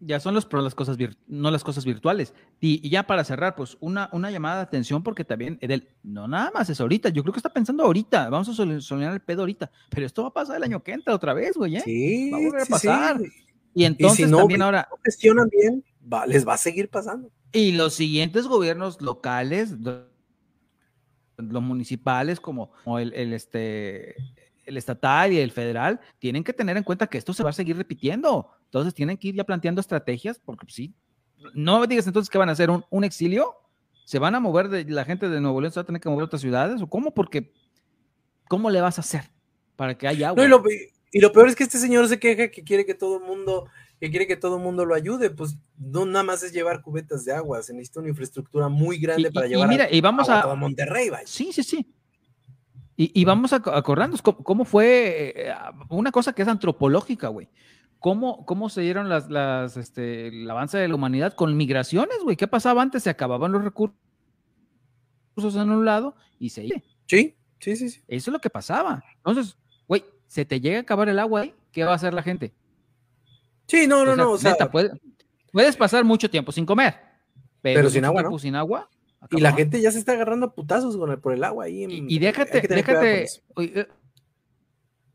ya 0.00 0.20
son 0.20 0.34
los 0.34 0.46
pro 0.46 0.62
las 0.62 0.74
cosas 0.74 0.96
no 1.26 1.50
las 1.50 1.64
cosas 1.64 1.84
virtuales. 1.84 2.34
Y, 2.60 2.88
ya 2.88 3.06
para 3.06 3.24
cerrar, 3.24 3.54
pues 3.56 3.76
una, 3.80 4.08
una 4.12 4.30
llamada 4.30 4.56
de 4.56 4.62
atención 4.62 5.02
porque 5.02 5.24
también 5.24 5.58
Edel, 5.60 5.88
no 6.02 6.28
nada 6.28 6.50
más 6.52 6.70
es 6.70 6.80
ahorita, 6.80 7.08
yo 7.10 7.22
creo 7.22 7.32
que 7.32 7.38
está 7.38 7.52
pensando 7.52 7.84
ahorita, 7.84 8.30
vamos 8.30 8.48
a 8.48 8.54
solucionar 8.54 9.12
el 9.12 9.20
pedo 9.20 9.42
ahorita, 9.42 9.70
pero 9.90 10.06
esto 10.06 10.22
va 10.22 10.28
a 10.28 10.32
pasar 10.32 10.56
el 10.56 10.64
año 10.64 10.82
que 10.82 10.92
entra 10.92 11.14
otra 11.14 11.34
vez, 11.34 11.56
güey, 11.56 11.76
¿eh? 11.76 11.82
Sí, 11.84 12.30
va 12.30 12.38
a 12.38 12.40
volver 12.40 12.62
a 12.62 12.66
pasar. 12.66 13.20
Y 13.74 13.84
entonces 13.84 14.26
si 14.26 14.30
no, 14.30 14.38
también 14.38 14.62
ahora 14.62 14.88
no 14.90 14.96
gestionan 15.04 15.48
bien, 15.48 15.84
les 16.26 16.46
va 16.46 16.54
a 16.54 16.58
seguir 16.58 16.88
pasando. 16.88 17.30
Y 17.52 17.72
los 17.72 17.94
siguientes 17.94 18.46
gobiernos 18.46 19.00
locales, 19.00 19.74
los 21.36 21.62
municipales 21.62 22.40
como, 22.40 22.72
el, 22.98 23.12
el, 23.14 23.32
este 23.32 24.16
el 24.68 24.76
estatal 24.76 25.32
y 25.32 25.38
el 25.38 25.50
federal 25.50 25.98
tienen 26.18 26.44
que 26.44 26.52
tener 26.52 26.76
en 26.76 26.82
cuenta 26.82 27.06
que 27.06 27.16
esto 27.16 27.32
se 27.32 27.42
va 27.42 27.50
a 27.50 27.54
seguir 27.54 27.76
repitiendo. 27.76 28.50
Entonces 28.68 28.94
tienen 28.94 29.16
que 29.16 29.28
ir 29.28 29.34
ya 29.34 29.44
planteando 29.44 29.80
estrategias, 29.80 30.38
porque 30.38 30.66
pues, 30.66 30.74
sí, 30.74 30.94
no 31.54 31.86
digas 31.86 32.06
entonces 32.06 32.30
que 32.30 32.38
van 32.38 32.48
a 32.48 32.52
hacer 32.52 32.70
un, 32.70 33.04
exilio, 33.04 33.54
se 34.04 34.18
van 34.18 34.34
a 34.34 34.40
mover 34.40 34.68
de 34.68 34.84
la 34.84 35.04
gente 35.04 35.28
de 35.28 35.40
Nuevo 35.40 35.60
León, 35.60 35.72
se 35.72 35.80
va 35.80 35.82
a 35.82 35.86
tener 35.86 36.00
que 36.00 36.08
mover 36.08 36.22
a 36.22 36.26
otras 36.26 36.42
ciudades, 36.42 36.82
o 36.82 36.86
cómo, 36.88 37.14
porque 37.14 37.52
¿cómo 38.48 38.70
le 38.70 38.80
vas 38.80 38.98
a 38.98 39.00
hacer 39.00 39.30
para 39.76 39.96
que 39.96 40.06
haya 40.06 40.28
agua? 40.28 40.44
y, 40.44 40.48
lo, 40.48 40.62
y, 41.12 41.20
lo, 41.20 41.32
peor 41.32 41.48
es 41.48 41.56
que 41.56 41.64
este 41.64 41.78
señor 41.78 42.08
se 42.08 42.18
queja 42.18 42.50
que 42.50 42.62
quiere 42.62 42.84
que 42.84 42.94
todo 42.94 43.18
el 43.18 43.24
mundo, 43.24 43.66
que 44.00 44.10
quiere 44.10 44.26
que 44.26 44.36
todo 44.36 44.56
el 44.56 44.62
mundo 44.62 44.84
lo 44.84 44.94
ayude, 44.94 45.30
pues 45.30 45.56
no 45.78 46.04
nada 46.04 46.24
más 46.24 46.42
es 46.42 46.52
llevar 46.52 46.82
cubetas 46.82 47.24
de 47.24 47.32
agua, 47.32 47.62
se 47.62 47.72
necesita 47.72 48.00
una 48.00 48.10
infraestructura 48.10 48.68
muy 48.68 48.98
grande 48.98 49.30
para 49.30 49.46
llevar 49.46 49.68
mira, 49.68 49.88
y 49.90 50.00
vamos 50.02 50.28
a, 50.28 50.42
a 50.42 50.54
Monterrey. 50.54 51.10
Sí, 51.24 51.52
sí, 51.52 51.62
sí. 51.62 51.94
Y, 53.00 53.24
vamos 53.24 53.52
a 53.52 53.56
acordarnos 53.64 54.20
cómo, 54.20 54.64
fue 54.64 55.32
eh, 55.36 55.54
una 55.88 56.10
cosa 56.10 56.32
que 56.32 56.42
es 56.42 56.48
antropológica, 56.48 57.28
güey. 57.28 57.48
¿Cómo, 57.98 58.46
¿Cómo 58.46 58.68
se 58.68 58.82
dieron 58.82 59.08
las, 59.08 59.28
las, 59.28 59.76
este, 59.76 60.28
el 60.28 60.50
avance 60.50 60.78
de 60.78 60.88
la 60.88 60.94
humanidad 60.94 61.34
con 61.34 61.56
migraciones, 61.56 62.18
güey? 62.22 62.36
¿Qué 62.36 62.46
pasaba 62.46 62.82
antes? 62.82 63.02
Se 63.02 63.10
acababan 63.10 63.50
los 63.52 63.64
recursos 63.64 63.96
en 65.56 65.70
un 65.70 65.84
lado 65.84 66.14
y 66.38 66.50
se 66.50 66.64
iba. 66.64 66.80
Sí, 67.06 67.36
sí, 67.58 67.76
sí, 67.76 67.90
sí. 67.90 68.02
Eso 68.06 68.30
es 68.30 68.32
lo 68.32 68.40
que 68.40 68.50
pasaba. 68.50 69.02
Entonces, 69.16 69.56
güey, 69.88 70.04
se 70.28 70.44
te 70.44 70.60
llega 70.60 70.78
a 70.78 70.82
acabar 70.82 71.08
el 71.08 71.18
agua 71.18 71.40
ahí, 71.40 71.54
¿qué 71.72 71.84
va 71.84 71.92
a 71.92 71.96
hacer 71.96 72.14
la 72.14 72.22
gente? 72.22 72.52
Sí, 73.66 73.86
no, 73.86 74.04
no, 74.04 74.14
no. 74.14 74.32
O 74.32 74.38
sea, 74.38 74.56
puedes 75.52 75.76
pasar 75.76 76.04
mucho 76.04 76.30
tiempo 76.30 76.52
sin 76.52 76.64
comer, 76.64 76.94
pero, 77.60 77.90
sin 77.90 78.04
agua, 78.04 78.22
¿no? 78.22 78.38
sin 78.38 78.54
agua, 78.54 78.88
y 79.30 79.40
la 79.40 79.52
gente 79.52 79.80
ya 79.80 79.90
se 79.90 79.98
está 79.98 80.12
agarrando 80.12 80.46
a 80.46 80.54
putazos 80.54 80.96
con 80.96 81.10
el, 81.10 81.18
por 81.18 81.32
el 81.32 81.42
agua 81.42 81.64
ahí. 81.64 81.86
y, 82.08 82.18
déjate, 82.18 82.60
déjate. 82.60 83.26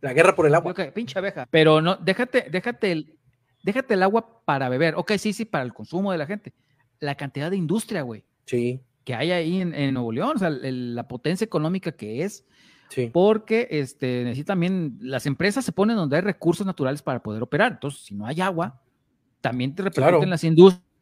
La 0.03 0.13
guerra 0.13 0.35
por 0.35 0.45
el 0.45 0.53
agua. 0.53 0.73
pinche 0.93 1.17
abeja. 1.17 1.47
Pero 1.49 1.81
no, 1.81 1.95
déjate, 1.95 2.49
déjate 2.51 2.91
el, 2.91 3.17
déjate 3.63 3.93
el 3.93 4.03
agua 4.03 4.43
para 4.43 4.67
beber. 4.67 4.95
Ok, 4.97 5.13
sí, 5.17 5.31
sí, 5.31 5.45
para 5.45 5.63
el 5.63 5.73
consumo 5.73 6.11
de 6.11 6.17
la 6.17 6.25
gente. 6.25 6.53
La 6.99 7.15
cantidad 7.15 7.49
de 7.49 7.55
industria, 7.55 8.01
güey. 8.01 8.25
Sí. 8.45 8.81
Que 9.05 9.15
hay 9.15 9.31
ahí 9.31 9.61
en, 9.61 9.93
Nuevo 9.93 10.11
León, 10.11 10.33
o 10.35 10.39
sea, 10.39 10.49
la 10.49 11.07
potencia 11.07 11.45
económica 11.45 11.93
que 11.93 12.23
es. 12.23 12.45
Sí. 12.89 13.09
Porque 13.13 13.69
este, 13.71 14.25
necesita 14.25 14.47
también, 14.47 14.97
las 14.99 15.25
empresas 15.25 15.63
se 15.63 15.71
ponen 15.71 15.95
donde 15.95 16.17
hay 16.17 16.21
recursos 16.21 16.67
naturales 16.67 17.01
para 17.01 17.23
poder 17.23 17.41
operar. 17.41 17.71
Entonces, 17.71 18.01
si 18.01 18.13
no 18.13 18.27
hay 18.27 18.41
agua, 18.41 18.81
también 19.39 19.73
te 19.73 19.83
repercuten 19.83 20.29
las 20.29 20.43
industrias 20.43 20.92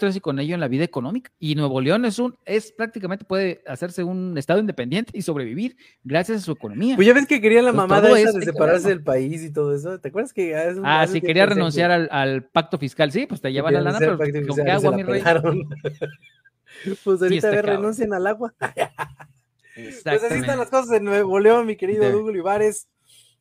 y 0.00 0.20
con 0.20 0.40
ello 0.40 0.54
en 0.54 0.60
la 0.60 0.68
vida 0.68 0.84
económica. 0.84 1.30
Y 1.38 1.54
Nuevo 1.54 1.80
León 1.80 2.04
es 2.04 2.18
un, 2.18 2.36
es 2.44 2.72
prácticamente 2.72 3.24
puede 3.24 3.62
hacerse 3.66 4.02
un 4.02 4.36
estado 4.38 4.58
independiente 4.58 5.12
y 5.14 5.22
sobrevivir 5.22 5.76
gracias 6.02 6.38
a 6.38 6.44
su 6.44 6.52
economía. 6.52 6.96
Pues 6.96 7.06
ya 7.06 7.14
ves 7.14 7.26
que 7.26 7.40
quería 7.40 7.62
la 7.62 7.72
mamada 7.72 8.18
esa 8.18 8.38
de 8.38 8.44
separarse 8.44 8.88
del 8.88 9.02
país 9.02 9.42
y 9.42 9.52
todo 9.52 9.74
eso. 9.74 10.00
¿Te 10.00 10.08
acuerdas 10.08 10.32
que 10.32 10.56
Ah, 10.82 11.06
sí, 11.06 11.20
quería 11.20 11.46
renunciar 11.46 11.90
al, 11.90 12.44
pacto 12.44 12.78
fiscal, 12.78 13.12
sí, 13.12 13.26
pues 13.26 13.40
te 13.40 13.52
llevan 13.52 13.74
la 13.74 13.80
lana, 13.82 13.98
pero 13.98 14.18
¿con 14.18 14.64
qué 14.64 14.70
agua, 14.70 14.92
mi 14.92 15.02
rey? 15.02 15.22
pues 17.04 17.22
ahorita 17.22 17.62
renuncian 17.62 18.12
al 18.14 18.26
agua. 18.26 18.54
pues 19.76 20.06
así 20.06 20.34
están 20.34 20.58
las 20.58 20.70
cosas 20.70 20.96
en 20.96 21.04
Nuevo 21.04 21.38
León, 21.38 21.66
mi 21.66 21.76
querido 21.76 22.10
Douglas 22.10 22.36
Ibares. 22.36 22.88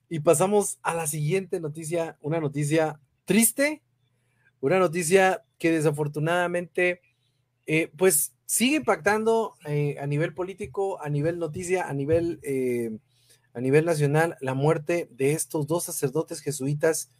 Y 0.10 0.20
pasamos 0.20 0.78
a 0.84 0.94
la 0.94 1.08
siguiente 1.08 1.62
noticia, 1.62 2.18
una 2.20 2.42
noticia 2.42 3.00
triste, 3.24 3.82
una 4.60 4.78
noticia 4.78 5.44
que 5.62 5.72
desafortunadamente, 5.72 7.02
eh, 7.68 7.92
pues 7.96 8.34
sigue 8.48 8.78
impactando 8.78 9.54
eh, 9.68 9.96
a 10.02 10.08
nivel 10.08 10.34
político, 10.34 11.00
a 11.00 11.08
nivel 11.08 11.38
noticia, 11.38 11.88
a 11.88 11.94
nivel, 11.94 12.40
eh, 12.42 12.98
a 13.54 13.62
nivel 13.62 13.86
nacional, 13.86 14.38
la 14.42 14.56
muerte 14.56 15.08
de 15.12 15.34
estos 15.34 15.68
dos 15.68 15.84
sacerdotes 15.84 16.42
jesuitas 16.42 17.12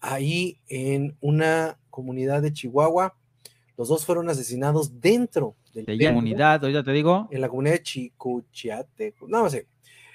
ahí 0.00 0.60
en 0.68 1.16
una 1.20 1.80
comunidad 1.90 2.40
de 2.40 2.52
Chihuahua. 2.52 3.16
Los 3.76 3.88
dos 3.88 4.06
fueron 4.06 4.28
asesinados 4.30 5.00
dentro 5.00 5.56
de 5.74 5.82
la 5.96 6.10
comunidad, 6.10 6.62
ahorita 6.62 6.84
te 6.84 6.92
digo. 6.92 7.26
En 7.32 7.40
la 7.40 7.48
comunidad 7.48 7.74
de 7.74 7.82
Chicuchiate, 7.82 9.14
no, 9.22 9.42
no 9.42 9.50
sé. 9.50 9.66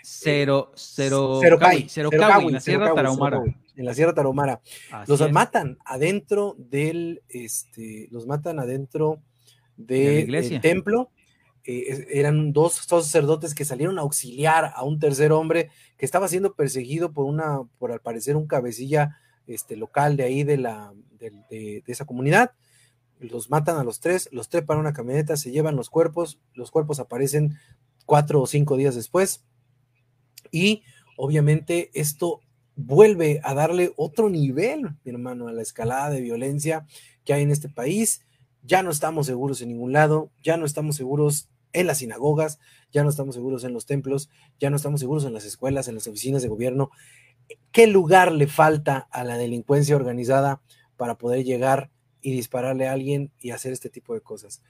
Cero, 0.02 0.72
cero, 0.76 1.40
cero, 1.42 1.60
cero, 1.88 2.10
en 2.14 2.54
la 2.54 2.60
Sierra 2.62 2.94
Tarahumara. 2.94 3.44
En 3.76 3.86
la 3.86 3.94
Sierra 3.94 4.14
Tarahumara. 4.14 4.62
los 5.08 5.32
matan 5.32 5.78
adentro 5.86 6.56
del, 6.58 7.24
este, 7.30 8.08
los 8.12 8.28
matan 8.28 8.60
adentro 8.60 9.22
del 9.78 10.62
templo. 10.62 11.12
Eh, 11.66 12.08
eran 12.12 12.52
dos, 12.52 12.74
sacerdotes 12.76 13.56
que 13.56 13.64
salieron 13.64 13.98
a 13.98 14.02
auxiliar 14.02 14.74
a 14.76 14.84
un 14.84 15.00
tercer 15.00 15.32
hombre 15.32 15.70
que 15.98 16.06
estaba 16.06 16.28
siendo 16.28 16.56
perseguido 16.56 17.14
por 17.14 17.26
una, 17.26 17.62
por 17.80 17.94
al 17.94 18.02
parecer 18.02 18.36
un 18.36 18.48
cabecilla 18.48 19.18
este, 19.48 19.78
local 19.78 20.18
de 20.18 20.24
ahí 20.24 20.44
de, 20.44 20.58
la, 20.58 20.94
de, 21.20 21.84
esa 21.88 22.06
comunidad. 22.06 22.52
Los 23.20 23.50
matan 23.50 23.78
a 23.78 23.84
los 23.86 24.02
tres, 24.02 24.28
los 24.34 24.50
trepan 24.50 24.78
a 24.78 24.82
una 24.82 24.94
camioneta, 24.94 25.38
se 25.38 25.52
llevan 25.52 25.78
los 25.78 25.90
cuerpos, 25.90 26.42
los 26.54 26.70
cuerpos 26.70 27.00
aparecen 27.00 27.58
cuatro 28.06 28.42
o 28.42 28.48
cinco 28.48 28.76
días 28.76 28.96
después 28.96 29.46
y 30.52 30.84
obviamente 31.16 31.90
esto 31.94 32.42
vuelve 32.76 33.40
a 33.44 33.54
darle 33.54 33.94
otro 33.96 34.30
nivel, 34.30 34.82
mi 35.04 35.12
hermano, 35.12 35.48
a 35.48 35.52
la 35.52 35.62
escalada 35.62 36.10
de 36.10 36.22
violencia 36.22 36.86
que 37.24 37.34
hay 37.34 37.44
en 37.44 37.52
este 37.52 37.70
país. 37.70 38.26
Ya 38.64 38.84
no 38.84 38.92
estamos 38.92 39.28
seguros 39.28 39.62
en 39.62 39.70
ningún 39.70 39.94
lado, 39.94 40.32
ya 40.42 40.58
no 40.58 40.66
estamos 40.66 40.96
seguros 40.96 41.50
en 41.74 41.88
las 41.88 42.00
sinagogas, 42.00 42.60
ya 42.92 43.04
no 43.04 43.10
estamos 43.10 43.36
seguros 43.36 43.64
en 43.64 43.74
los 43.74 43.86
templos, 43.86 44.30
ya 44.60 44.70
no 44.70 44.76
estamos 44.76 45.00
seguros 45.00 45.26
en 45.26 45.34
las 45.34 45.46
escuelas, 45.46 45.88
en 45.88 45.96
las 45.96 46.08
oficinas 46.08 46.42
de 46.42 46.50
gobierno. 46.50 46.92
¿Qué 47.72 47.88
lugar 47.88 48.32
le 48.32 48.48
falta 48.48 49.08
a 49.12 49.24
la 49.24 49.38
delincuencia 49.38 49.96
organizada 49.96 50.62
para 50.96 51.18
poder 51.18 51.44
llegar 51.44 51.90
y 52.22 52.32
dispararle 52.32 52.88
a 52.88 52.94
alguien 52.94 53.32
y 53.40 53.52
hacer 53.52 53.74
este 53.74 53.90
tipo 53.90 54.14
de 54.14 54.22
cosas? 54.22 54.62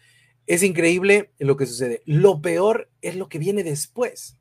Es 0.47 0.63
increíble 0.63 1.31
lo 1.37 1.55
que 1.55 1.65
sucede. 1.65 2.01
Lo 2.05 2.41
peor 2.41 2.89
es 3.01 3.15
lo 3.15 3.29
que 3.29 3.39
viene 3.39 3.63
después 3.63 4.37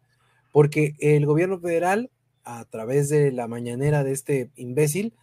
porque 0.52 0.94
el 1.00 1.26
gobierno 1.26 1.58
federal, 1.58 2.10
a 2.44 2.64
través 2.64 3.08
de 3.08 3.32
la 3.32 3.48
mañanera 3.48 4.04
de 4.04 4.12
este 4.12 4.50
imbécil, 4.56 5.14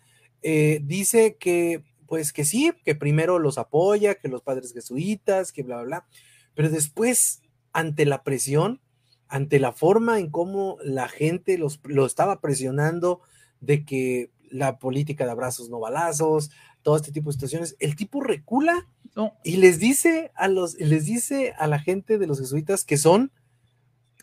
eh, 0.42 0.80
dice 0.84 1.38
que, 1.38 1.84
pues 2.08 2.34
que 2.34 2.46
sí, 2.46 2.72
que 2.86 2.96
primero 2.96 3.40
los 3.40 3.58
apoya, 3.58 4.16
que 4.16 4.30
los 4.30 4.42
padres 4.42 4.74
jesuitas, 4.74 5.52
que 5.52 5.64
bla, 5.64 5.78
bla, 5.78 5.86
bla, 5.86 6.08
pero 6.56 6.70
después, 6.70 7.42
ante 7.74 8.06
la 8.06 8.24
presión, 8.24 8.82
ante 9.28 9.60
la 9.60 9.72
forma 9.72 10.20
en 10.20 10.30
cómo 10.30 10.78
la 10.84 11.08
gente 11.08 11.58
los, 11.58 11.80
lo 11.84 12.06
estaba 12.06 12.42
presionando 12.42 13.22
de 13.62 13.86
que 13.86 14.32
la 14.50 14.80
política 14.80 15.26
de 15.26 15.32
abrazos 15.32 15.70
no 15.70 15.80
balazos, 15.80 16.50
todo 16.82 16.96
este 16.96 17.12
tipo 17.12 17.30
de 17.30 17.34
situaciones, 17.34 17.76
el 17.80 17.96
tipo 17.96 18.22
recula 18.22 18.88
No. 19.16 19.34
y 19.44 19.58
les 19.58 19.80
dice 19.80 20.32
a 20.36 20.48
los, 20.48 20.76
les 20.80 21.06
dice 21.06 21.54
a 21.58 21.68
la 21.68 21.80
gente 21.80 22.18
de 22.18 22.26
los 22.26 22.40
jesuitas 22.40 22.84
que 22.86 22.98
son, 22.98 23.32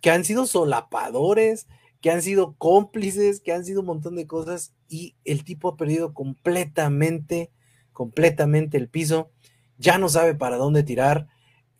que 0.01 0.11
han 0.11 0.25
sido 0.25 0.47
solapadores, 0.47 1.67
que 2.07 2.13
han 2.13 2.23
sido 2.23 2.55
cómplices, 2.57 3.41
que 3.41 3.53
han 3.53 3.65
sido 3.65 3.81
un 3.81 3.87
montón 3.87 4.15
de 4.15 4.29
cosas 4.29 4.73
y 4.89 5.17
el 5.25 5.43
tipo 5.43 5.67
ha 5.67 5.77
perdido 5.77 6.15
completamente, 6.15 7.51
completamente 7.93 8.77
el 8.77 8.89
piso, 8.89 9.33
ya 9.77 9.99
no 9.99 10.09
sabe 10.09 10.37
para 10.37 10.57
dónde 10.57 10.85
tirar, 10.85 11.27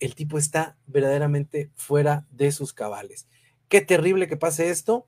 el 0.01 0.17
tipo 0.17 0.37
está 0.37 0.77
verdaderamente 0.89 1.71
fuera 1.77 2.27
de 2.33 2.51
sus 2.51 2.73
cabales. 2.73 3.29
Qué 3.69 3.83
terrible 3.83 4.27
que 4.27 4.37
pase 4.37 4.71
esto, 4.71 5.07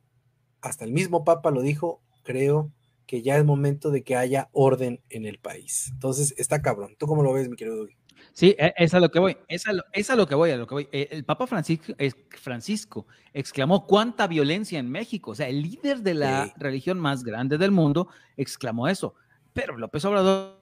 hasta 0.60 0.84
el 0.84 0.92
mismo 0.92 1.24
Papa 1.24 1.50
lo 1.50 1.62
dijo, 1.62 2.00
creo 2.22 2.70
que 3.04 3.20
ya 3.20 3.38
es 3.38 3.44
momento 3.44 3.90
de 3.90 4.04
que 4.04 4.14
haya 4.14 4.50
orden 4.52 5.02
en 5.10 5.26
el 5.26 5.40
país. 5.40 5.88
Entonces, 5.90 6.32
está 6.38 6.62
cabrón. 6.62 6.94
¿Tú 6.96 7.08
cómo 7.08 7.24
lo 7.24 7.32
ves, 7.32 7.48
mi 7.48 7.56
querido 7.56 7.76
Dugui? 7.76 7.97
Sí, 8.32 8.54
e- 8.58 8.74
es 8.76 8.94
a 8.94 9.00
lo 9.00 9.10
que 9.10 9.18
voy, 9.18 9.36
es 9.48 9.66
a 9.66 9.72
lo, 9.72 9.82
es 9.92 10.10
a 10.10 10.16
lo 10.16 10.26
que 10.26 10.34
voy, 10.34 10.50
a 10.50 10.56
lo 10.56 10.66
que 10.66 10.74
voy. 10.74 10.88
Eh, 10.92 11.08
El 11.10 11.24
Papa 11.24 11.46
Francisco, 11.46 11.92
Francisco 12.30 13.06
exclamó 13.32 13.86
cuánta 13.86 14.26
violencia 14.26 14.78
en 14.78 14.90
México. 14.90 15.32
O 15.32 15.34
sea, 15.34 15.48
el 15.48 15.62
líder 15.62 15.98
de 16.02 16.14
la 16.14 16.46
Sí. 16.46 16.52
religión 16.56 16.98
más 17.00 17.24
grande 17.24 17.58
del 17.58 17.70
mundo 17.72 18.08
exclamó 18.36 18.88
eso. 18.88 19.14
Pero 19.52 19.76
López 19.76 20.04
Obrador, 20.04 20.56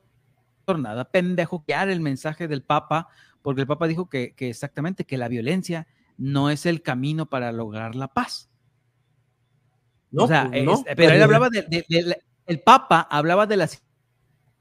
nada 0.78 1.04
pendejo, 1.04 1.64
que 1.64 1.74
el 1.74 2.00
mensaje 2.00 2.48
del 2.48 2.62
Papa, 2.62 3.08
porque 3.42 3.60
el 3.60 3.66
Papa 3.66 3.86
dijo 3.86 4.08
que, 4.08 4.34
que 4.34 4.48
exactamente 4.48 5.04
que 5.04 5.18
la 5.18 5.28
violencia 5.28 5.86
no 6.16 6.50
es 6.50 6.64
el 6.66 6.82
camino 6.82 7.26
para 7.26 7.52
lograr 7.52 7.94
la 7.94 8.08
paz. 8.08 8.48
No, 10.10 10.24
o 10.24 10.28
sea, 10.28 10.48
pues 10.50 10.64
no. 10.64 10.74
es- 10.74 10.84
pero 10.96 11.12
él 11.12 11.22
hablaba 11.22 11.50
de, 11.50 11.62
de- 11.62 11.84
de 11.88 12.02
la- 12.02 12.16
el 12.46 12.60
Papa 12.60 13.06
hablaba 13.10 13.46
de 13.46 13.56
la 13.56 13.68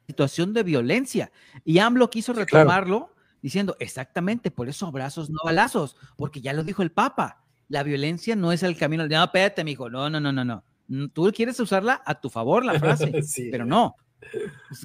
situación 0.08 0.54
de 0.54 0.64
violencia 0.64 1.32
y 1.64 1.80
AMLO 1.80 2.10
quiso 2.10 2.34
claro. 2.34 2.46
retomarlo 2.46 3.16
diciendo 3.42 3.76
exactamente, 3.80 4.50
por 4.50 4.70
eso 4.70 4.88
abrazos 4.88 5.30
no 5.30 5.40
balazos, 5.44 5.98
porque 6.18 6.42
ya 6.42 6.54
lo 6.54 6.64
dijo 6.64 6.82
el 6.82 6.92
Papa, 6.92 7.44
la 7.68 7.84
violencia 7.84 8.36
no 8.36 8.52
es 8.52 8.64
el 8.64 8.78
camino. 8.78 9.08
No, 9.08 9.24
espérate, 9.24 9.64
mijo, 9.64 9.90
no, 9.90 10.10
no, 10.10 10.20
no, 10.20 10.32
no, 10.32 10.44
no. 10.44 10.64
Mm, 10.88 11.08
Tú 11.08 11.32
quieres 11.36 11.60
usarla 11.60 12.02
a 12.06 12.20
tu 12.20 12.30
favor, 12.30 12.66
la 12.66 12.80
frase, 12.80 13.12
Sí, 13.24 13.50
pero 13.52 13.66
no. 13.66 13.96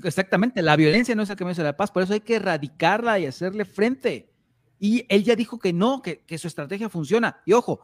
Exactamente, 0.04 0.61
la 0.61 0.76
violencia 0.76 1.14
no 1.14 1.22
es 1.22 1.30
el 1.30 1.37
camino 1.37 1.54
de 1.54 1.64
la 1.64 1.76
paz, 1.76 1.90
por 1.90 2.02
eso 2.02 2.12
hay 2.12 2.20
que 2.20 2.37
erradicarla 2.37 3.18
y 3.18 3.26
hacerle 3.26 3.64
frente. 3.64 4.30
Y 4.78 5.04
él 5.09 5.24
ya 5.24 5.37
dijo 5.37 5.59
que 5.59 5.72
no, 5.72 6.02
que, 6.02 6.20
que 6.26 6.38
su 6.38 6.46
estrategia 6.46 6.88
funciona. 6.88 7.40
Y 7.44 7.52
ojo, 7.52 7.80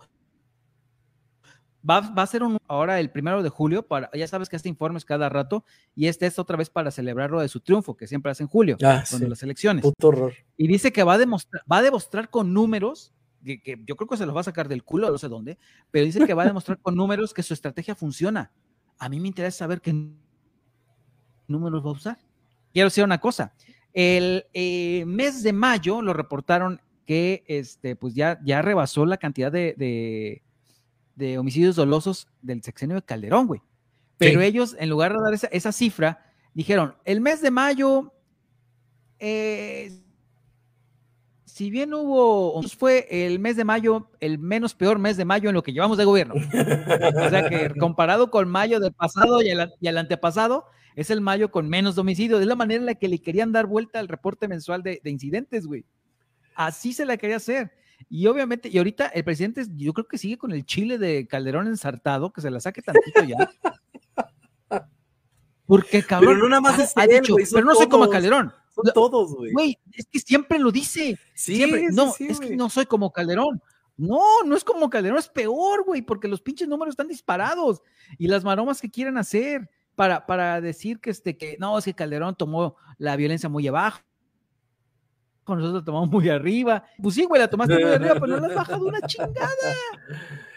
va, 1.89 2.01
va 2.01 2.23
a 2.23 2.27
ser 2.27 2.43
un, 2.43 2.59
ahora 2.67 2.99
el 3.01 3.11
primero 3.11 3.43
de 3.43 3.49
julio, 3.49 3.87
para, 3.87 4.11
ya 4.13 4.27
sabes 4.27 4.49
que 4.49 4.57
este 4.57 4.69
informe 4.69 4.99
es 4.99 5.05
cada 5.05 5.29
rato, 5.29 5.65
y 5.95 6.07
este 6.07 6.27
es 6.27 6.39
otra 6.39 6.57
vez 6.57 6.71
para 6.71 6.91
celebrar 6.91 7.31
lo 7.31 7.41
de 7.41 7.49
su 7.49 7.61
triunfo, 7.61 7.97
que 7.97 8.07
siempre 8.07 8.33
hace 8.33 8.43
en 8.43 8.49
julio, 8.49 8.77
Ah, 8.83 9.05
cuando 9.09 9.27
sí. 9.27 9.31
las 9.31 9.43
elecciones. 9.43 9.83
Puto 9.83 10.09
horror. 10.09 10.35
Y 10.57 10.67
dice 10.67 10.93
que 10.93 11.03
va 11.03 11.15
a 11.15 11.19
demostrar, 11.19 11.63
va 11.71 11.79
a 11.79 11.83
demostrar 11.83 12.31
con 12.31 12.53
números, 12.53 13.13
que, 13.45 13.61
que 13.63 13.77
yo 13.87 13.97
creo 13.97 14.09
que 14.09 14.17
se 14.17 14.27
los 14.27 14.35
va 14.35 14.41
a 14.41 14.45
sacar 14.45 14.69
del 14.69 14.83
culo, 14.83 15.11
no 15.11 15.19
sé 15.19 15.29
dónde, 15.29 15.59
pero 15.91 16.05
dice 16.05 16.27
que 16.27 16.35
va 16.35 16.43
a 16.43 16.47
demostrar 16.47 16.79
con 16.79 16.97
números 16.97 17.33
que 17.33 17.43
su 17.43 17.55
estrategia 17.55 17.95
funciona. 17.95 18.51
A 18.99 19.09
mí 19.09 19.21
me 19.21 19.29
interesa 19.29 19.59
saber 19.59 19.81
qué 19.81 19.95
números 21.47 21.85
va 21.85 21.91
a 21.91 21.93
usar. 21.93 22.19
Quiero 22.73 22.87
decir 22.89 23.05
una 23.05 23.19
cosa. 23.19 23.55
El 23.93 24.45
eh, 24.53 25.05
mes 25.07 25.43
de 25.43 25.53
mayo 25.53 26.03
lo 26.03 26.13
reportaron 26.13 26.81
que 27.07 27.45
este, 27.47 27.97
pues 27.97 28.15
ya, 28.15 28.39
ya 28.45 28.61
rebasó 28.63 29.07
la 29.07 29.17
cantidad 29.17 29.51
de, 29.51 29.75
de, 29.79 30.43
de 31.17 31.39
homicidios 31.39 31.75
dolosos 31.77 32.29
del 32.43 32.63
sexenio 32.63 32.95
de 32.97 33.03
Calderón, 33.03 33.47
güey. 33.49 33.61
Pero 34.19 34.41
Sí. 34.41 34.47
ellos, 34.47 34.77
en 34.79 34.89
lugar 34.89 35.13
de 35.13 35.19
dar 35.23 35.35
esa, 35.35 35.49
esa 35.49 35.73
cifra, 35.73 36.25
dijeron, 36.55 36.95
el 37.05 37.21
mes 37.21 37.43
de 37.43 37.51
mayo, 37.51 38.13
eh, 39.19 39.91
si 41.45 41.71
bien 41.71 41.93
hubo, 41.95 42.63
fue 42.65 43.07
el 43.11 43.39
mes 43.39 43.57
de 43.57 43.65
mayo, 43.65 44.11
el 44.21 44.39
menos 44.39 44.75
peor 44.75 44.99
mes 44.99 45.17
de 45.17 45.25
mayo 45.25 45.49
en 45.49 45.55
lo 45.55 45.63
que 45.63 45.73
llevamos 45.73 45.97
de 45.97 46.05
gobierno. 46.05 46.35
O 46.35 47.31
sea 47.31 47.49
que 47.49 47.73
comparado 47.79 48.31
con 48.31 48.49
mayo 48.49 48.79
del 48.79 48.93
pasado 48.93 49.41
y 49.43 49.49
el, 49.49 49.71
y 49.81 49.89
el 49.89 49.97
antepasado, 49.99 50.67
es 50.97 51.11
el 51.11 51.21
mayo 51.23 51.51
con 51.51 51.69
menos 51.69 51.97
homicidios. 51.99 52.41
Es 52.41 52.47
la 52.47 52.57
manera 52.57 52.81
en 52.81 52.87
la 52.87 52.95
que 52.95 53.09
le 53.09 53.19
querían 53.21 53.53
dar 53.53 53.67
vuelta 53.67 54.01
al 54.01 54.09
reporte 54.09 54.49
mensual 54.49 54.83
de, 54.83 55.01
de 55.03 55.11
incidentes, 55.11 55.67
güey. 55.67 55.85
Así 56.55 56.93
se 56.93 57.05
la 57.07 57.17
quería 57.17 57.37
hacer. 57.37 57.71
Y 58.09 58.27
obviamente, 58.27 58.69
y 58.69 58.79
ahorita 58.79 59.07
el 59.09 59.25
presidente, 59.25 59.65
yo 59.77 59.93
creo 59.93 60.07
que 60.07 60.19
sigue 60.19 60.39
con 60.39 60.53
el 60.53 60.65
chile 60.65 60.99
de 60.99 61.27
Calderón 61.27 61.67
ensartado, 61.67 62.33
que 62.33 62.41
se 62.41 62.51
la 62.51 62.61
saque 62.61 62.83
tantito 62.83 63.23
ya. 63.25 63.51
Porque 65.67 66.03
cabrón, 66.05 66.35
Pero 66.35 66.43
no 66.45 66.49
nada 66.49 66.61
más 66.61 66.79
ha- 66.79 66.85
es 66.85 66.97
ha 66.97 67.05
él, 67.05 67.21
dicho, 67.23 67.35
pero 67.53 67.65
no 67.67 67.75
soy 67.75 67.89
como. 67.89 68.09
Calderón. 68.09 68.53
Son 68.73 68.85
todos, 68.95 69.35
güey. 69.35 69.53
Güey, 69.53 69.79
es 69.93 70.07
que 70.07 70.21
siempre 70.21 70.59
lo 70.59 70.71
dice. 70.71 71.19
Sí, 71.35 71.57
Siempre. 71.57 71.89
no, 71.93 72.13
sí, 72.13 72.27
es 72.29 72.39
que 72.39 72.55
no 72.55 72.69
soy 72.69 72.87
como 72.87 73.11
Calderón. 73.11 73.61
No, 73.97 74.21
no 74.45 74.55
es 74.55 74.63
como 74.63 74.91
Calderón, 74.91 75.19
es 75.19 75.29
peor, 75.29 75.83
güey, 75.85 76.03
porque 76.03 76.29
los 76.29 76.43
pinches 76.43 76.69
números 76.69 76.93
están 76.93 77.09
disparados 77.09 77.81
y 78.19 78.29
las 78.29 78.45
maromas 78.45 78.81
que 78.83 78.91
quieren 78.91 79.17
hacer 79.17 79.71
para, 79.95 80.27
para 80.27 80.61
decir 80.61 81.01
que, 81.01 81.09
este, 81.09 81.39
que 81.39 81.57
no, 81.59 81.79
es 81.79 81.87
que 81.87 81.95
Calderón 81.95 82.37
tomó 82.37 82.77
la 82.99 83.17
violencia 83.17 83.49
muy 83.49 83.67
abajo. 83.67 84.01
Nosotros 85.55 85.75
la 85.75 85.85
tomamos 85.85 86.11
muy 86.11 86.29
arriba. 86.29 86.85
Pues 87.01 87.15
sí, 87.15 87.25
güey, 87.25 87.41
la 87.41 87.49
tomaste 87.49 87.75
muy 87.75 87.85
arriba, 87.85 88.15
pero 88.15 88.27
no 88.27 88.39
la 88.41 88.49
has 88.49 88.55
bajado 88.55 88.87
una 88.87 89.01
chingada. 89.03 89.49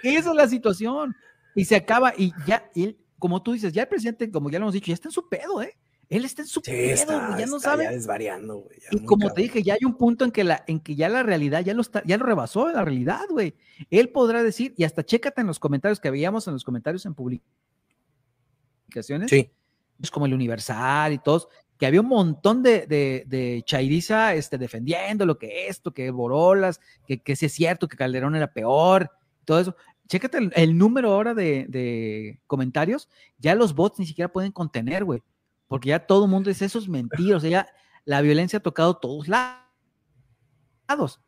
Esa 0.04 0.30
es 0.30 0.36
la 0.36 0.48
situación. 0.48 1.16
Y 1.56 1.66
se 1.66 1.76
acaba, 1.76 2.14
y 2.18 2.32
ya, 2.48 2.70
él, 2.76 2.98
como 3.18 3.42
tú 3.44 3.52
dices, 3.54 3.74
ya 3.74 3.84
el 3.84 3.88
presidente, 3.88 4.30
como 4.32 4.50
ya 4.50 4.60
lo 4.60 4.66
hemos 4.66 4.74
dicho, 4.74 4.88
ya 4.88 4.94
está 4.94 5.08
en 5.10 5.14
su 5.14 5.28
pedo, 5.28 5.62
¿eh? 5.62 5.78
Él 6.10 6.26
está 6.26 6.42
en 6.42 6.48
su 6.48 6.60
Sí, 6.64 6.72
pedo, 6.72 6.94
está, 6.94 7.28
güey, 7.28 7.40
ya 7.40 7.46
no 7.46 7.60
sabe. 7.60 7.84
ya 7.84 7.92
desvariando, 7.92 8.58
güey. 8.62 8.80
ya 8.80 8.88
Y 8.92 9.06
como 9.06 9.32
te 9.32 9.44
dije, 9.44 9.62
ya 9.62 9.76
hay 9.76 9.86
un 9.86 9.96
punto 9.96 10.26
en 10.26 10.32
que, 10.32 10.44
la, 10.44 10.64
en 10.68 10.80
que 10.80 10.96
ya 10.96 11.08
la 11.08 11.22
realidad 11.22 11.64
ya 11.64 11.76
lo, 11.76 11.82
está, 11.82 12.02
ya 12.04 12.18
lo 12.18 12.26
rebasó 12.26 12.68
la 12.72 12.84
realidad, 12.84 13.22
güey. 13.30 13.54
Él 13.92 14.10
podrá 14.10 14.42
decir, 14.42 14.74
y 14.76 14.86
hasta 14.86 15.06
chécate 15.06 15.42
en 15.42 15.48
los 15.48 15.60
comentarios 15.60 16.00
que 16.00 16.10
veíamos 16.10 16.48
en 16.48 16.54
los 16.54 16.64
comentarios 16.64 17.06
en 17.06 17.14
publicaciones, 17.14 19.30
Sí, 19.30 19.52
pues, 20.00 20.10
como 20.10 20.26
el 20.26 20.34
Universal 20.34 21.14
y 21.14 21.20
todos, 21.20 21.48
que 21.80 21.88
había 21.88 22.02
un 22.02 22.08
montón 22.10 22.62
de, 22.62 22.86
de, 22.86 23.24
de 23.26 23.64
chairiza 23.66 24.36
este, 24.36 24.58
defendiendo 24.58 25.26
lo 25.26 25.40
que 25.40 25.68
esto, 25.68 25.94
que 25.94 26.12
Borolas, 26.12 26.82
que, 27.08 27.24
que 27.24 27.38
sí 27.38 27.46
es 27.46 27.54
cierto, 27.54 27.88
que 27.88 27.96
Calderón 27.98 28.36
era 28.36 28.52
peor, 28.52 29.10
todo 29.46 29.60
eso. 29.62 29.76
Chécate 30.08 30.40
el, 30.40 30.52
el 30.56 30.78
número 30.78 31.14
ahora 31.14 31.34
de, 31.34 31.66
de 31.70 32.42
comentarios, 32.48 33.08
ya 33.38 33.56
los 33.56 33.74
bots 33.74 33.98
ni 33.98 34.06
siquiera 34.06 34.32
pueden 34.32 34.52
contener, 34.52 35.06
güey, 35.06 35.24
porque 35.68 35.90
ya 35.90 36.06
todo 36.06 36.26
el 36.26 36.32
mundo 36.32 36.50
dice 36.50 36.66
eso 36.66 36.80
es 36.80 36.90
mentira, 36.90 37.38
o 37.38 37.40
sea, 37.40 37.50
ya 37.50 37.68
la 38.04 38.22
violencia 38.22 38.58
ha 38.58 38.62
tocado 38.62 38.98
todos 38.98 39.28
lados. 39.30 41.22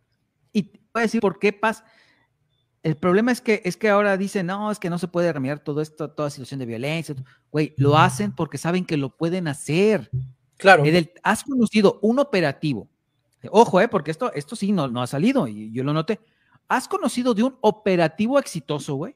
Y 0.51 0.63
te 0.63 0.79
voy 0.93 0.99
a 0.99 1.03
decir 1.03 1.21
por 1.21 1.39
qué 1.39 1.53
pasa. 1.53 1.85
El 2.83 2.97
problema 2.97 3.31
es 3.31 3.39
que, 3.39 3.61
es 3.63 3.77
que 3.77 3.89
ahora 3.89 4.17
dicen, 4.17 4.47
no, 4.47 4.71
es 4.71 4.79
que 4.79 4.89
no 4.89 4.97
se 4.97 5.07
puede 5.07 5.31
remediar 5.31 5.59
todo 5.59 5.81
esto, 5.81 6.09
toda 6.09 6.31
situación 6.31 6.59
de 6.59 6.65
violencia. 6.65 7.15
Güey, 7.51 7.75
lo 7.77 7.95
hacen 7.95 8.33
porque 8.33 8.57
saben 8.57 8.83
que 8.83 8.97
lo 8.97 9.15
pueden 9.15 9.47
hacer. 9.47 10.09
Claro. 10.61 10.85
Edel, 10.85 11.11
has 11.23 11.43
conocido 11.43 11.99
un 12.01 12.19
operativo. 12.19 12.87
Ojo, 13.49 13.81
eh, 13.81 13.87
porque 13.87 14.11
esto, 14.11 14.31
esto 14.33 14.55
sí 14.55 14.71
no, 14.71 14.87
no 14.87 15.01
ha 15.01 15.07
salido 15.07 15.47
y 15.47 15.71
yo 15.73 15.83
lo 15.83 15.91
noté. 15.93 16.19
¿Has 16.67 16.87
conocido 16.87 17.33
de 17.33 17.43
un 17.43 17.57
operativo 17.61 18.37
exitoso, 18.39 18.95
güey? 18.95 19.15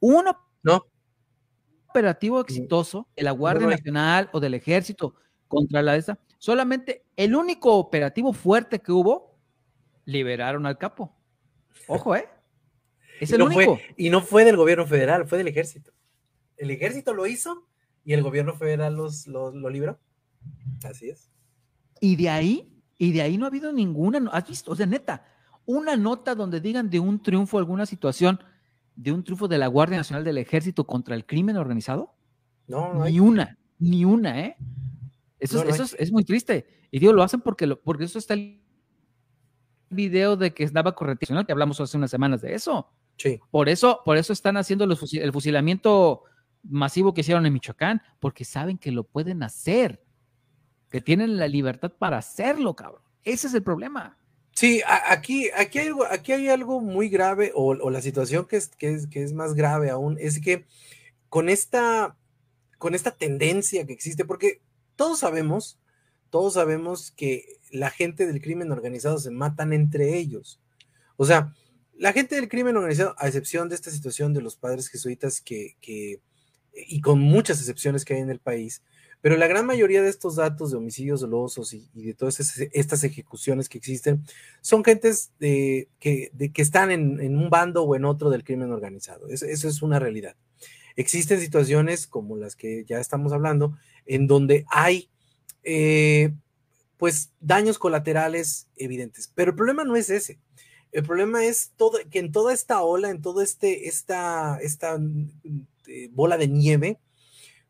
Un 0.00 0.24
No. 0.62 0.84
operativo 1.88 2.40
exitoso 2.40 3.08
de 3.16 3.22
la 3.22 3.30
Guardia 3.30 3.66
no. 3.66 3.70
Nacional 3.72 4.28
o 4.32 4.40
del 4.40 4.54
Ejército 4.54 5.14
contra 5.48 5.82
la 5.82 5.96
esa. 5.96 6.18
Solamente 6.38 7.04
el 7.16 7.34
único 7.34 7.76
operativo 7.76 8.32
fuerte 8.32 8.80
que 8.80 8.92
hubo, 8.92 9.36
liberaron 10.04 10.66
al 10.66 10.76
capo. 10.78 11.16
Ojo, 11.86 12.16
¿eh? 12.16 12.28
Es 13.20 13.30
Y 13.30 13.34
el 13.34 13.38
no 13.40 13.46
único. 13.46 13.76
Fue, 13.76 13.94
y 13.96 14.10
no 14.10 14.22
fue 14.22 14.44
del 14.44 14.56
gobierno 14.56 14.86
federal, 14.86 15.26
fue 15.28 15.38
del 15.38 15.48
ejército. 15.48 15.92
El 16.56 16.70
ejército 16.70 17.12
lo 17.14 17.26
hizo 17.26 17.66
y 18.04 18.14
el 18.14 18.22
gobierno 18.22 18.54
federal 18.54 18.94
los, 18.94 19.26
los- 19.26 19.54
lo 19.54 19.68
libró. 19.70 19.98
Así 20.84 21.10
es. 21.10 21.30
Y 22.00 22.16
de 22.16 22.28
ahí, 22.30 22.82
y 22.98 23.12
de 23.12 23.22
ahí 23.22 23.36
no 23.38 23.44
ha 23.44 23.48
habido 23.48 23.72
ninguna, 23.72 24.30
¿has 24.32 24.48
visto? 24.48 24.72
O 24.72 24.76
sea, 24.76 24.86
neta, 24.86 25.24
una 25.66 25.96
nota 25.96 26.34
donde 26.34 26.60
digan 26.60 26.88
de 26.90 27.00
un 27.00 27.22
triunfo, 27.22 27.58
alguna 27.58 27.86
situación, 27.86 28.40
de 28.96 29.12
un 29.12 29.22
triunfo 29.22 29.48
de 29.48 29.58
la 29.58 29.66
Guardia 29.66 29.98
Nacional 29.98 30.24
del 30.24 30.38
Ejército 30.38 30.86
contra 30.86 31.14
el 31.14 31.26
crimen 31.26 31.56
organizado. 31.56 32.14
No, 32.66 32.94
no 32.94 33.02
hay. 33.02 33.12
Ni 33.12 33.20
una, 33.20 33.58
ni 33.78 34.04
una, 34.04 34.40
¿eh? 34.40 34.56
Eso, 35.38 35.56
No, 35.56 35.62
es, 35.62 35.68
no 35.68 35.74
eso 35.74 35.82
es, 35.84 35.96
es 35.98 36.12
muy 36.12 36.24
triste. 36.24 36.66
Y 36.90 36.98
digo, 36.98 37.12
lo 37.12 37.22
hacen 37.22 37.40
porque, 37.40 37.66
lo, 37.66 37.80
porque 37.80 38.04
eso 38.04 38.18
está 38.18 38.34
el 38.34 38.62
video 39.88 40.36
de 40.36 40.52
que 40.52 40.64
estaba 40.64 40.94
correccional, 40.94 41.46
que 41.46 41.52
hablamos 41.52 41.80
hace 41.80 41.96
unas 41.96 42.10
semanas 42.10 42.40
de 42.42 42.54
eso. 42.54 42.90
Sí. 43.16 43.40
Por 43.50 43.68
eso, 43.68 44.00
por 44.04 44.16
eso 44.16 44.32
están 44.32 44.56
haciendo 44.56 44.86
los 44.86 45.00
fusil- 45.00 45.20
el 45.20 45.32
fusilamiento 45.32 46.22
masivo 46.62 47.14
que 47.14 47.22
hicieron 47.22 47.46
en 47.46 47.52
Michoacán, 47.52 48.02
porque 48.18 48.44
saben 48.44 48.76
que 48.78 48.92
lo 48.92 49.04
pueden 49.04 49.42
hacer, 49.42 50.02
que 50.90 51.00
tienen 51.00 51.36
la 51.36 51.48
libertad 51.48 51.92
para 51.92 52.18
hacerlo, 52.18 52.74
cabrón. 52.74 53.02
Ese 53.24 53.46
es 53.46 53.54
el 53.54 53.62
problema. 53.62 54.18
Sí, 54.52 54.82
aquí, 55.08 55.48
aquí, 55.56 55.78
hay, 55.78 55.86
algo, 55.86 56.04
aquí 56.04 56.32
hay 56.32 56.48
algo 56.48 56.80
muy 56.80 57.08
grave, 57.08 57.52
o, 57.54 57.68
o 57.68 57.90
la 57.90 58.02
situación 58.02 58.46
que 58.46 58.56
es, 58.56 58.68
que, 58.68 58.92
es, 58.92 59.06
que 59.06 59.22
es 59.22 59.32
más 59.32 59.54
grave 59.54 59.90
aún, 59.90 60.16
es 60.20 60.40
que 60.40 60.66
con 61.28 61.48
esta, 61.48 62.16
con 62.76 62.94
esta 62.94 63.12
tendencia 63.12 63.86
que 63.86 63.92
existe, 63.92 64.24
porque 64.24 64.60
todos 64.96 65.20
sabemos, 65.20 65.78
todos 66.28 66.54
sabemos 66.54 67.12
que 67.12 67.60
la 67.70 67.90
gente 67.90 68.26
del 68.26 68.42
crimen 68.42 68.72
organizado 68.72 69.18
se 69.18 69.30
matan 69.30 69.72
entre 69.72 70.18
ellos. 70.18 70.60
O 71.16 71.24
sea, 71.24 71.54
la 71.96 72.12
gente 72.12 72.34
del 72.34 72.48
crimen 72.48 72.76
organizado, 72.76 73.14
a 73.18 73.28
excepción 73.28 73.68
de 73.68 73.76
esta 73.76 73.90
situación 73.90 74.34
de 74.34 74.42
los 74.42 74.56
padres 74.56 74.88
jesuitas 74.88 75.40
que, 75.40 75.76
que 75.80 76.20
y 76.72 77.00
con 77.00 77.20
muchas 77.20 77.58
excepciones 77.58 78.04
que 78.04 78.14
hay 78.14 78.20
en 78.20 78.30
el 78.30 78.40
país, 78.40 78.82
pero 79.20 79.36
la 79.36 79.46
gran 79.46 79.66
mayoría 79.66 80.02
de 80.02 80.08
estos 80.08 80.36
datos 80.36 80.70
de 80.70 80.78
homicidios 80.78 81.20
dolosos 81.20 81.74
y, 81.74 81.88
y 81.94 82.04
de 82.04 82.14
todas 82.14 82.40
estas 82.40 83.04
ejecuciones 83.04 83.68
que 83.68 83.78
existen 83.78 84.24
son 84.60 84.82
gentes 84.82 85.32
de, 85.38 85.88
que, 85.98 86.30
de, 86.32 86.52
que 86.52 86.62
están 86.62 86.90
en, 86.90 87.36
un 87.36 87.50
bando 87.50 87.82
o 87.82 87.94
en 87.94 88.04
otro 88.04 88.30
del 88.30 88.44
crimen 88.44 88.72
organizado. 88.72 89.28
Eso 89.28 89.46
es 89.46 89.82
una 89.82 89.98
realidad. 89.98 90.36
Existen 90.96 91.40
situaciones 91.40 92.06
como 92.06 92.36
las 92.36 92.56
que 92.56 92.84
ya 92.84 92.98
estamos 92.98 93.32
hablando, 93.32 93.76
en 94.06 94.26
donde 94.26 94.64
hay 94.70 95.10
eh, 95.62 96.32
pues 96.96 97.30
daños 97.40 97.78
colaterales 97.78 98.68
evidentes. 98.76 99.30
Pero 99.34 99.50
el 99.50 99.56
problema 99.56 99.84
no 99.84 99.96
es 99.96 100.10
ese. 100.10 100.38
El 100.92 101.04
problema 101.04 101.44
es 101.44 101.72
todo, 101.76 101.98
que 102.10 102.18
en 102.18 102.32
toda 102.32 102.52
esta 102.52 102.82
ola, 102.82 103.10
en 103.10 103.22
toda 103.22 103.44
este, 103.44 103.86
esta, 103.86 104.58
esta 104.60 104.98
eh, 105.86 106.08
bola 106.12 106.36
de 106.36 106.48
nieve, 106.48 106.98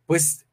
pues 0.07 0.47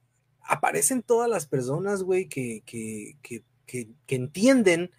aparecen 0.48 1.04
todas 1.04 1.30
las 1.30 1.46
personas, 1.46 2.04
güey, 2.04 2.28
que, 2.28 2.64
que, 2.66 3.18
que, 3.66 3.88
entienden 4.08 4.92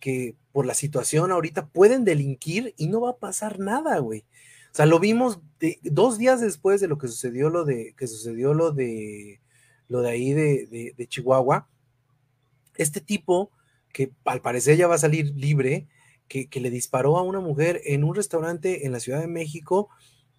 que 0.00 0.36
por 0.52 0.66
la 0.66 0.74
situación 0.74 1.30
ahorita 1.30 1.68
pueden 1.68 2.04
delinquir 2.04 2.74
y 2.76 2.88
no 2.88 3.00
va 3.00 3.10
a 3.10 3.18
pasar 3.18 3.58
nada, 3.58 3.98
güey. 3.98 4.24
O 4.72 4.76
sea, 4.76 4.86
lo 4.86 4.98
vimos 4.98 5.40
dos 5.82 6.18
días 6.18 6.40
después 6.40 6.80
de 6.80 6.88
lo 6.88 6.98
que 6.98 7.08
sucedió 7.08 7.48
lo 7.48 7.64
de, 7.64 7.94
que 7.96 8.06
sucedió 8.06 8.52
lo 8.52 8.72
de, 8.72 9.40
lo 9.88 10.02
de 10.02 10.10
ahí 10.10 10.32
de, 10.32 10.66
de, 10.66 10.94
de 10.96 11.06
Chihuahua. 11.06 11.68
Este 12.76 13.00
tipo, 13.00 13.50
que 13.92 14.12
al 14.24 14.42
parecer 14.42 14.76
ya 14.76 14.88
va 14.88 14.96
a 14.96 14.98
salir 14.98 15.32
libre, 15.34 15.88
que, 16.28 16.48
que, 16.48 16.60
le 16.60 16.70
disparó 16.70 17.16
a 17.16 17.22
una 17.22 17.40
mujer 17.40 17.80
en 17.84 18.04
un 18.04 18.14
restaurante 18.14 18.84
en 18.84 18.92
la 18.92 19.00
Ciudad 19.00 19.20
de 19.20 19.28
México 19.28 19.88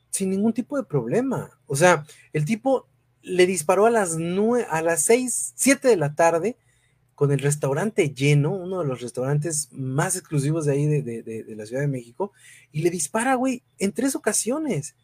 sin 0.09 0.29
ningún 0.29 0.53
tipo 0.53 0.77
de 0.77 0.83
problema. 0.83 1.57
O 1.65 1.75
sea, 1.75 2.05
el 2.33 2.45
tipo 2.45 2.87
le 3.27 3.45
disparó 3.45 3.85
a 3.85 3.91
las 3.91 4.17
nueve, 4.17 4.65
a 4.69 4.81
las 4.81 5.03
seis, 5.03 5.53
siete 5.55 5.87
de 5.89 5.97
la 5.97 6.15
tarde 6.15 6.57
con 7.13 7.31
el 7.31 7.39
restaurante 7.39 8.13
lleno, 8.13 8.51
uno 8.51 8.81
de 8.81 8.87
los 8.87 9.01
restaurantes 9.01 9.69
más 9.71 10.15
exclusivos 10.15 10.65
de 10.65 10.73
ahí 10.73 10.85
de, 10.85 11.01
de, 11.01 11.23
de, 11.23 11.43
de 11.43 11.55
la 11.55 11.65
Ciudad 11.65 11.81
de 11.81 11.87
México, 11.87 12.31
y 12.71 12.81
le 12.81 12.91
dispara, 12.91 13.35
güey, 13.35 13.63
en 13.79 13.91
tres 13.91 14.15
ocasiones. 14.15 14.95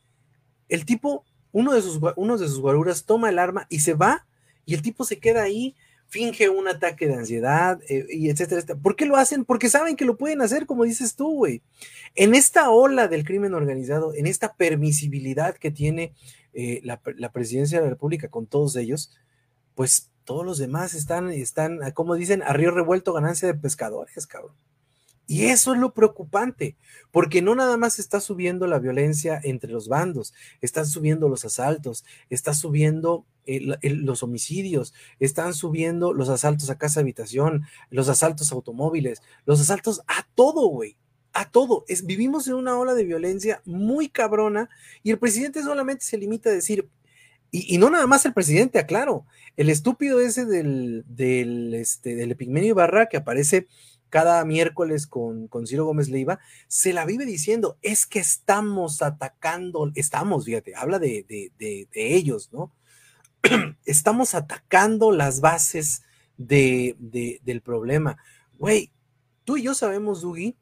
El 0.69 0.85
tipo, 0.85 1.25
uno 1.51 1.73
de 1.73 1.81
sus, 1.81 1.99
uno 2.15 2.37
de 2.37 2.47
sus 2.47 2.59
guaruras 2.59 3.05
toma 3.05 3.29
el 3.29 3.39
arma 3.39 3.65
y 3.67 3.79
se 3.79 3.95
va, 3.95 4.27
y 4.65 4.75
el 4.75 4.81
tipo 4.83 5.05
se 5.05 5.17
queda 5.17 5.41
ahí, 5.41 5.75
finge 6.05 6.49
un 6.49 6.67
ataque 6.67 7.07
de 7.07 7.15
ansiedad, 7.15 7.79
eh, 7.89 8.05
y 8.09 8.29
etcétera, 8.29 8.61
etcétera. 8.61 8.79
¿Por 8.79 8.95
qué 8.95 9.07
lo 9.07 9.15
hacen? 9.17 9.43
Porque 9.43 9.67
saben 9.67 9.95
que 9.95 10.05
lo 10.05 10.15
pueden 10.15 10.43
hacer, 10.43 10.67
como 10.67 10.83
dices 10.83 11.15
tú, 11.15 11.33
güey. 11.33 11.63
En 12.13 12.35
esta 12.35 12.69
ola 12.69 13.07
del 13.07 13.25
crimen 13.25 13.55
organizado, 13.55 14.13
en 14.13 14.27
esta 14.27 14.53
permisibilidad 14.53 15.55
que 15.55 15.71
tiene 15.71 16.13
eh, 16.53 16.81
la, 16.83 17.01
la, 17.17 17.31
presidencia 17.31 17.79
de 17.79 17.85
la 17.85 17.89
República 17.91 18.29
con 18.29 18.45
todos 18.45 18.75
ellos, 18.75 19.11
pues 19.75 20.11
todos 20.23 20.45
los 20.45 20.57
demás 20.57 20.93
están, 20.93 21.29
están, 21.31 21.79
como 21.93 22.15
dicen, 22.15 22.43
a 22.43 22.53
río 22.53 22.71
revuelto 22.71 23.13
ganancia 23.13 23.47
de 23.47 23.55
pescadores, 23.55 24.27
cabrón. 24.27 24.55
Y 25.25 25.45
eso 25.45 25.73
es 25.73 25.79
lo 25.79 25.93
preocupante, 25.93 26.75
porque 27.11 27.41
no 27.41 27.55
nada 27.55 27.77
más 27.77 27.97
está 27.97 28.19
subiendo 28.19 28.67
la 28.67 28.79
violencia 28.79 29.39
entre 29.41 29.71
los 29.71 29.87
bandos, 29.87 30.33
están 30.59 30.85
subiendo 30.85 31.29
los 31.29 31.45
asaltos, 31.45 32.03
está 32.29 32.53
subiendo 32.53 33.25
los 33.45 34.21
homicidios, 34.21 34.93
están 35.19 35.53
subiendo 35.53 36.13
los 36.13 36.27
asaltos 36.27 36.69
a 36.69 36.77
casa 36.77 36.99
habitación, 36.99 37.63
los 37.89 38.09
asaltos 38.09 38.51
a 38.51 38.55
automóviles, 38.55 39.21
los 39.45 39.61
asaltos 39.61 40.01
a 40.07 40.27
todo, 40.35 40.67
güey 40.67 40.97
a 41.33 41.49
todo. 41.49 41.85
Es, 41.87 42.05
vivimos 42.05 42.47
en 42.47 42.55
una 42.55 42.77
ola 42.77 42.93
de 42.93 43.03
violencia 43.03 43.61
muy 43.65 44.09
cabrona 44.09 44.69
y 45.01 45.11
el 45.11 45.19
presidente 45.19 45.63
solamente 45.63 46.05
se 46.05 46.17
limita 46.17 46.49
a 46.49 46.53
decir, 46.53 46.89
y, 47.51 47.77
no 47.77 47.91
nada 47.91 48.07
más 48.07 48.25
el 48.25 48.33
presidente, 48.33 48.79
aclaro, 48.79 49.27
el 49.57 49.69
estúpido 49.69 50.19
ese 50.19 50.45
del, 50.45 51.03
del, 51.07 51.75
este, 51.75 52.15
del 52.15 52.31
Epigmenio 52.31 52.69
Ibarra 52.69 53.07
que 53.07 53.17
aparece 53.17 53.67
cada 54.09 54.43
miércoles 54.43 55.05
con, 55.05 55.47
con 55.47 55.67
Ciro 55.67 55.85
Gómez 55.85 56.09
Leiva, 56.09 56.39
se 56.67 56.93
la 56.93 57.05
vive 57.05 57.25
diciendo, 57.25 57.77
es 57.81 58.05
que 58.05 58.19
estamos 58.19 59.01
atacando, 59.01 59.91
estamos, 59.95 60.45
fíjate, 60.45 60.75
habla 60.75 60.99
de, 60.99 61.25
de, 61.27 61.51
de, 61.59 61.87
de 61.91 62.15
ellos, 62.15 62.49
¿no? 62.51 62.71
estamos 63.85 64.35
atacando 64.35 65.11
las 65.11 65.41
bases 65.41 66.03
de, 66.37 66.95
del 67.43 67.61
problema. 67.61 68.17
Güey, 68.57 68.91
tú 69.43 69.57
y 69.57 69.63
yo 69.63 69.73
sabemos, 69.73 70.21
Dugi, 70.21 70.55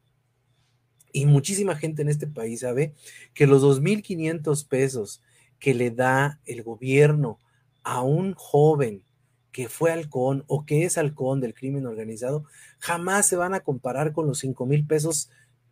y 1.12 1.26
muchísima 1.26 1.76
gente 1.76 2.02
en 2.02 2.08
este 2.08 2.26
país 2.26 2.60
sabe 2.60 2.94
que 3.34 3.46
los 3.46 3.62
2.500 3.62 4.66
pesos 4.66 5.22
que 5.58 5.74
le 5.74 5.90
da 5.90 6.40
el 6.44 6.62
gobierno 6.62 7.38
a 7.84 8.02
un 8.02 8.34
joven 8.34 9.04
que 9.52 9.68
fue 9.68 9.92
halcón 9.92 10.44
o 10.46 10.64
que 10.64 10.84
es 10.84 10.96
halcón 10.96 11.40
del 11.40 11.54
crimen 11.54 11.86
organizado, 11.86 12.44
jamás 12.78 13.26
se 13.26 13.36
van 13.36 13.54
a 13.54 13.60
comparar 13.60 14.12
con 14.12 14.26
los 14.26 14.38
5 14.38 14.66
mil 14.66 14.86
pesos 14.86 15.30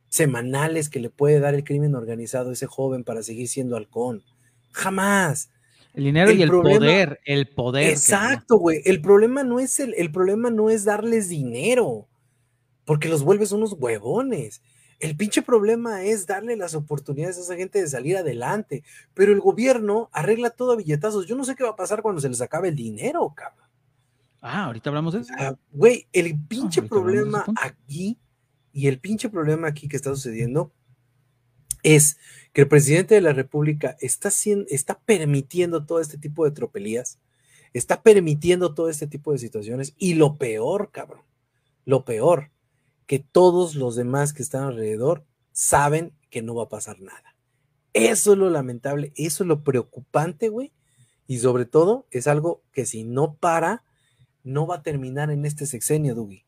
semanales 0.09 0.91
que 0.91 1.01
le 1.01 1.09
puede 1.09 1.41
dar 1.41 1.55
el 1.55 1.65
crimen 1.65 1.95
organizado 1.95 2.51
a 2.51 2.53
ese 2.53 2.67
joven 2.67 3.05
para 3.05 3.23
seguir 3.23 3.49
siendo 3.49 3.77
halcón. 3.77 4.23
Jamás. 4.73 5.51
El 5.95 6.05
dinero 6.05 6.31
el 6.31 6.39
y 6.39 6.43
el 6.43 6.49
problema, 6.49 6.79
poder, 6.79 7.21
el 7.25 7.49
poder. 7.49 7.91
Exacto, 7.91 8.59
güey. 8.59 8.83
El 8.85 9.01
problema 9.01 9.43
no 9.43 9.59
es 9.59 9.81
el, 9.81 9.95
el 9.95 10.13
problema 10.13 10.51
no 10.51 10.71
es 10.71 10.85
darles 10.85 11.29
dinero, 11.29 12.07
porque 12.85 13.09
los 13.09 13.23
vuelves 13.23 13.51
unos 13.51 13.73
huevones. 13.79 14.63
El 15.01 15.17
pinche 15.17 15.41
problema 15.41 16.05
es 16.05 16.27
darle 16.27 16.57
las 16.57 16.75
oportunidades 16.75 17.39
a 17.39 17.41
esa 17.41 17.57
gente 17.57 17.81
de 17.81 17.89
salir 17.89 18.19
adelante, 18.19 18.85
pero 19.15 19.33
el 19.33 19.41
gobierno 19.41 20.11
arregla 20.13 20.51
todo 20.51 20.73
a 20.73 20.77
billetazos. 20.77 21.27
Yo 21.27 21.37
no 21.37 21.45
sé 21.45 21.57
qué 21.57 21.65
va 21.65 21.71
a 21.71 21.77
pasar 21.77 22.03
cuando 22.03 22.21
se 22.21 22.29
les 22.29 22.43
acabe 22.43 22.69
el 22.69 22.77
dinero, 22.77 23.33
cabrón. 23.35 23.67
Ah, 24.43 24.67
ahorita 24.67 24.91
hablamos 24.91 25.15
de 25.15 25.21
eso. 25.21 25.33
Güey, 25.73 26.03
ah, 26.05 26.09
el 26.13 26.39
pinche 26.47 26.83
ah, 26.83 26.87
problema 26.87 27.47
aquí 27.63 28.19
y 28.75 28.89
el 28.89 29.01
pinche 29.01 29.31
problema 29.31 29.69
aquí 29.69 29.89
que 29.89 29.97
está 29.97 30.11
sucediendo 30.11 30.71
es 31.83 32.19
que 32.53 32.63
el 32.63 32.69
presidente 32.69 33.15
de 33.15 33.23
la 33.23 33.33
República 33.33 33.97
está, 34.01 34.29
haciendo, 34.29 34.67
está 34.69 34.99
permitiendo 34.99 35.87
todo 35.87 36.01
este 36.01 36.19
tipo 36.19 36.45
de 36.45 36.51
tropelías, 36.51 37.19
está 37.73 38.03
permitiendo 38.03 38.75
todo 38.75 38.91
este 38.91 39.07
tipo 39.07 39.33
de 39.33 39.39
situaciones 39.39 39.95
y 39.97 40.13
lo 40.13 40.37
peor, 40.37 40.91
cabrón, 40.93 41.23
lo 41.87 42.05
peor 42.05 42.51
que 43.11 43.19
todos 43.19 43.75
los 43.75 43.97
demás 43.97 44.33
que 44.33 44.41
están 44.41 44.63
alrededor 44.63 45.25
saben 45.51 46.13
que 46.31 46.43
no 46.43 46.55
va 46.55 46.63
a 46.63 46.69
pasar 46.69 47.01
nada. 47.01 47.35
Eso 47.93 48.35
es 48.35 48.39
lo 48.39 48.51
lamentable, 48.51 49.13
eso 49.17 49.43
es 49.43 49.49
lo 49.49 49.65
preocupante, 49.65 50.49
güey. 50.49 50.73
Y 51.27 51.41
sobre 51.41 51.65
todo 51.65 52.07
es 52.13 52.29
algo 52.29 52.63
que 52.71 52.87
si 52.87 53.03
no 53.03 53.35
para, 53.35 53.83
no 54.45 54.69
va 54.69 54.77
a 54.77 54.83
terminar 54.85 55.33
en 55.33 55.45
este 55.45 55.67
sexenio, 55.67 56.15
Dugi. 56.15 56.45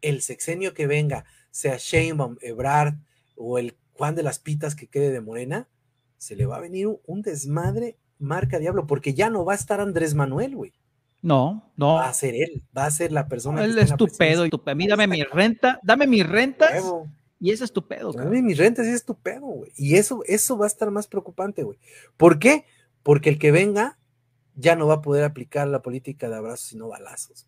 El 0.00 0.22
sexenio 0.22 0.72
que 0.72 0.86
venga, 0.86 1.26
sea 1.50 1.76
Sheinbaum, 1.76 2.38
Ebrard 2.40 2.94
o 3.36 3.58
el 3.58 3.76
Juan 3.92 4.14
de 4.14 4.22
las 4.22 4.38
Pitas 4.38 4.74
que 4.74 4.86
quede 4.86 5.10
de 5.10 5.20
Morena, 5.20 5.68
se 6.16 6.34
le 6.34 6.46
va 6.46 6.56
a 6.56 6.60
venir 6.60 6.88
un 7.04 7.20
desmadre 7.20 7.98
marca 8.18 8.58
diablo, 8.58 8.86
porque 8.86 9.12
ya 9.12 9.28
no 9.28 9.44
va 9.44 9.52
a 9.52 9.56
estar 9.56 9.82
Andrés 9.82 10.14
Manuel, 10.14 10.56
güey. 10.56 10.72
No, 11.22 11.70
no. 11.76 11.94
Va 11.94 12.08
a 12.08 12.14
ser 12.14 12.34
él, 12.34 12.62
va 12.76 12.86
a 12.86 12.90
ser 12.90 13.12
la 13.12 13.28
persona. 13.28 13.64
Él 13.64 13.78
es 13.78 13.90
estupendo. 13.90 14.46
Y 14.46 14.50
a 14.64 14.74
mí 14.74 14.86
dame 14.86 15.06
mi 15.06 15.22
renta, 15.22 15.78
dame 15.82 16.06
mis 16.06 16.26
rentas. 16.26 16.82
Y 17.38 17.50
es 17.50 17.60
estupendo. 17.60 18.12
Dame 18.12 18.42
mis 18.42 18.58
rentas 18.58 18.86
y 18.86 18.90
es 18.90 18.96
estupendo, 18.96 19.46
güey. 19.46 19.72
Y 19.76 19.96
eso, 19.96 20.22
eso 20.26 20.58
va 20.58 20.66
a 20.66 20.68
estar 20.68 20.90
más 20.90 21.06
preocupante, 21.06 21.62
güey. 21.62 21.78
¿Por 22.16 22.38
qué? 22.38 22.64
Porque 23.02 23.30
el 23.30 23.38
que 23.38 23.50
venga 23.50 23.98
ya 24.54 24.76
no 24.76 24.86
va 24.86 24.94
a 24.94 25.02
poder 25.02 25.24
aplicar 25.24 25.66
la 25.68 25.82
política 25.82 26.28
de 26.28 26.36
abrazos 26.36 26.72
y 26.72 26.76
no 26.76 26.88
balazos. 26.88 27.46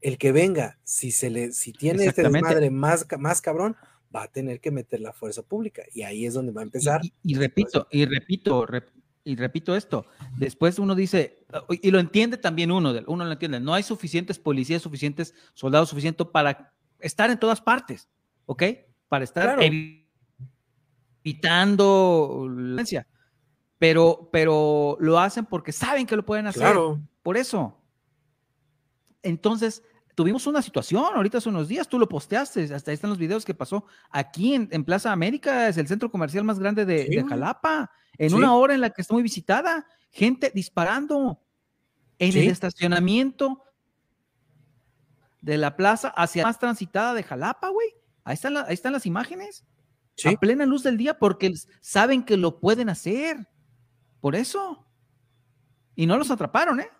El 0.00 0.18
que 0.18 0.30
venga, 0.30 0.78
si 0.84 1.10
se 1.10 1.30
le, 1.30 1.52
si 1.52 1.72
tiene 1.72 2.04
este 2.04 2.22
desmadre 2.22 2.70
más, 2.70 3.06
más 3.18 3.40
cabrón, 3.40 3.76
va 4.14 4.24
a 4.24 4.28
tener 4.28 4.60
que 4.60 4.70
meter 4.70 5.00
la 5.00 5.12
fuerza 5.12 5.42
pública. 5.42 5.82
Y 5.92 6.02
ahí 6.02 6.24
es 6.24 6.34
donde 6.34 6.52
va 6.52 6.60
a 6.60 6.64
empezar. 6.64 7.00
Y, 7.04 7.12
y, 7.24 7.32
y 7.32 7.34
repito, 7.34 7.88
y 7.90 8.06
repito, 8.06 8.66
rep 8.66 8.88
y 9.28 9.36
repito 9.36 9.76
esto, 9.76 10.06
después 10.38 10.78
uno 10.78 10.94
dice, 10.94 11.44
y 11.82 11.90
lo 11.90 11.98
entiende 11.98 12.38
también 12.38 12.72
uno, 12.72 12.94
uno 13.06 13.24
lo 13.26 13.32
entiende, 13.32 13.60
no 13.60 13.74
hay 13.74 13.82
suficientes 13.82 14.38
policías, 14.38 14.80
suficientes 14.80 15.34
soldados, 15.52 15.90
suficientes 15.90 16.26
para 16.28 16.72
estar 16.98 17.28
en 17.30 17.38
todas 17.38 17.60
partes, 17.60 18.08
¿ok? 18.46 18.62
Para 19.06 19.24
estar 19.24 19.56
claro. 19.56 19.60
evitando 21.22 22.46
la 22.48 22.54
violencia. 22.62 23.06
Pero, 23.76 24.30
pero 24.32 24.96
lo 24.98 25.18
hacen 25.18 25.44
porque 25.44 25.72
saben 25.72 26.06
que 26.06 26.16
lo 26.16 26.24
pueden 26.24 26.46
hacer. 26.46 26.62
Claro. 26.62 26.98
Por 27.22 27.36
eso. 27.36 27.78
Entonces, 29.22 29.82
tuvimos 30.18 30.48
una 30.48 30.62
situación 30.62 31.04
ahorita 31.14 31.38
hace 31.38 31.48
unos 31.48 31.68
días, 31.68 31.86
tú 31.86 31.96
lo 31.96 32.08
posteaste, 32.08 32.74
hasta 32.74 32.90
ahí 32.90 32.94
están 32.96 33.10
los 33.10 33.20
videos 33.20 33.44
que 33.44 33.54
pasó 33.54 33.84
aquí 34.10 34.52
en, 34.52 34.68
en 34.72 34.84
Plaza 34.84 35.12
América, 35.12 35.68
es 35.68 35.76
el 35.78 35.86
centro 35.86 36.10
comercial 36.10 36.42
más 36.42 36.58
grande 36.58 36.84
de, 36.84 37.04
Sí, 37.04 37.10
de 37.10 37.20
güey. 37.22 37.28
Jalapa, 37.30 37.92
en 38.16 38.30
Sí. 38.30 38.34
una 38.34 38.52
hora 38.56 38.74
en 38.74 38.80
la 38.80 38.90
que 38.90 39.00
está 39.00 39.14
muy 39.14 39.22
visitada, 39.22 39.86
gente 40.10 40.50
disparando 40.52 41.40
en 42.18 42.36
el 42.36 42.48
estacionamiento 42.48 43.62
de 45.40 45.56
la 45.56 45.76
plaza 45.76 46.08
hacia 46.08 46.42
la 46.42 46.48
más 46.48 46.58
transitada 46.58 47.14
de 47.14 47.22
Jalapa, 47.22 47.68
güey. 47.68 47.94
Ahí 48.24 48.34
están, 48.34 48.54
la- 48.54 48.64
ahí 48.64 48.74
están 48.74 48.92
las 48.94 49.06
imágenes, 49.06 49.64
a 50.24 50.32
plena 50.32 50.66
luz 50.66 50.82
del 50.82 50.96
día, 50.96 51.16
porque 51.16 51.54
saben 51.80 52.24
que 52.24 52.36
lo 52.36 52.58
pueden 52.58 52.88
hacer. 52.88 53.48
Por 54.20 54.34
eso. 54.34 54.84
Y 55.94 56.06
no 56.06 56.18
los 56.18 56.32
atraparon, 56.32 56.80
¿eh? 56.80 56.90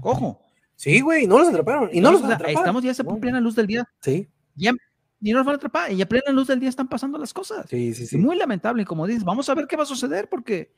Ojo. 0.00 0.44
Sí, 0.78 1.00
güey, 1.00 1.26
no 1.26 1.38
los 1.38 1.48
atraparon. 1.48 1.90
Y 1.92 2.00
no 2.00 2.12
los 2.12 2.22
o 2.22 2.26
sea, 2.26 2.36
atraparon. 2.36 2.60
Estamos 2.60 2.82
ya 2.82 3.02
No. 3.04 3.18
plena 3.20 3.40
luz 3.40 3.54
del 3.56 3.66
día. 3.66 3.88
Sí, 4.00 4.28
Ya, 4.54 4.72
y 5.20 5.32
no 5.32 5.38
nos 5.38 5.46
van 5.46 5.54
a 5.54 5.56
atrapar. 5.56 5.92
Y 5.92 6.00
a 6.00 6.06
plena 6.08 6.30
luz 6.32 6.46
del 6.46 6.60
día 6.60 6.68
están 6.68 6.88
pasando 6.88 7.18
las 7.18 7.34
cosas. 7.34 7.66
sí, 7.68 7.92
sí, 7.94 8.06
sí. 8.06 8.16
Muy 8.16 8.36
lamentable, 8.36 8.82
y 8.82 8.84
como 8.86 9.06
dices, 9.06 9.24
vamos 9.24 9.48
a 9.48 9.54
ver 9.54 9.66
qué 9.66 9.76
va 9.76 9.82
a 9.82 9.86
suceder, 9.86 10.28
porque 10.28 10.72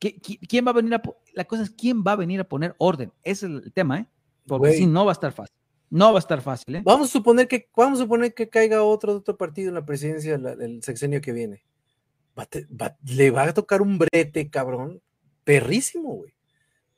¿qui- 0.00 0.20
qui- 0.20 0.38
¿quién 0.46 0.66
va 0.66 0.70
a 0.70 0.74
venir 0.74 0.94
a 0.94 1.02
la 1.34 1.44
cosa 1.44 1.62
es 1.62 1.70
quién 1.70 2.04
va 2.06 2.12
a 2.12 2.16
venir 2.16 2.38
a 2.40 2.44
poner 2.44 2.74
orden? 2.78 3.10
Ese 3.22 3.46
es 3.46 3.52
el 3.64 3.72
tema, 3.72 4.00
¿eh? 4.00 4.06
Porque 4.46 4.72
sí, 4.74 4.86
no 4.86 5.04
va 5.06 5.12
a 5.12 5.14
estar 5.14 5.32
fácil. 5.32 5.56
No 5.88 6.12
va 6.12 6.18
a 6.18 6.20
estar 6.20 6.40
fácil, 6.42 6.76
¿eh? 6.76 6.82
Vamos 6.84 7.08
a 7.08 7.12
suponer 7.12 7.48
que, 7.48 7.68
vamos 7.76 7.98
a 7.98 8.02
suponer 8.02 8.34
que 8.34 8.48
caiga 8.48 8.82
otro, 8.82 9.14
otro 9.16 9.36
partido 9.36 9.68
en 9.68 9.74
la 9.76 9.84
presidencia 9.86 10.36
la- 10.36 10.52
el 10.52 10.82
sexenio 10.82 11.20
que 11.20 11.32
viene. 11.32 11.64
Va 12.38 12.42
a 12.42 12.46
te- 12.46 12.66
va- 12.66 12.96
le 13.06 13.30
va 13.30 13.44
a 13.44 13.54
tocar 13.54 13.80
un 13.80 13.96
brete, 13.98 14.50
cabrón, 14.50 15.00
perrísimo, 15.44 16.12
güey. 16.14 16.34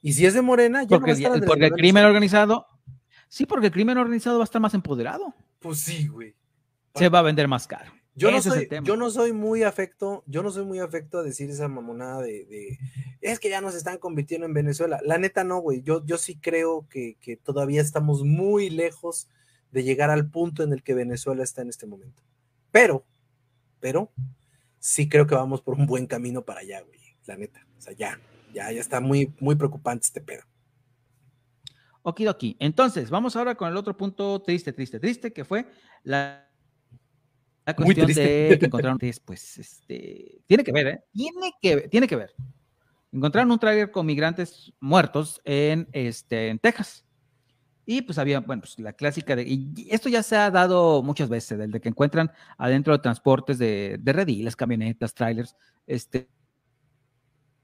Y 0.00 0.12
si 0.12 0.26
es 0.26 0.34
de 0.34 0.42
Morena, 0.42 0.82
ya 0.82 0.90
no 0.90 0.90
va 0.96 0.98
Porque, 0.98 1.10
a 1.10 1.14
estar 1.14 1.30
ya- 1.30 1.34
Andrés 1.34 1.48
porque 1.48 1.66
el 1.66 1.72
crimen 1.72 2.04
organizado, 2.04 2.66
sí, 3.28 3.46
porque 3.46 3.66
el 3.66 3.72
crimen 3.72 3.98
organizado 3.98 4.38
va 4.38 4.44
a 4.44 4.46
estar 4.46 4.60
más 4.60 4.74
empoderado. 4.74 5.34
Pues 5.58 5.80
sí, 5.80 6.06
güey. 6.06 6.34
Se 6.94 7.08
va 7.08 7.20
a 7.20 7.22
vender 7.22 7.48
más 7.48 7.66
caro. 7.66 7.92
Yo 8.14 8.32
no, 8.32 8.38
el 8.38 8.42
soy, 8.42 8.68
yo 8.82 8.96
no 8.96 9.10
soy 9.10 9.32
muy 9.32 9.62
afecto, 9.62 10.24
yo 10.26 10.42
no 10.42 10.50
soy 10.50 10.64
muy 10.64 10.80
afecto 10.80 11.18
a 11.18 11.22
decir 11.22 11.50
esa 11.50 11.68
mamonada 11.68 12.20
de, 12.20 12.46
de, 12.46 12.78
es 13.20 13.38
que 13.38 13.48
ya 13.48 13.60
nos 13.60 13.76
están 13.76 13.98
convirtiendo 13.98 14.44
en 14.44 14.54
Venezuela. 14.54 14.98
La 15.04 15.18
neta 15.18 15.44
no, 15.44 15.60
güey. 15.60 15.82
Yo, 15.82 16.04
yo 16.04 16.18
sí 16.18 16.36
creo 16.36 16.88
que, 16.90 17.16
que 17.20 17.36
todavía 17.36 17.80
estamos 17.80 18.24
muy 18.24 18.70
lejos 18.70 19.28
de 19.70 19.84
llegar 19.84 20.10
al 20.10 20.28
punto 20.30 20.64
en 20.64 20.72
el 20.72 20.82
que 20.82 20.94
Venezuela 20.94 21.44
está 21.44 21.62
en 21.62 21.68
este 21.68 21.86
momento. 21.86 22.24
Pero, 22.72 23.04
pero, 23.78 24.10
sí 24.80 25.08
creo 25.08 25.28
que 25.28 25.36
vamos 25.36 25.60
por 25.60 25.74
un 25.74 25.86
buen 25.86 26.06
camino 26.06 26.42
para 26.42 26.60
allá, 26.60 26.80
güey. 26.80 26.98
La 27.24 27.36
neta. 27.36 27.64
O 27.78 27.80
sea, 27.80 27.92
ya, 27.92 28.18
ya, 28.52 28.72
ya 28.72 28.80
está 28.80 29.00
muy, 29.00 29.32
muy 29.40 29.54
preocupante 29.54 30.06
este 30.06 30.20
pedo. 30.20 30.42
Okidoki. 32.02 32.56
Entonces, 32.58 33.10
vamos 33.10 33.36
ahora 33.36 33.54
con 33.54 33.68
el 33.68 33.76
otro 33.76 33.96
punto 33.96 34.40
triste, 34.40 34.72
triste, 34.72 34.98
triste, 34.98 35.32
que 35.32 35.44
fue 35.44 35.66
la, 36.02 36.48
la 37.66 37.76
cuestión 37.76 38.06
de 38.06 38.56
que 38.58 38.66
encontraron, 38.66 38.98
pues, 39.24 39.58
este, 39.58 40.40
tiene 40.46 40.64
que 40.64 40.72
ver, 40.72 40.86
¿eh? 40.86 41.04
Tiene 41.12 41.52
que, 41.60 41.76
ver, 41.76 41.88
tiene 41.90 42.06
que 42.06 42.16
ver. 42.16 42.34
Encontraron 43.12 43.50
un 43.50 43.58
tráiler 43.58 43.90
con 43.90 44.06
migrantes 44.06 44.72
muertos 44.80 45.40
en, 45.44 45.88
este, 45.92 46.48
en 46.48 46.58
Texas. 46.58 47.04
Y 47.84 48.02
pues 48.02 48.18
había, 48.18 48.40
bueno, 48.40 48.60
pues 48.60 48.78
la 48.78 48.92
clásica 48.92 49.34
de, 49.34 49.44
y 49.44 49.88
esto 49.90 50.10
ya 50.10 50.22
se 50.22 50.36
ha 50.36 50.50
dado 50.50 51.02
muchas 51.02 51.30
veces, 51.30 51.58
del 51.58 51.70
de 51.70 51.80
que 51.80 51.88
encuentran 51.88 52.30
adentro 52.58 52.92
de 52.92 52.98
transportes 52.98 53.58
de, 53.58 53.96
de 53.98 54.12
rediles, 54.12 54.56
camionetas, 54.56 55.14
trailers, 55.14 55.56
este, 55.86 56.28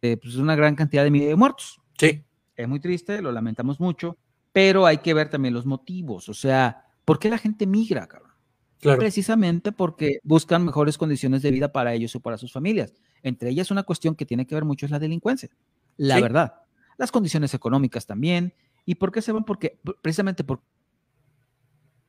eh, 0.05 0.19
pues 0.19 0.37
una 0.37 0.55
gran 0.55 0.75
cantidad 0.77 1.03
de 1.03 1.35
muertos 1.35 1.81
Sí, 1.99 2.23
es 2.57 2.69
muy 2.69 2.79
triste, 2.79 3.23
lo 3.23 3.33
lamentamos 3.33 3.81
mucho, 3.81 4.19
pero 4.53 4.85
hay 4.85 4.99
que 4.99 5.15
ver 5.15 5.31
también 5.31 5.55
los 5.55 5.65
motivos, 5.65 6.29
o 6.29 6.35
sea, 6.35 6.85
¿por 7.07 7.19
qué 7.19 7.31
la 7.31 7.39
gente 7.39 7.67
migra, 7.67 8.07
cabrón? 8.07 8.33
claro. 8.81 8.99
Precisamente 8.99 9.73
porque 9.73 10.19
buscan 10.23 10.63
mejores 10.63 10.99
condiciones 10.99 11.41
de 11.41 11.51
vida 11.51 11.73
para 11.73 11.95
ellos 11.95 12.15
o 12.17 12.21
para 12.21 12.37
sus 12.37 12.53
familias. 12.53 12.93
Entre 13.23 13.49
ellas 13.49 13.71
una 13.71 13.83
cuestión 13.85 14.15
que 14.15 14.27
tiene 14.27 14.47
que 14.47 14.55
ver 14.55 14.67
mucho 14.67 14.85
es 14.85 14.93
la 14.93 14.99
delincuencia, 14.99 15.49
la 15.97 16.17
Sí. 16.17 16.23
verdad. 16.23 16.53
Las 16.99 17.11
condiciones 17.11 17.55
económicas 17.55 18.05
también. 18.05 18.53
¿Y 18.85 18.97
por 18.97 19.11
qué 19.11 19.23
se 19.23 19.33
van? 19.33 19.45
Porque 19.45 19.81
precisamente 20.03 20.45
porque 20.45 20.63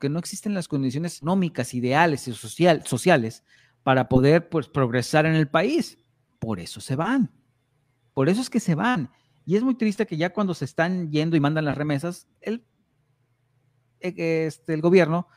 no 0.09 0.19
existen 0.19 0.53
las 0.53 0.67
condiciones 0.67 1.17
económicas 1.17 1.73
ideales 1.73 2.27
y 2.27 2.33
social, 2.33 2.85
sociales 2.85 3.43
para 3.83 4.09
poder 4.09 4.49
pues, 4.49 4.67
progresar 4.67 5.25
en 5.25 5.35
el 5.35 5.47
país. 5.47 5.97
Por 6.39 6.59
eso 6.59 6.81
se 6.81 6.97
van. 6.97 7.31
Por 8.15 8.29
eso 8.29 8.41
es 8.41 8.49
que 8.49 8.59
se 8.59 8.73
van. 8.73 9.11
Y 9.45 9.55
es 9.57 9.61
muy 9.61 9.75
triste 9.75 10.07
que 10.07 10.17
ya 10.17 10.33
cuando 10.33 10.55
se 10.55 10.65
están 10.65 11.11
yendo 11.11 11.35
y 11.35 11.39
mandan 11.39 11.65
las 11.65 11.77
remesas, 11.77 12.27
el, 12.41 12.65
eh, 13.99 14.45
este, 14.47 14.73
el 14.73 14.81
gobierno 14.81 15.27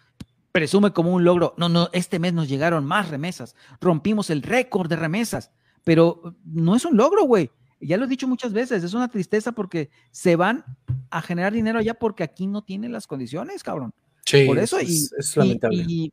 presume 0.52 0.92
como 0.92 1.12
un 1.12 1.24
logro. 1.24 1.54
No, 1.58 1.68
no, 1.68 1.90
este 1.92 2.18
mes 2.18 2.32
nos 2.32 2.48
llegaron 2.48 2.86
más 2.86 3.10
remesas. 3.10 3.54
Rompimos 3.80 4.30
el 4.30 4.40
récord 4.42 4.88
de 4.88 4.96
remesas. 4.96 5.50
Pero 5.84 6.34
no 6.44 6.74
es 6.74 6.84
un 6.86 6.96
logro, 6.96 7.24
güey. 7.24 7.50
Ya 7.80 7.96
lo 7.96 8.06
he 8.06 8.08
dicho 8.08 8.26
muchas 8.26 8.52
veces, 8.52 8.82
es 8.82 8.92
una 8.94 9.08
tristeza 9.08 9.52
porque 9.52 9.90
se 10.10 10.34
van 10.36 10.64
a 11.10 11.22
generar 11.22 11.52
dinero 11.52 11.78
allá 11.78 11.94
porque 11.94 12.24
aquí 12.24 12.46
no 12.46 12.62
tienen 12.64 12.90
las 12.92 13.06
condiciones, 13.06 13.62
cabrón. 13.62 13.92
Sí, 14.24 14.46
Por 14.46 14.58
eso, 14.58 14.80
y, 14.80 14.84
es, 14.84 15.36
y- 15.36 15.38
lamentable. 15.38 15.84
y- 15.86 16.12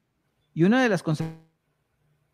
y 0.53 0.63
una 0.63 0.81
de 0.83 0.89
las 0.89 1.03
conse- 1.03 1.25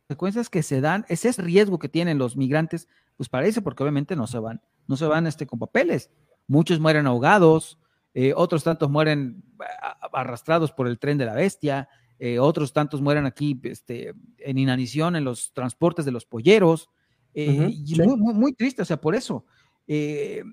consecuencias 0.07 0.49
que 0.49 0.63
se 0.63 0.81
dan 0.81 1.05
es 1.07 1.23
ese 1.25 1.41
riesgo 1.41 1.79
que 1.79 1.87
tienen 1.87 2.17
los 2.17 2.35
migrantes, 2.35 2.87
pues 3.17 3.29
para 3.29 3.47
porque 3.63 3.83
obviamente 3.83 4.15
no 4.15 4.27
se 4.27 4.39
van, 4.39 4.61
no 4.87 4.97
se 4.97 5.05
van 5.05 5.27
este, 5.27 5.45
con 5.45 5.59
papeles. 5.59 6.09
Muchos 6.47 6.79
mueren 6.79 7.07
ahogados, 7.07 7.77
eh, 8.13 8.33
otros 8.35 8.63
tantos 8.63 8.89
mueren 8.89 9.43
a- 9.59 10.09
arrastrados 10.13 10.71
por 10.71 10.87
el 10.87 10.99
tren 10.99 11.17
de 11.17 11.25
la 11.25 11.33
bestia, 11.33 11.87
eh, 12.19 12.39
otros 12.39 12.73
tantos 12.73 13.01
mueren 13.01 13.25
aquí 13.25 13.59
este, 13.63 14.13
en 14.37 14.57
inanición 14.57 15.15
en 15.15 15.23
los 15.23 15.53
transportes 15.53 16.05
de 16.05 16.11
los 16.11 16.25
polleros. 16.25 16.89
eh, 17.33 17.69
y 17.71 17.95
sí. 17.95 18.01
muy, 18.01 18.17
muy, 18.17 18.33
triste, 18.53 18.81
o 18.81 18.85
sea, 18.85 18.99
por 18.99 19.15
eso. 19.15 19.45
eh, 19.87 20.43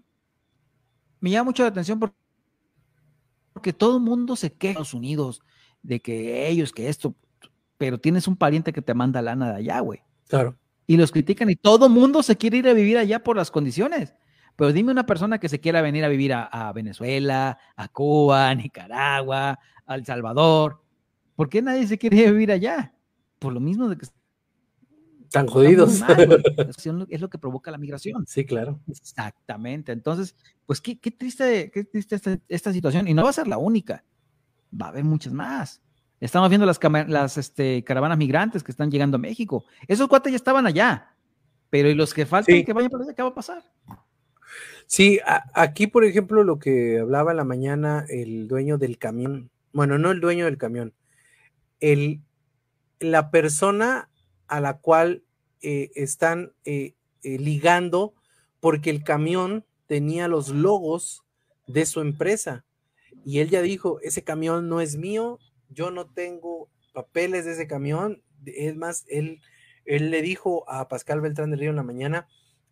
me 1.21 1.31
llama 1.31 1.47
mucho 1.51 1.63
la 1.65 1.71
atención 1.71 1.99
por- 1.99 2.15
porque 3.53 3.73
todo 3.73 3.97
el 3.97 4.03
mundo 4.05 4.37
se 4.37 4.53
queja 4.53 4.71
en 4.71 4.83
Estados 4.83 4.95
Unidos 4.95 5.43
de 5.83 6.01
que 6.01 6.49
ellos, 6.49 6.73
que 6.73 6.89
esto, 6.89 7.15
pero 7.77 7.99
tienes 7.99 8.29
un 8.29 8.37
pariente 8.37 8.73
que 8.73 8.83
te 8.83 8.95
manda 8.95 9.21
lana 9.23 9.51
de 9.51 9.57
allá, 9.57 9.81
güey. 9.81 10.01
Claro. 10.29 10.57
Y 10.89 10.97
los 10.97 11.13
critican 11.13 11.51
y 11.51 11.55
todo 11.55 11.89
mundo 11.89 12.23
se 12.25 12.37
quiere 12.37 12.57
ir 12.57 12.69
a 12.69 12.73
vivir 12.73 12.99
allá 12.99 13.23
por 13.23 13.37
las 13.37 13.51
condiciones. 13.53 14.15
Pero 14.57 14.73
dime 14.73 14.91
una 14.91 15.07
persona 15.07 15.39
que 15.39 15.49
se 15.49 15.61
quiera 15.61 15.83
venir 15.83 16.03
a 16.05 16.09
vivir 16.09 16.33
a, 16.33 16.45
a 16.45 16.73
Venezuela, 16.73 17.59
a 17.77 17.89
Cuba, 17.89 18.49
a 18.49 18.55
Nicaragua, 18.55 19.59
a 19.87 19.95
El 19.95 20.05
Salvador. 20.05 20.83
¿Por 21.37 21.51
qué 21.51 21.63
nadie 21.63 21.87
se 21.87 21.99
quiere 21.99 22.17
ir 22.17 22.29
a 22.29 22.33
vivir 22.33 22.51
allá? 22.51 22.95
Por 23.39 23.53
lo 23.53 23.61
mismo 23.61 23.89
de 23.89 23.99
que 23.99 24.07
Tan 25.31 25.47
jodidos. 25.47 26.01
mal, 26.01 26.43
es 27.11 27.21
lo 27.21 27.29
que 27.29 27.39
provoca 27.39 27.71
la 27.71 27.79
migración. 27.79 28.27
sí, 28.27 28.47
claro. 28.47 28.81
Exactamente. 28.89 29.93
Entonces, 29.93 30.35
pues 30.65 30.81
qué, 30.81 30.99
qué 30.99 31.11
triste, 31.11 31.71
qué 31.71 31.85
triste 31.85 32.17
esta, 32.17 32.39
esta 32.49 32.73
situación. 32.73 33.07
Y 33.09 33.15
no 33.15 33.25
va 33.25 33.31
a 33.31 33.35
ser 33.35 33.47
la 33.47 33.59
única. 33.59 34.05
Va 34.73 34.87
a 34.87 34.89
haber 34.89 35.05
muchas 35.05 35.33
más. 35.33 35.83
Estamos 36.21 36.49
viendo 36.49 36.67
las, 36.67 37.39
este, 37.39 37.85
caravanas 37.85 38.19
migrantes 38.19 38.63
que 38.65 38.73
están 38.73 38.91
llegando 38.91 39.17
a 39.17 39.21
México. 39.21 39.65
Esos 39.87 40.09
cuates 40.09 40.33
ya 40.33 40.37
estaban 40.37 40.67
allá. 40.67 41.15
Pero 41.71 41.89
¿y 41.89 41.95
los 41.95 42.15
que 42.15 42.27
faltan 42.27 42.55
Sí. 42.57 42.65
que 42.65 42.73
vayan 42.73 42.91
para 42.91 43.05
allá? 43.05 43.15
¿Qué 43.15 43.23
va 43.23 43.29
a 43.29 43.35
pasar? 43.35 43.63
Sí, 44.87 45.21
a- 45.25 45.45
aquí, 45.55 45.87
por 45.87 46.05
ejemplo, 46.05 46.43
lo 46.43 46.59
que 46.59 46.99
hablaba 46.99 47.35
la 47.35 47.45
mañana 47.45 48.05
el 48.09 48.49
dueño 48.49 48.79
del 48.79 48.97
camión, 48.99 49.51
bueno, 49.73 49.99
no 49.99 50.11
el 50.11 50.21
dueño 50.21 50.47
del 50.47 50.57
camión, 50.57 50.95
el, 51.81 52.21
la 52.99 53.31
persona 53.31 54.09
a 54.49 54.61
la 54.61 54.79
cual 54.79 55.23
eh, 55.61 55.91
están 55.95 56.53
eh, 56.65 56.95
eh, 57.23 57.39
ligando 57.39 58.15
porque 58.61 58.91
el 58.91 59.05
camión 59.05 59.65
tenía 59.87 60.27
los 60.27 60.49
logos 60.49 61.23
de 61.67 61.85
su 61.85 62.01
empresa. 62.01 62.65
Y 63.25 63.41
él 63.41 63.51
ya 63.51 63.61
dijo, 63.61 64.01
ese 64.03 64.23
camión 64.25 64.69
no 64.71 64.81
es 64.81 64.97
mío, 64.97 65.39
yo 65.69 65.91
no 65.91 66.07
tengo 66.07 66.69
papeles 66.93 67.45
de 67.45 67.53
ese 67.53 67.67
camión. 67.67 68.23
Es 68.45 68.77
más, 68.77 69.05
él, 69.09 69.41
él 69.85 70.11
le 70.11 70.23
dijo 70.23 70.69
a 70.69 70.89
Pascal 70.89 71.21
Beltrán 71.21 71.51
del 71.51 71.61
Río 71.61 71.71
en 71.71 71.77
la 71.77 71.83
mañana 71.83 72.29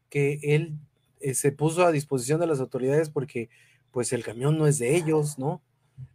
que 0.09 0.39
él 0.43 0.79
eh, 1.21 1.35
se 1.35 1.53
puso 1.53 1.85
a 1.85 1.93
disposición 1.93 2.41
de 2.41 2.47
las 2.47 2.61
autoridades 2.61 3.11
porque 3.11 3.49
pues 3.91 4.13
el 4.13 4.25
camión 4.25 4.59
no 4.59 4.67
es 4.67 4.79
de 4.79 4.95
ellos, 4.95 5.39
¿no? 5.39 5.63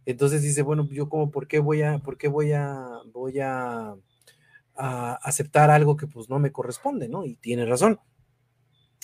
Entonces 0.06 0.42
dice, 0.42 0.62
bueno, 0.62 0.88
yo 0.90 1.08
como, 1.08 1.30
¿por 1.30 1.48
qué 1.48 1.58
voy 1.58 1.82
a, 1.82 1.98
por 1.98 2.16
qué 2.16 2.28
voy 2.28 2.52
a, 2.52 3.00
voy 3.12 3.40
a, 3.40 3.96
aceptar 4.74 5.70
algo 5.70 5.96
que 5.96 6.06
pues 6.06 6.28
no 6.28 6.38
me 6.38 6.50
corresponde, 6.50 7.08
¿no? 7.08 7.24
Y 7.24 7.36
tiene 7.36 7.66
razón. 7.66 8.00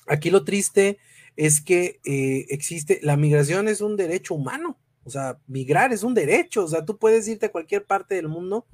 Aquí 0.07 0.31
lo 0.31 0.45
triste 0.45 0.99
es 1.37 1.61
que 1.61 2.01
eh, 2.05 2.47
existe, 2.49 3.01
la 3.03 3.17
migración 3.17 3.69
es 3.69 3.81
un 3.81 3.97
derecho 3.97 4.35
humano, 4.35 4.79
o 5.09 5.11
sea, 5.11 5.39
migrar 5.47 5.93
es 5.93 6.03
un 6.03 6.15
derecho, 6.15 6.65
o 6.65 6.69
sea, 6.69 6.85
tú 6.85 6.99
puedes 6.99 7.27
irte 7.27 7.47
a 7.47 7.53
cualquier 7.53 7.85
parte 7.85 8.15
del 8.15 8.29
mundo 8.29 8.67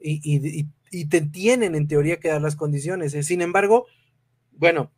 y, 0.00 0.66
te 1.08 1.22
tienen 1.22 1.74
en 1.74 1.88
teoría 1.88 2.18
que 2.20 2.28
dar 2.28 2.42
las 2.42 2.54
condiciones. 2.54 3.14
Eh, 3.14 3.22
Sin 3.22 3.40
embargo, 3.40 3.86
bueno, 4.52 4.90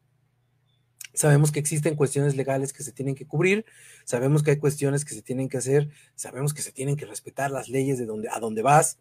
Sabemos 1.14 1.53
que 1.53 1.61
existen 1.61 1.95
cuestiones 1.95 2.35
legales 2.35 2.72
que 2.72 2.82
se 2.82 2.91
tienen 2.91 3.14
que 3.14 3.24
cubrir, 3.24 3.64
sabemos 4.05 4.43
que 4.43 4.51
hay 4.51 4.57
cuestiones 4.57 5.05
que 5.05 5.14
se 5.14 5.22
tienen 5.22 5.49
que 5.49 5.59
hacer, 5.59 5.89
sabemos 6.16 6.53
que 6.53 6.61
se 6.61 6.72
tienen 6.72 6.97
que 6.97 7.07
respetar 7.07 7.53
las 7.53 7.68
leyes 7.68 7.99
de 7.99 8.05
donde, 8.05 8.28
a 8.28 8.41
donde 8.41 8.62
vas, 8.62 8.99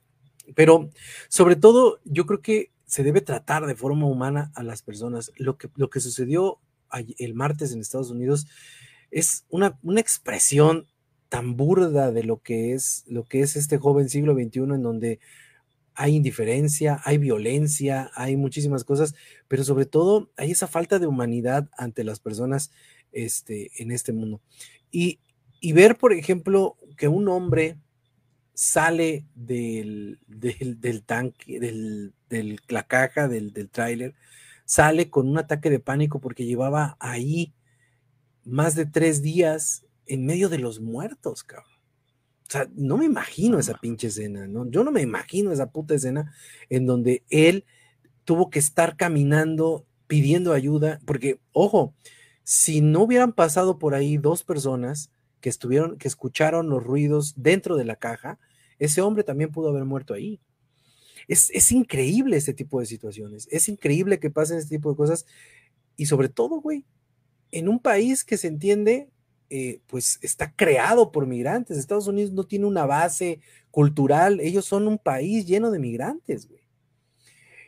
pero 0.53 0.91
sobre 1.27 1.55
todo 1.55 1.99
yo 2.05 2.27
creo 2.27 2.41
que 2.41 2.71
se 2.85 3.01
debe 3.03 3.21
tratar 3.21 3.65
de 3.65 3.73
forma 3.73 4.05
humana 4.05 4.51
a 4.53 4.61
las 4.61 4.83
personas. 4.83 5.31
Lo 5.37 5.57
que, 5.57 5.69
lo 5.75 5.89
que 5.89 5.99
sucedió 5.99 6.59
el 7.17 7.33
martes 7.33 7.73
en 7.73 7.81
Estados 7.81 8.11
Unidos 8.11 8.45
es 9.09 9.45
una, 9.49 9.79
una 9.81 9.99
expresión 9.99 10.85
tan 11.33 11.57
burda 11.57 12.11
de 12.11 12.23
lo 12.23 12.43
que 12.43 12.73
es 12.73 13.05
lo 13.07 13.23
que 13.23 13.41
es 13.41 13.55
este 13.55 13.79
joven 13.79 14.07
siglo 14.07 14.35
XXI 14.35 14.59
en 14.59 14.83
donde 14.83 15.19
hay 15.95 16.15
indiferencia, 16.15 17.01
hay 17.05 17.17
violencia, 17.17 18.11
hay 18.13 18.35
muchísimas 18.35 18.83
cosas, 18.83 19.15
pero 19.47 19.63
sobre 19.63 19.87
todo 19.87 20.29
hay 20.37 20.51
esa 20.51 20.67
falta 20.67 20.99
de 20.99 21.07
humanidad 21.07 21.71
ante 21.75 22.03
las 22.03 22.19
personas 22.19 22.69
este, 23.11 23.71
en 23.81 23.89
este 23.89 24.13
mundo. 24.13 24.41
Y, 24.91 25.21
ver, 25.73 25.97
por 25.97 26.13
ejemplo, 26.13 26.77
que 26.97 27.07
un 27.07 27.27
hombre 27.27 27.79
sale 28.53 29.25
del, 29.33 30.19
del, 30.27 31.01
tanque, 31.01 31.59
del, 31.59 32.13
de 32.29 32.57
la 32.67 32.83
caja 32.83 33.27
del, 33.27 33.53
del 33.53 33.71
tráiler, 33.71 34.13
sale 34.65 35.09
con 35.09 35.27
un 35.27 35.39
ataque 35.39 35.71
de 35.71 35.79
pánico 35.79 36.21
porque 36.21 36.45
llevaba 36.45 36.95
ahí 36.99 37.55
más 38.43 38.75
de 38.75 38.85
tres 38.85 39.23
días 39.23 39.83
en 40.05 40.25
medio 40.25 40.49
de 40.49 40.59
los 40.59 40.79
muertos, 40.79 41.43
cabrón. 41.43 41.71
O 42.47 42.51
sea, 42.51 42.69
no 42.75 42.97
me 42.97 43.05
imagino 43.05 43.57
esa 43.57 43.75
pinche 43.79 44.07
escena, 44.07 44.47
¿no? 44.47 44.69
Yo 44.69 44.83
no 44.83 44.91
me 44.91 45.01
imagino 45.01 45.51
esa 45.51 45.71
puta 45.71 45.95
escena 45.95 46.33
en 46.69 46.85
donde 46.85 47.23
él 47.29 47.65
tuvo 48.25 48.49
que 48.49 48.59
estar 48.59 48.95
caminando 48.95 49.85
pidiendo 50.07 50.53
ayuda, 50.53 50.99
porque, 51.05 51.39
ojo, 51.53 51.95
si 52.43 52.81
no 52.81 53.03
hubieran 53.03 53.33
pasado 53.33 53.79
por 53.79 53.95
ahí 53.95 54.17
dos 54.17 54.43
personas 54.43 55.11
que 55.41 55.49
estuvieron, 55.49 55.97
que 55.97 56.07
escucharon 56.07 56.69
los 56.69 56.83
ruidos 56.83 57.33
dentro 57.35 57.75
de 57.77 57.85
la 57.85 57.95
caja, 57.95 58.39
ese 58.79 59.01
hombre 59.01 59.23
también 59.23 59.51
pudo 59.51 59.69
haber 59.69 59.85
muerto 59.85 60.13
ahí. 60.13 60.39
Es, 61.27 61.49
es 61.51 61.71
increíble 61.71 62.37
este 62.37 62.53
tipo 62.53 62.79
de 62.79 62.85
situaciones, 62.85 63.47
es 63.49 63.69
increíble 63.69 64.19
que 64.19 64.29
pasen 64.29 64.57
este 64.57 64.75
tipo 64.75 64.91
de 64.91 64.97
cosas 64.97 65.25
y 65.95 66.05
sobre 66.05 66.29
todo, 66.29 66.59
güey, 66.59 66.85
en 67.51 67.69
un 67.69 67.79
país 67.79 68.23
que 68.23 68.37
se 68.37 68.47
entiende 68.47 69.09
eh, 69.55 69.81
pues 69.85 70.17
está 70.23 70.51
creado 70.55 71.11
por 71.11 71.27
migrantes. 71.27 71.77
Estados 71.77 72.07
Unidos 72.07 72.31
no 72.31 72.43
tiene 72.43 72.65
una 72.65 72.87
base 72.87 73.39
cultural, 73.69 74.39
ellos 74.39 74.65
son 74.65 74.87
un 74.87 74.97
país 74.97 75.45
lleno 75.45 75.69
de 75.69 75.77
migrantes, 75.77 76.49
güey. 76.49 76.63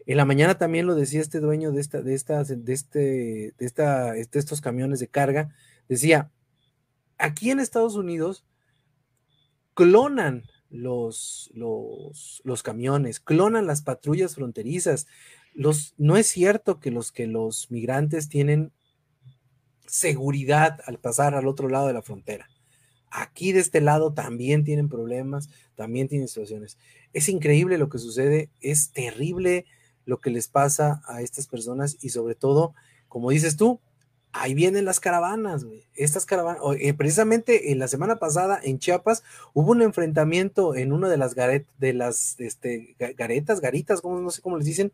En 0.07 0.17
la 0.17 0.25
mañana 0.25 0.57
también 0.57 0.87
lo 0.87 0.95
decía 0.95 1.21
este 1.21 1.39
dueño 1.39 1.71
de 1.71 1.81
esta, 1.81 2.01
de 2.01 2.17
de 2.17 2.73
este, 2.73 3.53
de 3.55 3.65
esta, 3.67 4.13
de 4.13 4.27
estos 4.33 4.61
camiones 4.61 4.99
de 4.99 5.09
carga, 5.09 5.53
decía, 5.87 6.31
aquí 7.19 7.51
en 7.51 7.59
Estados 7.59 7.93
Unidos 7.93 8.47
clonan 9.75 10.45
los, 10.71 11.51
los, 11.53 12.41
los 12.45 12.63
camiones, 12.63 13.19
clonan 13.19 13.67
las 13.67 13.83
patrullas 13.83 14.33
fronterizas. 14.33 15.05
Los, 15.53 15.93
no 15.99 16.17
es 16.17 16.25
cierto 16.25 16.79
que 16.79 16.89
los 16.89 17.11
que 17.11 17.27
los 17.27 17.69
migrantes 17.69 18.27
tienen 18.27 18.71
seguridad 19.87 20.79
al 20.85 20.99
pasar 20.99 21.35
al 21.35 21.47
otro 21.47 21.69
lado 21.69 21.87
de 21.87 21.93
la 21.93 22.01
frontera. 22.01 22.49
Aquí 23.11 23.51
de 23.51 23.61
este 23.61 23.81
lado 23.81 24.13
también 24.13 24.63
tienen 24.63 24.89
problemas, 24.89 25.49
también 25.75 26.07
tienen 26.07 26.27
situaciones. 26.27 26.77
Es 27.13 27.29
increíble 27.29 27.77
lo 27.77 27.89
que 27.89 27.97
sucede, 27.97 28.49
es 28.61 28.89
terrible 28.91 29.65
lo 30.05 30.19
que 30.19 30.29
les 30.29 30.47
pasa 30.47 31.01
a 31.07 31.21
estas 31.21 31.47
personas 31.47 31.97
y 32.01 32.09
sobre 32.09 32.35
todo, 32.35 32.73
como 33.07 33.31
dices 33.31 33.57
tú, 33.57 33.79
ahí 34.35 34.53
vienen 34.53 34.85
las 34.85 34.99
caravanas, 34.99 35.65
Estas 35.95 36.25
caravanas, 36.25 36.61
eh, 36.79 36.93
precisamente 36.93 37.71
en 37.71 37.79
la 37.79 37.87
semana 37.87 38.17
pasada 38.17 38.59
en 38.61 38.79
Chiapas 38.79 39.23
hubo 39.53 39.71
un 39.71 39.81
enfrentamiento 39.81 40.75
en 40.75 40.91
una 40.91 41.07
de 41.07 41.17
las 41.17 41.35
garet, 41.35 41.65
de 41.77 41.93
las 41.93 42.39
este, 42.39 42.95
garetas, 43.17 43.61
garitas, 43.61 44.01
como 44.01 44.19
no 44.19 44.29
sé 44.29 44.41
cómo 44.41 44.57
les 44.57 44.65
dicen, 44.65 44.91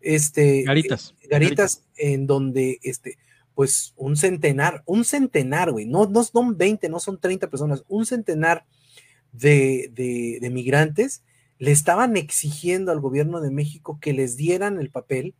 este, 0.00 0.62
garitas, 0.62 1.14
garitas, 1.28 1.30
garitas, 1.30 1.82
en 1.96 2.28
donde 2.28 2.78
este, 2.82 3.18
pues 3.56 3.94
un 3.96 4.18
centenar, 4.18 4.82
un 4.84 5.06
centenar, 5.06 5.72
güey, 5.72 5.86
no, 5.86 6.04
no 6.04 6.22
son 6.24 6.58
20, 6.58 6.90
no 6.90 7.00
son 7.00 7.18
30 7.18 7.48
personas, 7.48 7.84
un 7.88 8.04
centenar 8.04 8.66
de, 9.32 9.90
de, 9.94 10.50
migrantes 10.50 11.24
le 11.58 11.70
estaban 11.70 12.18
exigiendo 12.18 12.92
al 12.92 13.00
gobierno 13.00 13.40
de 13.40 13.50
México 13.50 13.98
que 13.98 14.12
les 14.12 14.36
dieran 14.36 14.78
el 14.78 14.90
papel 14.90 15.34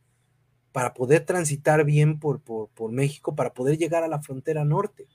para 0.73 0.95
poder 0.95 1.27
transitar 1.27 1.85
bien 1.85 2.19
por, 2.19 2.41
por, 2.41 2.71
por, 2.71 2.91
México, 2.91 3.37
para 3.37 3.53
poder 3.53 3.77
llegar 3.77 4.03
a 4.03 4.09
la 4.09 4.23
frontera 4.23 4.64
norte. 4.64 5.07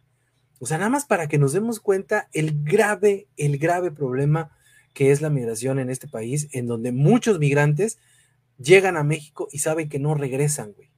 O 0.59 0.67
sea, 0.67 0.77
nada 0.77 0.91
más 0.91 1.05
para 1.05 1.27
que 1.27 1.39
nos 1.39 1.53
demos 1.53 1.79
cuenta 1.79 2.29
el 2.33 2.63
grave, 2.63 3.27
el 3.35 3.57
grave 3.57 3.89
problema 3.89 4.51
que 4.93 5.09
es 5.09 5.21
la 5.21 5.31
migración 5.31 5.79
en 5.79 5.89
este 5.89 6.07
país, 6.07 6.49
en 6.51 6.67
donde 6.67 6.91
muchos 6.91 7.39
migrantes 7.39 7.97
llegan 8.59 8.95
a 8.95 9.03
México 9.03 9.47
y 9.51 9.57
saben 9.57 9.89
que 9.89 9.97
no 9.97 10.13
regresan, 10.13 10.73
güey 10.73 10.90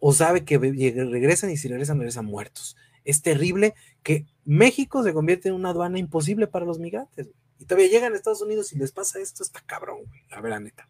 o 0.00 0.12
sabe 0.12 0.44
que 0.44 0.58
regresan 0.58 1.50
y 1.50 1.56
si 1.56 1.68
regresan, 1.68 1.98
regresan 1.98 2.24
muertos. 2.24 2.76
Es 3.04 3.22
terrible 3.22 3.74
que 4.02 4.26
México 4.44 5.02
se 5.02 5.12
convierte 5.12 5.48
en 5.48 5.54
una 5.54 5.70
aduana 5.70 5.98
imposible 5.98 6.46
para 6.46 6.66
los 6.66 6.78
migrantes. 6.78 7.30
Y 7.58 7.66
todavía 7.66 7.90
llegan 7.90 8.12
a 8.12 8.16
Estados 8.16 8.42
Unidos 8.42 8.72
y 8.72 8.78
les 8.78 8.90
pasa 8.92 9.20
esto, 9.20 9.42
está 9.42 9.60
cabrón, 9.60 9.98
güey, 10.06 10.22
la 10.30 10.40
verdad 10.40 10.60
neta. 10.60 10.88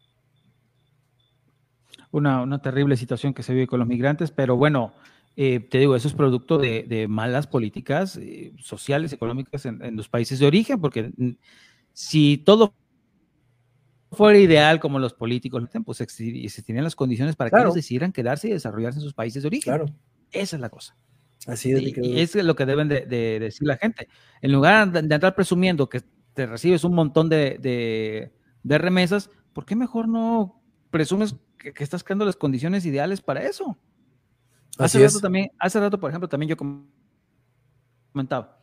Una, 2.12 2.42
una, 2.42 2.60
terrible 2.60 2.96
situación 2.96 3.34
que 3.34 3.42
se 3.42 3.52
vive 3.52 3.66
con 3.66 3.78
los 3.80 3.88
migrantes, 3.88 4.30
pero 4.30 4.56
bueno, 4.56 4.92
eh, 5.36 5.60
te 5.60 5.78
digo, 5.78 5.96
eso 5.96 6.08
es 6.08 6.14
producto 6.14 6.58
de, 6.58 7.06
malas 7.08 7.46
políticas 7.46 8.16
eh, 8.16 8.52
sociales, 8.58 9.12
económicas 9.12 9.64
en, 9.64 9.96
los 9.96 10.08
países 10.08 10.38
de 10.38 10.46
origen, 10.46 10.80
porque 10.80 11.12
si 11.92 12.38
todo 12.38 12.74
fuera 14.12 14.38
ideal 14.38 14.80
como 14.80 14.98
los 14.98 15.14
políticos, 15.14 15.62
pues 15.84 16.00
existirían 16.00 16.84
las 16.84 16.96
condiciones 16.96 17.36
para 17.36 17.50
que 17.50 17.60
ellos 17.60 17.74
decidieran 17.74 18.12
quedarse 18.12 18.48
y 18.48 18.52
desarrollarse 18.52 18.98
en 18.98 19.04
sus 19.04 19.14
países 19.14 19.42
de 19.42 19.48
origen. 19.48 19.72
Claro. 19.72 19.86
Esa 20.32 20.56
es 20.56 20.60
la 20.60 20.68
cosa. 20.68 20.96
Así 21.46 21.72
es. 21.72 21.82
Y, 21.82 22.20
es 22.20 22.34
lo 22.34 22.54
que 22.54 22.66
deben 22.66 22.88
de, 22.88 23.06
decir 23.06 23.66
la 23.66 23.76
gente. 23.76 24.08
En 24.42 24.52
lugar 24.52 24.90
de, 24.90 24.98
andar 24.98 25.34
presumiendo 25.34 25.88
que 25.88 26.02
te 26.34 26.46
recibes 26.46 26.84
un 26.84 26.94
montón 26.94 27.28
de, 27.28 28.32
remesas, 28.64 29.30
¿por 29.52 29.64
qué 29.64 29.76
mejor 29.76 30.08
no 30.08 30.60
presumes 30.90 31.36
que, 31.56 31.72
estás 31.82 32.02
creando 32.04 32.24
las 32.24 32.36
condiciones 32.36 32.84
ideales 32.84 33.20
para 33.20 33.42
eso? 33.42 33.78
Hace 34.78 35.04
rato 35.04 35.20
también, 35.20 35.50
hace 35.58 35.78
rato, 35.78 36.00
por 36.00 36.10
ejemplo, 36.10 36.28
también 36.28 36.48
yo 36.48 36.56
comentaba, 38.12 38.58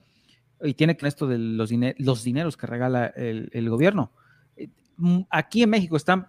y 0.61 0.73
tiene 0.73 0.97
que 0.97 1.07
esto 1.07 1.27
de 1.27 1.37
los, 1.37 1.69
los 1.99 2.23
dineros 2.23 2.57
que 2.57 2.65
regala 2.65 3.05
el 3.05 3.69
gobierno 3.69 4.11
aquí 5.29 5.63
en 5.63 5.69
México 5.69 5.97
están, 5.97 6.27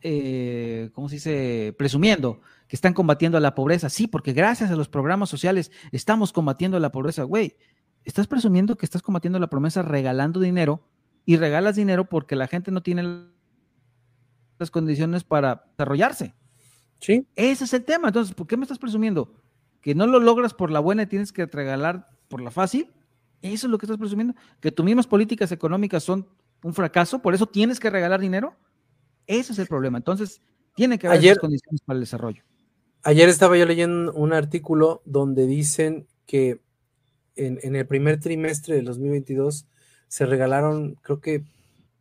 eh, 0.00 0.90
¿cómo 0.92 1.08
se 1.08 1.16
dice?, 1.16 1.74
presumiendo 1.78 2.40
que 2.68 2.76
están 2.76 2.94
combatiendo 2.94 3.38
la 3.40 3.54
pobreza. 3.54 3.88
Sí, 3.88 4.06
porque 4.06 4.32
gracias 4.32 4.70
a 4.70 4.76
los 4.76 4.88
programas 4.88 5.28
sociales 5.28 5.70
estamos 5.92 6.32
combatiendo 6.32 6.78
la 6.80 6.92
pobreza. 6.92 7.22
Güey, 7.22 7.56
estás 8.04 8.26
presumiendo 8.26 8.76
que 8.76 8.86
estás 8.86 9.02
combatiendo 9.02 9.38
la 9.38 9.48
promesa 9.48 9.82
regalando 9.82 10.40
dinero 10.40 10.88
y 11.24 11.36
regalas 11.36 11.76
dinero 11.76 12.08
porque 12.08 12.36
la 12.36 12.46
gente 12.46 12.70
no 12.70 12.82
tiene 12.82 13.26
las 14.58 14.70
condiciones 14.70 15.24
para 15.24 15.64
desarrollarse. 15.76 16.34
Sí. 17.00 17.26
Ese 17.34 17.64
es 17.64 17.74
el 17.74 17.84
tema. 17.84 18.08
Entonces, 18.08 18.34
¿por 18.34 18.46
qué 18.46 18.56
me 18.56 18.62
estás 18.62 18.78
presumiendo? 18.78 19.34
Que 19.80 19.94
no 19.94 20.06
lo 20.06 20.18
logras 20.18 20.54
por 20.54 20.70
la 20.70 20.80
buena 20.80 21.02
y 21.02 21.06
tienes 21.06 21.32
que 21.32 21.46
regalar 21.46 22.08
por 22.28 22.40
la 22.40 22.50
fácil. 22.50 22.92
Eso 23.42 23.66
es 23.66 23.70
lo 23.70 23.78
que 23.78 23.86
estás 23.86 23.98
presumiendo. 23.98 24.34
Que 24.60 24.72
tus 24.72 24.84
mismas 24.84 25.06
políticas 25.06 25.52
económicas 25.52 26.02
son 26.02 26.26
un 26.66 26.74
fracaso, 26.74 27.22
por 27.22 27.32
eso 27.32 27.46
tienes 27.46 27.78
que 27.78 27.90
regalar 27.90 28.20
dinero. 28.20 28.56
Ese 29.28 29.52
es 29.52 29.58
el 29.60 29.68
problema. 29.68 29.98
Entonces, 29.98 30.40
tiene 30.74 30.98
que 30.98 31.06
haber 31.06 31.38
condiciones 31.38 31.80
para 31.82 31.96
el 31.96 32.00
desarrollo. 32.00 32.42
Ayer 33.04 33.28
estaba 33.28 33.56
yo 33.56 33.64
leyendo 33.66 34.12
un 34.12 34.32
artículo 34.32 35.00
donde 35.04 35.46
dicen 35.46 36.08
que 36.26 36.60
en, 37.36 37.76
el 37.76 37.86
primer 37.86 38.18
trimestre 38.18 38.74
del 38.74 38.84
2022 38.84 39.68
se 40.08 40.26
regalaron, 40.26 40.96
creo 41.02 41.20
que 41.20 41.44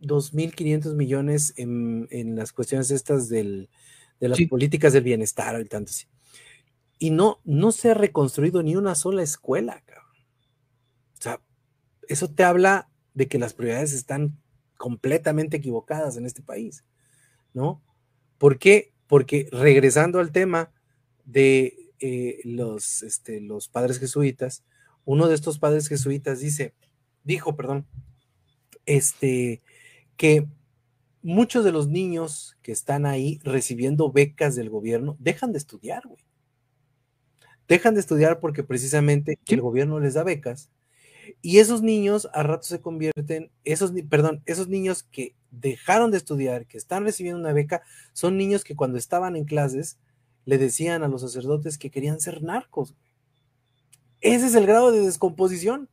2.500 0.02 0.96
millones 0.96 1.54
en, 1.58 2.36
las 2.36 2.52
cuestiones 2.52 2.90
estas 2.90 3.30
de 3.30 3.70
las 4.20 4.42
políticas 4.50 4.94
del 4.94 5.04
bienestar 5.04 5.62
y 5.62 5.66
tanto 5.66 5.92
así. 5.92 6.08
Y 6.98 7.12
no, 7.12 7.40
no 7.44 7.72
se 7.72 7.92
ha 7.92 7.94
reconstruido 7.94 8.64
ni 8.64 8.76
una 8.76 8.96
sola 8.96 9.22
escuela, 9.22 9.84
cabrón. 9.86 10.16
O 11.20 11.22
sea, 11.22 11.42
eso 12.08 12.32
te 12.32 12.44
habla 12.44 12.90
de 13.14 13.28
que 13.28 13.38
las 13.38 13.54
prioridades 13.54 13.94
están 13.94 14.40
completamente 14.78 15.58
equivocadas 15.58 16.18
en 16.18 16.26
este 16.26 16.42
país, 16.42 16.84
¿no? 17.54 17.82
¿Por 18.38 18.60
qué? 18.60 18.92
Porque 19.08 19.48
regresando 19.52 20.20
al 20.20 20.32
tema 20.32 20.72
de 21.26 21.92
eh, 22.00 22.40
los, 22.44 23.04
este, 23.04 23.42
los 23.42 23.68
padres 23.68 24.00
jesuitas, 24.00 24.64
uno 25.06 25.28
de 25.28 25.36
estos 25.36 25.60
padres 25.60 25.88
jesuitas 25.88 26.40
dice, 26.40 26.74
dijo, 27.24 27.56
perdón, 27.56 27.86
este, 28.86 29.62
que 30.18 30.48
muchos 31.22 31.64
de 31.64 31.72
los 31.72 31.88
niños 31.88 32.58
que 32.62 32.72
están 32.72 33.06
ahí 33.06 33.40
recibiendo 33.44 34.12
becas 34.12 34.56
del 34.56 34.70
gobierno 34.70 35.16
dejan 35.20 35.52
de 35.52 35.58
estudiar, 35.58 36.04
güey. 36.06 36.24
dejan 37.68 37.96
de 37.96 38.00
estudiar 38.02 38.40
porque 38.40 38.64
precisamente 38.64 39.40
Sí. 39.46 39.56
el 39.56 39.62
gobierno 39.62 40.00
les 40.00 40.14
da 40.14 40.24
becas 40.24 40.70
y 41.42 41.60
esos 41.60 41.82
niños 41.82 42.28
a 42.34 42.44
rato 42.44 42.64
se 42.64 42.82
convierten, 42.82 43.52
esos, 43.64 43.92
perdón, 44.10 44.42
esos 44.46 44.68
niños 44.68 45.04
que 45.04 45.36
dejaron 45.52 46.12
de 46.12 46.18
estudiar, 46.18 46.66
que 46.66 46.78
están 46.78 47.04
recibiendo 47.04 47.40
una 47.40 47.54
beca, 47.54 47.82
son 48.14 48.38
niños 48.38 48.64
que 48.64 48.76
cuando 48.76 48.98
estaban 48.98 49.36
en 49.36 49.46
clases 49.46 49.98
le 50.46 50.58
decían 50.58 51.04
a 51.04 51.08
los 51.08 51.22
sacerdotes 51.22 51.78
que 51.78 51.90
querían 51.90 52.20
ser 52.20 52.44
narcos. 52.44 52.96
Ese 54.22 54.48
es 54.48 54.56
el 54.56 54.66
grado 54.66 54.92
de 54.92 55.02
descomposición. 55.02 55.90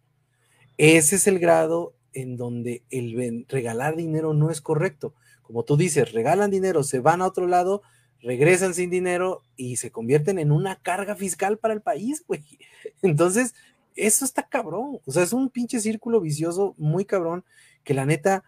Ese 0.79 1.17
es 1.17 1.27
el 1.27 1.39
grado 1.39 1.95
en 2.13 2.37
donde 2.37 2.83
el 2.91 3.47
regalar 3.49 3.97
dinero 3.97 4.35
no 4.35 4.51
es 4.51 4.61
correcto. 4.61 5.15
Como 5.43 5.65
tú 5.65 5.77
dices, 5.77 6.13
regalan 6.13 6.51
dinero, 6.51 6.83
se 6.83 7.01
van 7.01 7.23
a 7.23 7.27
otro 7.27 7.47
lado, 7.47 7.83
regresan 8.21 8.75
sin 8.75 8.91
dinero 8.91 9.43
y 9.57 9.77
se 9.77 9.91
convierten 9.91 10.39
en 10.39 10.53
una 10.53 10.77
carga 10.77 11.17
fiscal 11.17 11.59
para 11.59 11.75
el 11.75 11.83
país, 11.83 12.25
güey. 12.27 12.45
Entonces, 13.03 13.55
eso 13.97 14.25
está 14.25 14.43
cabrón. 14.49 15.01
O 15.07 15.13
sea, 15.13 15.23
es 15.23 15.33
un 15.33 15.51
pinche 15.51 15.81
círculo 15.81 16.21
vicioso 16.21 16.75
muy 16.79 17.05
cabrón 17.05 17.45
que 17.85 17.95
la 17.95 18.07
neta, 18.07 18.45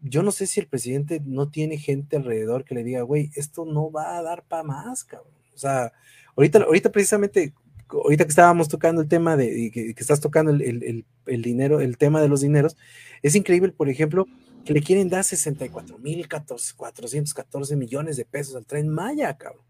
yo 0.00 0.22
no 0.22 0.30
sé 0.32 0.46
si 0.46 0.60
el 0.60 0.68
presidente 0.68 1.20
no 1.24 1.48
tiene 1.50 1.78
gente 1.78 2.16
alrededor 2.16 2.64
que 2.64 2.74
le 2.74 2.84
diga, 2.84 3.02
güey, 3.02 3.30
esto 3.34 3.64
no 3.64 3.90
va 3.90 4.16
a 4.18 4.22
dar 4.22 4.44
para 4.44 4.62
más, 4.62 5.04
cabrón. 5.04 5.32
O 5.54 5.58
sea, 5.58 5.92
ahorita, 6.36 6.60
ahorita 6.64 6.90
precisamente, 6.92 7.54
ahorita 7.88 8.24
que 8.24 8.30
estábamos 8.30 8.68
tocando 8.68 9.00
el 9.02 9.08
tema 9.08 9.36
de, 9.36 9.58
y 9.58 9.70
que, 9.70 9.94
estás 9.96 10.20
tocando 10.20 10.50
el, 10.52 10.62
el- 10.62 11.04
el- 11.26 11.42
dinero, 11.42 11.80
el 11.80 11.96
tema 11.98 12.20
de 12.20 12.28
los 12.28 12.40
dineros, 12.42 12.76
es 13.22 13.34
increíble, 13.34 13.72
por 13.72 13.88
ejemplo, 13.88 14.26
que 14.64 14.72
le 14.72 14.82
quieren 14.82 15.08
dar 15.08 15.24
64 15.24 15.98
mil 15.98 16.26
414 16.28 17.76
millones 17.76 18.16
de 18.16 18.24
pesos 18.24 18.54
al 18.56 18.66
tren 18.66 18.88
Maya, 18.88 19.36
cabrón. 19.36 19.64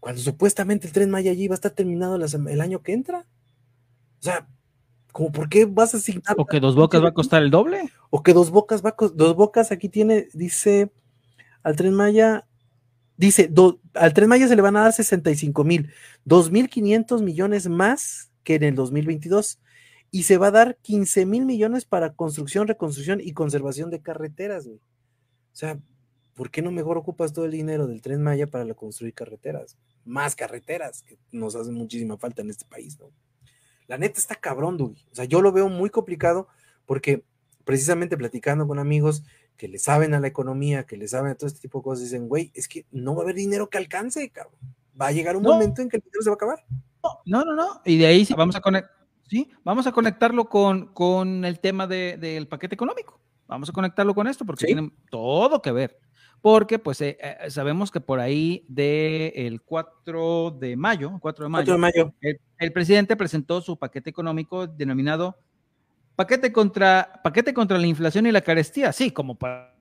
Cuando 0.00 0.20
supuestamente 0.20 0.86
el 0.86 0.92
tren 0.92 1.10
Maya 1.10 1.30
allí 1.30 1.46
va 1.46 1.54
a 1.54 1.60
estar 1.60 1.70
terminado 1.72 2.16
el 2.16 2.60
año 2.60 2.82
que 2.82 2.92
entra. 2.92 3.26
O 4.22 4.24
sea, 4.24 4.46
como 5.10 5.32
por 5.32 5.48
qué 5.48 5.64
vas 5.66 5.94
a 5.94 5.96
asignar 5.98 6.36
O 6.38 6.46
que 6.46 6.60
dos 6.60 6.76
bocas 6.76 7.02
va 7.02 7.08
a 7.08 7.14
costar 7.14 7.42
el 7.42 7.50
doble. 7.50 7.90
o 8.10 8.22
que 8.22 8.32
dos 8.32 8.50
bocas 8.50 8.84
va 8.84 8.90
a 8.90 8.96
cos- 8.96 9.14
dos 9.14 9.34
bocas 9.34 9.72
aquí 9.72 9.88
tiene, 9.88 10.28
dice 10.32 10.90
al 11.64 11.74
tren 11.76 11.92
Maya, 11.94 12.46
dice, 13.16 13.48
do- 13.48 13.80
al 13.94 14.14
tren 14.14 14.28
Maya 14.28 14.46
se 14.48 14.56
le 14.56 14.62
van 14.62 14.76
a 14.76 14.82
dar 14.82 14.92
65 14.92 15.64
mil, 15.64 15.90
2.500 16.24 17.20
millones 17.22 17.68
más 17.68 18.30
que 18.44 18.54
en 18.54 18.62
el 18.62 18.74
2022 18.74 19.58
y 20.10 20.22
se 20.24 20.38
va 20.38 20.48
a 20.48 20.50
dar 20.52 20.76
15 20.82 21.26
mil 21.26 21.44
millones 21.46 21.84
para 21.84 22.12
construcción, 22.14 22.68
reconstrucción 22.68 23.20
y 23.20 23.32
conservación 23.32 23.90
de 23.90 24.00
carreteras, 24.00 24.66
güey. 24.66 24.78
O 24.78 25.54
sea, 25.56 25.78
¿por 26.34 26.50
qué 26.50 26.62
no 26.62 26.70
mejor 26.70 26.96
ocupas 26.96 27.32
todo 27.32 27.44
el 27.44 27.50
dinero 27.52 27.86
del 27.86 28.00
tren 28.02 28.22
Maya 28.22 28.46
para 28.46 28.72
construir 28.74 29.14
carreteras? 29.14 29.76
Más 30.04 30.34
carreteras, 30.36 31.02
que 31.02 31.18
nos 31.32 31.54
hacen 31.54 31.74
muchísima 31.74 32.16
falta 32.18 32.42
en 32.42 32.50
este 32.50 32.64
país, 32.66 32.98
¿no? 32.98 33.10
La 33.92 33.98
neta 33.98 34.18
está 34.18 34.36
cabrón, 34.36 34.78
Dugi. 34.78 35.04
O 35.12 35.14
sea, 35.14 35.26
yo 35.26 35.42
lo 35.42 35.52
veo 35.52 35.68
muy 35.68 35.90
complicado 35.90 36.48
porque 36.86 37.24
precisamente 37.64 38.16
platicando 38.16 38.66
con 38.66 38.78
amigos 38.78 39.22
que 39.58 39.68
le 39.68 39.78
saben 39.78 40.14
a 40.14 40.18
la 40.20 40.28
economía, 40.28 40.84
que 40.86 40.96
le 40.96 41.06
saben 41.08 41.32
a 41.32 41.34
todo 41.34 41.46
este 41.46 41.60
tipo 41.60 41.80
de 41.80 41.82
cosas, 41.84 42.04
dicen, 42.04 42.26
güey, 42.26 42.50
es 42.54 42.68
que 42.68 42.86
no 42.90 43.14
va 43.14 43.20
a 43.20 43.24
haber 43.24 43.34
dinero 43.36 43.68
que 43.68 43.76
alcance, 43.76 44.30
cabrón. 44.30 44.58
Va 44.98 45.08
a 45.08 45.12
llegar 45.12 45.36
un 45.36 45.42
No. 45.42 45.52
momento 45.52 45.82
en 45.82 45.90
que 45.90 45.98
el 45.98 46.02
dinero 46.04 46.22
se 46.22 46.30
va 46.30 46.32
a 46.32 46.36
acabar. 46.36 46.64
No, 47.26 47.44
no, 47.44 47.54
no. 47.54 47.82
Y 47.84 47.98
de 47.98 48.06
ahí 48.06 48.24
sí 48.24 48.32
vamos 48.32 48.56
a 48.56 48.62
conectar, 48.62 48.90
sí, 49.28 49.50
vamos 49.62 49.86
a 49.86 49.92
conectarlo 49.92 50.48
con, 50.48 50.86
con 50.94 51.44
el 51.44 51.60
tema 51.60 51.86
de- 51.86 52.16
del 52.16 52.48
paquete 52.48 52.74
económico. 52.74 53.20
Vamos 53.46 53.68
a 53.68 53.72
conectarlo 53.74 54.14
con 54.14 54.26
esto 54.26 54.46
porque 54.46 54.60
Sí. 54.66 54.72
tiene 54.72 54.90
todo 55.10 55.60
que 55.60 55.70
ver. 55.70 55.98
Porque 56.42 56.78
pues 56.78 57.00
eh, 57.00 57.16
eh, 57.20 57.50
sabemos 57.50 57.90
que 57.90 58.00
por 58.00 58.20
ahí 58.20 58.66
del 58.68 59.62
4 59.62 60.50
de 60.58 60.76
mayo, 60.76 61.18
4 61.20 61.44
de 61.46 61.50
4 61.50 61.50
mayo, 61.50 61.72
de 61.72 61.78
mayo. 61.78 62.14
el, 62.20 62.40
el 62.58 62.72
presidente 62.72 63.16
presentó 63.16 63.62
su 63.62 63.78
paquete 63.78 64.10
económico 64.10 64.66
denominado 64.66 65.38
paquete 66.16 66.52
contra, 66.52 67.20
paquete 67.22 67.54
contra 67.54 67.78
la 67.78 67.86
inflación 67.86 68.26
y 68.26 68.32
la 68.32 68.40
carestía. 68.40 68.92
Sí, 68.92 69.10
como 69.10 69.36
para 69.38 69.74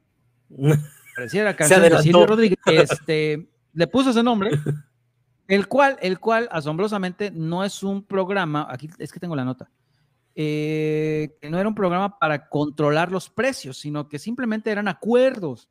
pareciera 1.16 1.56
canción 1.56 1.82
de. 1.82 1.98
Silvio 2.02 2.26
Rodríguez, 2.26 2.60
este, 2.66 3.50
le 3.74 3.88
puso 3.88 4.12
ese 4.12 4.24
nombre, 4.24 4.52
el 5.48 5.68
cual, 5.68 5.98
el 6.02 6.20
cual 6.20 6.48
asombrosamente 6.52 7.32
no 7.32 7.64
es 7.64 7.84
un 7.84 8.04
programa, 8.04 8.68
aquí 8.70 8.90
es 8.98 9.12
que 9.12 9.20
tengo 9.20 9.36
la 9.36 9.46
nota, 9.46 9.70
eh, 10.36 11.38
que 11.42 11.50
no 11.50 11.60
era 11.60 11.70
un 11.70 11.76
programa 11.76 12.18
para 12.18 12.48
controlar 12.50 13.12
los 13.12 13.30
precios, 13.30 13.78
sino 13.78 14.08
que 14.08 14.20
simplemente 14.20 14.72
eran 14.72 14.88
acuerdos 14.88 15.70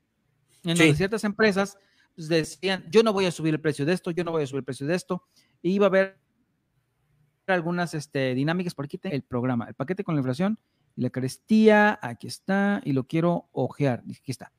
en 0.65 0.77
Sí. 0.77 0.83
donde 0.83 0.97
ciertas 0.97 1.25
empresas 1.25 1.79
pues, 2.15 2.29
decían, 2.29 2.85
yo 2.91 3.03
no 3.03 3.13
voy 3.13 3.27
a 3.27 3.31
subir 3.31 3.55
el 3.55 3.61
precio 3.61 3.87
de 3.87 3.93
esto, 3.93 4.11
yo 4.11 4.25
no 4.25 4.33
voy 4.33 4.43
a 4.43 4.47
subir 4.47 4.59
el 4.61 4.65
precio 4.65 4.87
de 4.87 4.95
esto, 4.95 5.25
y 5.63 5.73
iba 5.73 5.87
a 5.87 5.89
haber 5.89 6.19
algunas 7.47 7.95
este, 7.95 8.35
dinámicas, 8.35 8.75
por 8.75 8.85
aquí 8.85 8.99
tengo 8.99 9.15
el 9.15 9.23
programa, 9.23 9.67
el 9.67 9.75
paquete 9.75 10.05
con 10.05 10.15
la 10.15 10.21
inflación 10.21 10.59
y 10.97 11.03
la 11.03 11.11
carestía, 11.11 11.99
aquí 12.03 12.27
está, 12.27 12.81
y 12.85 12.93
lo 12.93 13.05
quiero 13.05 13.49
ojear, 13.53 14.03
aquí 14.05 14.31
está. 14.31 14.53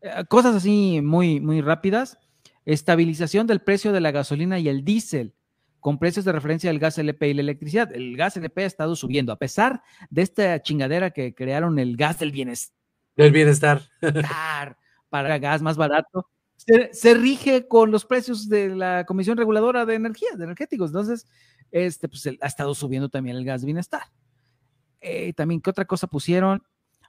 Eh, 0.00 0.24
cosas 0.28 0.56
así 0.56 1.00
muy, 1.02 1.40
muy 1.40 1.60
rápidas. 1.60 2.18
Estabilización 2.64 3.46
del 3.46 3.60
precio 3.60 3.92
de 3.92 4.00
la 4.00 4.10
gasolina 4.10 4.58
y 4.58 4.68
el 4.68 4.84
diésel 4.84 5.34
con 5.80 5.98
precios 5.98 6.24
de 6.24 6.32
referencia 6.32 6.70
del 6.70 6.78
gas 6.78 6.98
LP 6.98 7.28
y 7.28 7.34
la 7.34 7.40
electricidad. 7.42 7.92
El 7.92 8.16
gas 8.16 8.36
LP 8.36 8.62
ha 8.62 8.66
estado 8.66 8.94
subiendo, 8.94 9.32
a 9.32 9.38
pesar 9.38 9.82
de 10.10 10.22
esta 10.22 10.62
chingadera 10.62 11.10
que 11.10 11.34
crearon 11.34 11.78
el 11.78 11.96
gas 11.96 12.20
del 12.20 12.30
bienestar 12.30 12.76
Del 13.16 13.32
bienestar. 13.32 13.82
Para 15.12 15.38
gas 15.38 15.60
más 15.60 15.76
barato. 15.76 16.26
Se, 16.56 16.88
se 16.94 17.12
rige 17.12 17.68
con 17.68 17.90
los 17.90 18.06
precios 18.06 18.48
de 18.48 18.74
la 18.74 19.04
Comisión 19.04 19.36
Reguladora 19.36 19.84
de 19.84 19.94
Energía, 19.94 20.30
de 20.36 20.44
Energéticos. 20.44 20.88
Entonces, 20.88 21.26
este, 21.70 22.08
pues, 22.08 22.26
ha 22.40 22.46
estado 22.46 22.74
subiendo 22.74 23.10
también 23.10 23.36
el 23.36 23.44
gas 23.44 23.62
bienestar. 23.62 24.04
Eh, 25.02 25.34
también, 25.34 25.60
¿qué 25.60 25.68
otra 25.68 25.84
cosa 25.84 26.06
pusieron? 26.06 26.62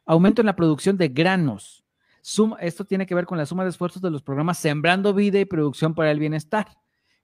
Aumento 0.05 0.41
en 0.41 0.47
la 0.47 0.55
producción 0.57 0.97
de 0.97 1.07
granos. 1.07 1.85
Suma- 2.21 2.57
esto 2.59 2.83
tiene 2.83 3.05
que 3.05 3.15
ver 3.15 3.25
con 3.25 3.37
la 3.37 3.45
suma 3.45 3.63
de 3.63 3.69
esfuerzos 3.69 4.01
de 4.01 4.11
los 4.11 4.21
programas 4.21 4.57
Sembrando 4.57 5.13
Vida 5.13 5.39
y 5.39 5.45
Producción 5.45 5.95
para 5.95 6.11
el 6.11 6.19
Bienestar. 6.19 6.67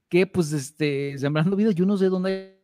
Que, 0.08 0.28
pues, 0.28 0.54
este, 0.54 1.18
Sembrando 1.18 1.58
Vida, 1.58 1.72
yo 1.72 1.86
no 1.86 1.98
sé 1.98 2.06
dónde 2.06 2.64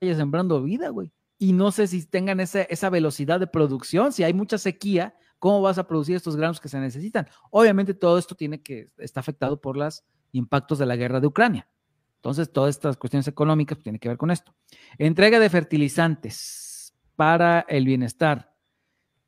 haya 0.00 0.16
Sembrando 0.16 0.62
Vida, 0.62 0.88
güey. 0.88 1.12
Y 1.38 1.52
no 1.52 1.70
sé 1.70 1.86
si 1.86 2.06
tengan 2.06 2.40
esa, 2.40 2.62
esa 2.62 2.88
velocidad 2.88 3.40
de 3.40 3.46
producción, 3.46 4.10
si 4.10 4.22
hay 4.22 4.32
mucha 4.32 4.56
sequía, 4.56 5.14
¿cómo 5.44 5.60
vas 5.60 5.76
a 5.76 5.86
producir 5.86 6.16
estos 6.16 6.36
granos 6.36 6.58
que 6.58 6.70
se 6.70 6.80
necesitan? 6.80 7.28
Obviamente 7.50 7.92
todo 7.92 8.16
esto 8.16 8.34
tiene 8.34 8.62
que, 8.62 8.88
está 8.96 9.20
afectado 9.20 9.60
por 9.60 9.76
los 9.76 10.02
impactos 10.32 10.78
de 10.78 10.86
la 10.86 10.96
guerra 10.96 11.20
de 11.20 11.26
Ucrania. 11.26 11.68
Entonces, 12.16 12.50
todas 12.50 12.70
estas 12.70 12.96
cuestiones 12.96 13.28
económicas 13.28 13.78
tienen 13.82 13.98
que 13.98 14.08
ver 14.08 14.16
con 14.16 14.30
esto. 14.30 14.54
Entrega 14.96 15.38
de 15.38 15.50
fertilizantes 15.50 16.94
para 17.14 17.60
el 17.68 17.84
bienestar, 17.84 18.54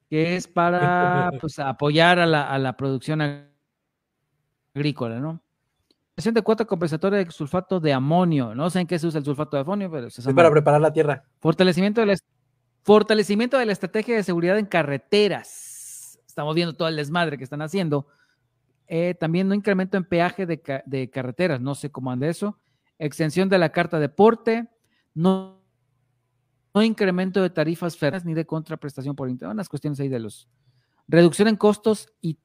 que 0.09 0.37
es 0.37 0.49
para 0.49 1.33
pues, 1.39 1.59
apoyar 1.59 2.19
a 2.19 2.25
la, 2.25 2.49
a 2.49 2.59
la 2.59 2.79
producción 2.79 3.21
ag- 3.21 3.51
agrícola, 4.75 5.21
¿no? 5.21 5.43
De 6.17 6.41
cuota 6.41 6.65
compensatoria 6.65 7.19
de 7.19 7.31
sulfato 7.31 7.79
de 7.79 7.93
amonio. 7.93 8.55
No 8.55 8.71
sé 8.71 8.81
en 8.81 8.87
qué 8.87 8.99
se 8.99 9.07
usa 9.07 9.19
el 9.19 9.25
sulfato 9.27 9.59
de 9.59 9.61
amonio, 9.65 9.91
pero 9.91 10.09
se 10.09 10.23
Es 10.23 10.35
para 10.35 10.51
preparar 10.51 10.81
la 10.81 10.95
tierra. 10.95 11.27
Fortalecimiento 11.41 12.01
de 12.01 12.07
la, 12.07 12.17
fortalecimiento 12.85 13.59
de 13.59 13.67
la 13.67 13.73
estrategia 13.73 14.17
de 14.17 14.23
seguridad 14.23 14.59
en 14.59 14.65
carreteras. 14.65 15.66
Estamos 16.37 16.55
viendo 16.55 16.75
todo 16.77 16.89
el 16.89 16.97
desmadre 16.97 17.39
que 17.39 17.45
están 17.45 17.63
haciendo. 17.63 18.09
Eh, 18.89 19.15
también 19.15 19.49
no 19.49 19.55
incremento 19.55 19.97
en 19.97 20.05
peaje 20.05 20.45
de, 20.45 20.61
ca- 20.61 20.83
de 20.85 21.09
carreteras. 21.09 21.63
No 21.63 21.75
sé 21.75 21.91
cómo 21.91 22.11
anda 22.11 22.29
eso. 22.29 22.59
Extensión 22.99 23.49
de 23.49 23.57
la 23.57 23.71
carta 23.73 23.99
deporte. 23.99 24.69
No, 25.15 25.63
no 26.75 26.83
incremento 26.83 27.41
de 27.41 27.49
tarifas 27.49 27.97
federales 27.97 28.27
ni 28.27 28.35
de 28.35 28.45
contraprestación 28.45 29.17
por 29.17 29.31
internet. 29.31 29.55
Unas 29.55 29.71
cuestiones 29.71 29.99
ahí 29.99 30.11
de 30.11 30.19
los. 30.21 30.47
Reducción 31.09 31.49
en 31.49 31.57
costos 31.57 32.13
y, 32.21 32.39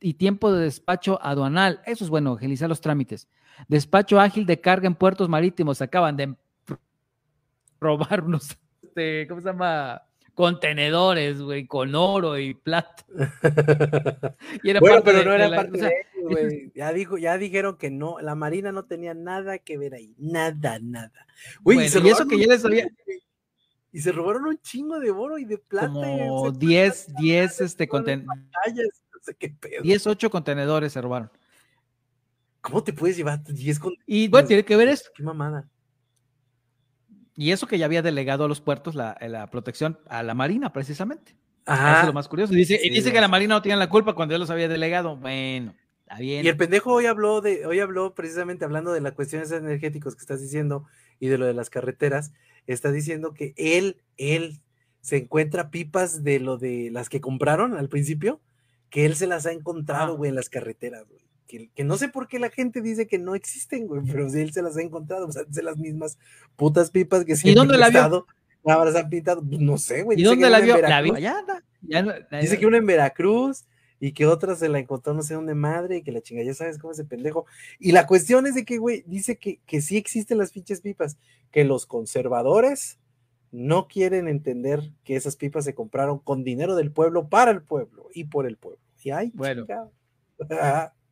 y 0.00 0.14
tiempo 0.14 0.50
de 0.50 0.62
despacho 0.64 1.18
aduanal. 1.22 1.82
Eso 1.84 2.02
es 2.02 2.08
bueno, 2.08 2.32
agilizar 2.32 2.70
los 2.70 2.80
trámites. 2.80 3.28
Despacho 3.68 4.18
ágil 4.20 4.46
de 4.46 4.58
carga 4.58 4.86
en 4.86 4.94
puertos 4.94 5.28
marítimos. 5.28 5.82
Acaban 5.82 6.16
de 6.16 6.34
robar 7.78 8.24
unos, 8.24 8.56
este, 8.82 9.26
¿cómo 9.28 9.42
se 9.42 9.48
llama? 9.48 10.00
Contenedores, 10.34 11.40
güey, 11.40 11.66
con 11.66 11.94
oro 11.94 12.38
y 12.38 12.54
plata. 12.54 13.04
Y 14.62 14.70
era 14.70 14.80
bueno, 14.80 14.96
parte 14.96 15.10
pero 15.12 15.18
de- 15.18 15.24
no 15.24 15.32
era 15.32 15.48
la- 15.48 15.56
parte 15.56 15.72
o 15.76 15.80
sea, 15.80 15.88
de 15.88 15.94
ellos, 16.16 16.30
güey. 16.30 16.72
Ya, 16.74 16.92
dijo, 16.92 17.18
ya 17.18 17.38
dijeron 17.38 17.76
que 17.76 17.90
no, 17.90 18.18
la 18.20 18.34
Marina 18.34 18.72
no 18.72 18.84
tenía 18.84 19.14
nada 19.14 19.58
que 19.58 19.78
ver 19.78 19.94
ahí. 19.94 20.14
Nada, 20.18 20.78
nada. 20.80 21.12
Güey, 21.62 21.76
bueno, 21.78 21.90
se 21.90 22.00
y 22.00 22.08
eso 22.10 22.26
que 22.26 22.38
ya 22.38 22.46
les 22.48 22.64
había, 22.64 22.88
Y 23.92 24.00
se 24.00 24.10
robaron 24.12 24.46
un 24.46 24.58
chingo 24.58 24.98
de 24.98 25.10
oro 25.10 25.38
y 25.38 25.44
de 25.44 25.58
plata. 25.58 25.86
como 25.88 26.52
se 26.52 26.58
10, 26.58 27.14
10, 27.16 27.60
este, 27.60 27.86
fueron 27.86 28.06
conten- 28.06 28.26
pantallas, 28.26 29.04
no 29.12 29.18
sé 29.22 29.34
qué 29.36 29.50
pedo. 29.50 29.82
10, 29.82 30.06
8 30.06 30.30
contenedores 30.30 30.92
se 30.92 31.00
robaron. 31.00 31.30
¿Cómo 32.60 32.82
te 32.82 32.92
puedes 32.92 33.16
llevar 33.16 33.42
10 33.44 33.78
con 33.78 33.94
Y 34.06 34.26
bueno, 34.28 34.48
tiene 34.48 34.64
que 34.64 34.74
ver 34.74 34.88
esto. 34.88 35.10
Qué 35.14 35.22
mamada. 35.22 35.68
Y 37.36 37.50
eso 37.52 37.66
que 37.66 37.78
ya 37.78 37.86
había 37.86 38.02
delegado 38.02 38.44
a 38.44 38.48
los 38.48 38.60
puertos 38.60 38.94
la, 38.94 39.16
la 39.20 39.48
protección 39.50 39.98
a 40.08 40.22
la 40.22 40.34
Marina, 40.34 40.72
precisamente. 40.72 41.32
Eso 41.32 41.72
Ajá. 41.72 42.00
es 42.02 42.06
lo 42.06 42.12
más 42.12 42.28
curioso. 42.28 42.52
Y 42.52 42.56
dice, 42.56 42.74
y 42.82 42.88
Sí, 42.88 42.90
dice 42.90 43.12
que 43.12 43.20
la. 43.20 43.28
Marina 43.28 43.54
no 43.54 43.62
tiene 43.62 43.78
la 43.78 43.88
culpa 43.88 44.14
cuando 44.14 44.34
él 44.34 44.40
los 44.40 44.50
había 44.50 44.68
delegado. 44.68 45.16
Bueno, 45.16 45.74
Está 46.02 46.18
bien. 46.18 46.44
Y 46.44 46.48
el 46.48 46.56
pendejo 46.58 46.92
hoy 46.92 47.06
habló 47.06 47.40
de, 47.40 47.64
hoy 47.66 47.80
habló 47.80 48.14
precisamente 48.14 48.64
hablando 48.66 48.92
de 48.92 49.00
las 49.00 49.12
cuestiones 49.14 49.50
energéticas 49.50 50.14
que 50.14 50.20
estás 50.20 50.40
diciendo 50.42 50.84
y 51.18 51.28
de 51.28 51.38
lo 51.38 51.46
de 51.46 51.54
las 51.54 51.70
carreteras, 51.70 52.32
está 52.66 52.92
diciendo 52.92 53.32
que 53.32 53.54
él, 53.56 54.02
él 54.18 54.60
se 55.00 55.16
encuentra 55.16 55.70
pipas 55.70 56.22
de 56.22 56.40
lo 56.40 56.58
de 56.58 56.90
las 56.92 57.08
que 57.08 57.22
compraron 57.22 57.74
al 57.74 57.88
principio, 57.88 58.40
que 58.90 59.06
él 59.06 59.16
se 59.16 59.26
las 59.26 59.46
ha 59.46 59.52
encontrado, 59.52 60.12
Ah. 60.12 60.16
güey, 60.16 60.28
en 60.28 60.34
las 60.34 60.50
carreteras, 60.50 61.04
güey. 61.08 61.23
Que, 61.46 61.68
que 61.74 61.84
no 61.84 61.96
sé 61.96 62.08
por 62.08 62.26
qué 62.26 62.38
la 62.38 62.50
gente 62.50 62.80
dice 62.80 63.06
que 63.06 63.18
no 63.18 63.34
existen, 63.34 63.86
güey, 63.86 64.02
pero 64.10 64.28
sí 64.30 64.40
él 64.40 64.52
se 64.52 64.62
las 64.62 64.76
ha 64.76 64.82
encontrado, 64.82 65.26
o 65.26 65.32
sea, 65.32 65.44
de 65.46 65.62
las 65.62 65.76
mismas 65.76 66.18
putas 66.56 66.90
pipas 66.90 67.24
que 67.24 67.36
siempre 67.36 67.58
dónde 67.60 67.76
la 67.78 67.90
vio? 67.90 68.26
se 68.92 68.98
han 68.98 69.10
pintado, 69.10 69.44
pues, 69.46 69.60
no 69.60 69.76
sé, 69.76 70.02
güey. 70.02 70.16
¿Y 70.18 70.22
dice 70.22 70.30
dónde 70.30 70.48
la 70.50 70.60
vio? 70.60 70.80
La 70.80 71.02
vio. 71.02 71.18
Ya 71.82 72.02
no- 72.02 72.12
la- 72.30 72.40
Dice 72.40 72.58
que 72.58 72.66
una 72.66 72.78
en 72.78 72.86
Veracruz 72.86 73.66
y 74.00 74.12
que 74.12 74.24
otra 74.26 74.56
se 74.56 74.68
la 74.70 74.78
encontró 74.78 75.12
no 75.14 75.22
sé 75.22 75.34
dónde 75.34 75.54
madre 75.54 75.98
y 75.98 76.02
que 76.02 76.12
la 76.12 76.20
chinga, 76.22 76.42
ya 76.42 76.54
sabes 76.54 76.78
cómo 76.78 76.92
es 76.92 76.98
ese 76.98 77.06
pendejo. 77.08 77.44
Y 77.78 77.92
la 77.92 78.06
cuestión 78.06 78.46
es 78.46 78.54
de 78.54 78.64
que, 78.64 78.78
güey, 78.78 79.04
dice 79.06 79.36
que, 79.36 79.60
que 79.66 79.82
sí 79.82 79.96
existen 79.98 80.38
las 80.38 80.50
pinches 80.50 80.80
pipas, 80.80 81.18
que 81.50 81.64
los 81.64 81.84
conservadores 81.86 82.98
no 83.52 83.86
quieren 83.86 84.28
entender 84.28 84.90
que 85.04 85.14
esas 85.14 85.36
pipas 85.36 85.64
se 85.64 85.74
compraron 85.74 86.18
con 86.18 86.42
dinero 86.42 86.74
del 86.74 86.90
pueblo 86.90 87.28
para 87.28 87.50
el 87.50 87.62
pueblo 87.62 88.08
y 88.14 88.24
por 88.24 88.46
el 88.46 88.56
pueblo. 88.56 88.80
Y 89.02 89.10
ay, 89.10 89.30
Bueno. 89.34 89.66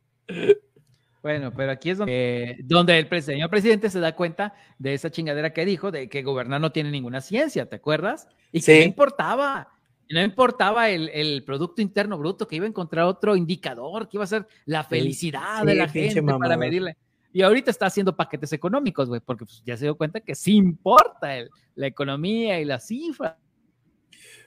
Bueno, 1.21 1.53
pero 1.55 1.71
aquí 1.71 1.89
es 1.89 1.97
donde, 1.97 2.43
eh, 2.43 2.57
donde 2.63 2.99
el 2.99 3.23
señor 3.23 3.49
presidente 3.49 3.89
se 3.89 4.01
da 4.01 4.13
cuenta 4.13 4.53
de 4.77 4.93
esa 4.93 5.09
chingadera 5.09 5.53
que 5.53 5.63
dijo, 5.65 5.89
de 5.89 6.09
que 6.09 6.21
gobernar 6.21 6.59
no 6.59 6.73
tiene 6.73 6.91
ninguna 6.91 7.21
ciencia, 7.21 7.65
¿te 7.69 7.77
acuerdas? 7.77 8.27
Y 8.51 8.61
que 8.61 8.79
no 8.79 8.85
importaba, 8.85 9.69
no 10.09 10.21
importaba 10.21 10.89
el, 10.89 11.07
el 11.13 11.43
Producto 11.45 11.81
Interno 11.81 12.17
Bruto, 12.17 12.45
que 12.45 12.57
iba 12.57 12.65
a 12.65 12.69
encontrar 12.69 13.05
otro 13.05 13.37
indicador, 13.37 14.09
que 14.09 14.17
iba 14.17 14.25
a 14.25 14.27
ser 14.27 14.45
la 14.65 14.83
felicidad 14.83 15.63
de 15.63 15.75
la 15.75 15.87
gente 15.87 16.21
para 16.21 16.57
medirle. 16.57 16.97
Y 17.31 17.41
ahorita 17.41 17.71
está 17.71 17.85
haciendo 17.85 18.15
paquetes 18.15 18.51
económicos, 18.51 19.07
güey, 19.07 19.21
porque 19.21 19.45
pues, 19.45 19.63
ya 19.65 19.77
se 19.77 19.85
dio 19.85 19.95
cuenta 19.95 20.19
que 20.19 20.35
sí 20.35 20.55
importa 20.55 21.37
el- 21.37 21.49
la 21.73 21.87
economía 21.87 22.59
y 22.59 22.65
las 22.65 22.85
cifras. 22.85 23.35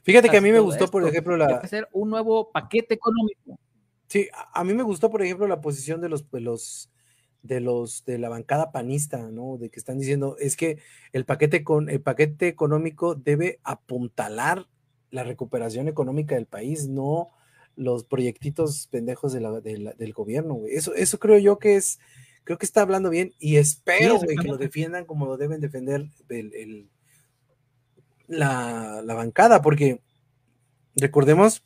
Fíjate 0.03 0.29
que 0.29 0.37
a 0.37 0.41
mí 0.41 0.53
me 0.53 0.61
gustó, 0.61 0.87
por 0.89 1.05
ejemplo, 1.09 1.33
Hay 1.35 1.41
la, 1.41 1.47
que 1.59 1.67
hacer 1.67 1.89
un 1.93 2.11
nuevo 2.11 2.53
paquete 2.53 2.95
económico. 2.95 3.59
Sí, 4.09 4.29
a, 4.33 4.61
a 4.61 4.65
mí 4.65 4.75
me 4.75 4.83
gustó, 4.83 5.11
por 5.11 5.23
ejemplo, 5.23 5.47
la 5.49 5.61
posición 5.61 6.01
de 6.01 6.09
los, 6.09 6.31
de 6.31 6.41
los, 6.41 6.91
de 7.43 7.61
los, 7.61 8.05
de 8.05 8.19
la 8.19 8.29
bancada 8.29 8.73
panista, 8.73 9.19
¿no? 9.31 9.57
De 9.59 9.71
que 9.71 9.79
están 9.79 9.99
diciendo, 9.99 10.37
es 10.39 10.57
que 10.57 10.79
el 11.13 11.25
paquete 11.25 11.63
con, 11.65 11.89
el 11.91 12.01
paquete 12.01 12.49
económico 12.49 13.15
debe 13.15 13.61
apuntalar 13.65 14.67
la 15.11 15.23
recuperación 15.25 15.89
económica 15.89 16.35
del 16.35 16.47
país, 16.47 16.89
no 16.89 17.31
los 17.77 18.05
proyectitos 18.05 18.87
pendejos 18.89 19.33
de 19.33 19.41
la- 19.41 19.61
de 19.61 19.79
la- 19.79 19.93
del 19.93 20.13
gobierno, 20.13 20.55
güey. 20.55 20.75
Eso, 20.75 20.95
eso 20.95 21.19
creo 21.19 21.39
yo 21.39 21.59
que 21.59 21.77
es, 21.77 21.99
creo 22.45 22.59
que 22.59 22.67
está 22.67 22.81
hablando 22.83 23.11
bien 23.11 23.35
y 23.39 23.57
espero, 23.57 24.15
güey, 24.25 24.37
que 24.37 24.49
lo 24.49 24.57
defiendan 24.57 25.05
como 25.05 25.27
lo 25.27 25.37
deben 25.37 25.61
defender 25.61 26.07
el, 26.29 26.55
el- 26.55 26.91
la, 28.29 29.03
la 29.05 29.15
bancada, 29.15 29.63
porque 29.63 30.01
recordemos 30.97 31.63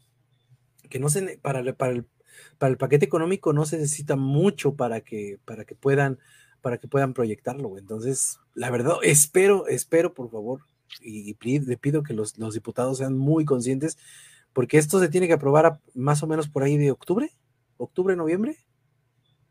que 0.89 0.99
no 0.99 1.09
se, 1.09 1.39
para, 1.39 1.63
para 1.75 1.93
el 1.93 2.07
para 2.59 2.71
el 2.71 2.77
paquete 2.79 3.05
económico 3.05 3.53
no 3.53 3.65
se 3.65 3.79
necesita 3.79 4.17
mucho 4.17 4.75
para 4.75 5.01
que, 5.01 5.39
para 5.45 5.65
que 5.65 5.75
puedan, 5.75 6.19
para 6.61 6.79
que 6.79 6.89
puedan 6.89 7.15
proyectarlo. 7.15 7.79
Entonces, 7.79 8.39
la 8.55 8.71
verdad, 8.71 8.95
espero, 9.03 9.67
espero, 9.67 10.15
por 10.15 10.31
favor, 10.31 10.63
y, 11.01 11.37
le 11.61 11.77
pido 11.77 12.03
que 12.03 12.15
los, 12.15 12.37
los 12.39 12.55
diputados 12.55 12.99
sean 12.99 13.17
muy 13.17 13.45
conscientes, 13.45 13.99
porque 14.53 14.79
esto 14.79 14.99
se 14.99 15.09
tiene 15.09 15.27
que 15.29 15.35
aprobar 15.35 15.67
a- 15.67 15.81
más 15.95 16.23
o 16.23 16.27
menos 16.27 16.49
por 16.49 16.63
ahí 16.63 16.77
de 16.77 16.91
octubre, 16.91 17.31
octubre, 17.77 18.17
noviembre. 18.17 18.57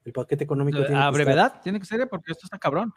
El 0.06 0.14
paquete 0.14 0.44
económico 0.44 0.80
tiene 0.80 0.96
a 0.96 1.04
que 1.04 1.08
estar- 1.10 1.14
brevedad, 1.14 1.62
tiene 1.64 1.80
que 1.80 1.86
ser, 1.86 2.08
porque 2.10 2.32
esto 2.32 2.46
está 2.46 2.58
cabrón. 2.60 2.94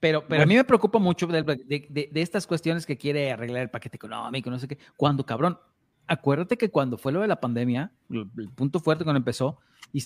Pero, 0.00 0.26
pero 0.26 0.42
a 0.42 0.46
mí 0.46 0.56
me 0.56 0.64
preocupa 0.64 0.98
mucho 0.98 1.26
de- 1.28 1.42
de 1.42 2.20
estas 2.20 2.46
cuestiones 2.46 2.84
que 2.86 2.96
quiere 2.98 3.30
arreglar 3.30 3.62
el 3.62 3.70
paquete 3.70 3.96
económico, 3.96 4.50
no 4.50 4.58
sé 4.58 4.66
qué. 4.66 4.78
Cuando, 4.96 5.24
cabrón, 5.24 5.58
acuérdate 6.06 6.56
que 6.56 6.70
cuando 6.70 6.98
fue 6.98 7.12
lo 7.12 7.20
de 7.20 7.28
la 7.28 7.40
pandemia, 7.40 7.92
el, 8.10 8.50
punto 8.54 8.80
fuerte 8.80 9.04
cuando 9.04 9.18
empezó, 9.18 9.58
y 9.92 10.04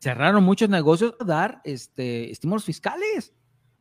cerraron 0.00 0.44
muchos 0.44 0.68
negocios 0.68 1.14
a 1.20 1.24
dar 1.24 1.60
este, 1.64 2.30
estímulos 2.30 2.64
fiscales. 2.64 3.32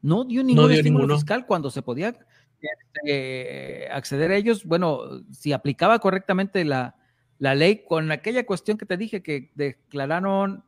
No 0.01 0.23
dio 0.23 0.43
ningún 0.43 0.67
dio 0.67 0.77
estímulo 0.77 1.03
ninguno. 1.03 1.15
fiscal 1.15 1.45
cuando 1.45 1.71
se 1.71 1.81
podía 1.81 2.15
este, 2.61 3.87
acceder 3.91 4.31
a 4.31 4.35
ellos. 4.35 4.65
Bueno, 4.65 5.23
si 5.31 5.51
aplicaba 5.53 5.99
correctamente 5.99 6.63
la, 6.65 6.95
la 7.37 7.55
ley 7.55 7.83
con 7.87 8.11
aquella 8.11 8.45
cuestión 8.45 8.77
que 8.77 8.85
te 8.85 8.97
dije 8.97 9.21
que 9.21 9.51
declararon 9.55 10.63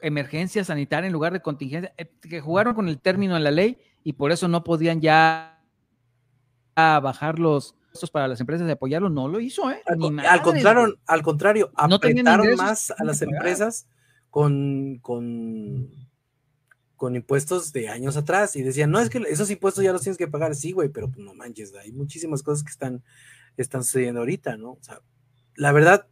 emergencia 0.00 0.64
sanitaria 0.64 1.06
en 1.06 1.12
lugar 1.12 1.32
de 1.32 1.40
contingencia, 1.40 1.94
eh, 1.96 2.12
que 2.20 2.40
jugaron 2.40 2.74
con 2.74 2.88
el 2.88 3.00
término 3.00 3.36
en 3.36 3.44
la 3.44 3.50
ley 3.50 3.78
y 4.02 4.14
por 4.14 4.32
eso 4.32 4.48
no 4.48 4.64
podían 4.64 5.00
ya 5.00 5.62
bajar 6.76 7.38
los 7.38 7.76
costos 7.94 8.10
para 8.10 8.26
las 8.26 8.40
empresas 8.40 8.66
de 8.66 8.72
apoyarlo, 8.72 9.08
no 9.08 9.28
lo 9.28 9.38
hizo, 9.38 9.70
¿eh? 9.70 9.80
Al, 9.86 9.98
Ni 9.98 10.08
contrario, 10.42 10.98
al 11.06 11.22
contrario, 11.22 11.70
No 11.88 11.94
apretaron 11.94 12.46
ingresos, 12.46 12.64
más 12.66 12.90
a 12.90 13.04
las 13.04 13.22
empresas 13.22 13.86
con, 14.30 14.98
con, 15.00 15.88
con 16.96 17.14
impuestos 17.14 17.72
de 17.72 17.88
años 17.88 18.16
atrás 18.16 18.56
y 18.56 18.62
decían, 18.62 18.90
no, 18.90 18.98
es 18.98 19.10
que 19.10 19.22
esos 19.28 19.48
impuestos 19.48 19.84
ya 19.84 19.92
los 19.92 20.02
tienes 20.02 20.18
que 20.18 20.26
pagar, 20.26 20.56
sí, 20.56 20.72
güey, 20.72 20.88
pero 20.88 21.08
pues, 21.08 21.20
no 21.20 21.34
manches, 21.34 21.72
hay 21.76 21.92
muchísimas 21.92 22.42
cosas 22.42 22.64
que 22.64 22.70
están, 22.70 23.04
están 23.56 23.84
sucediendo 23.84 24.18
ahorita, 24.22 24.56
¿no? 24.56 24.72
O 24.72 24.78
sea, 24.80 25.00
la 25.54 25.70
verdad, 25.70 26.08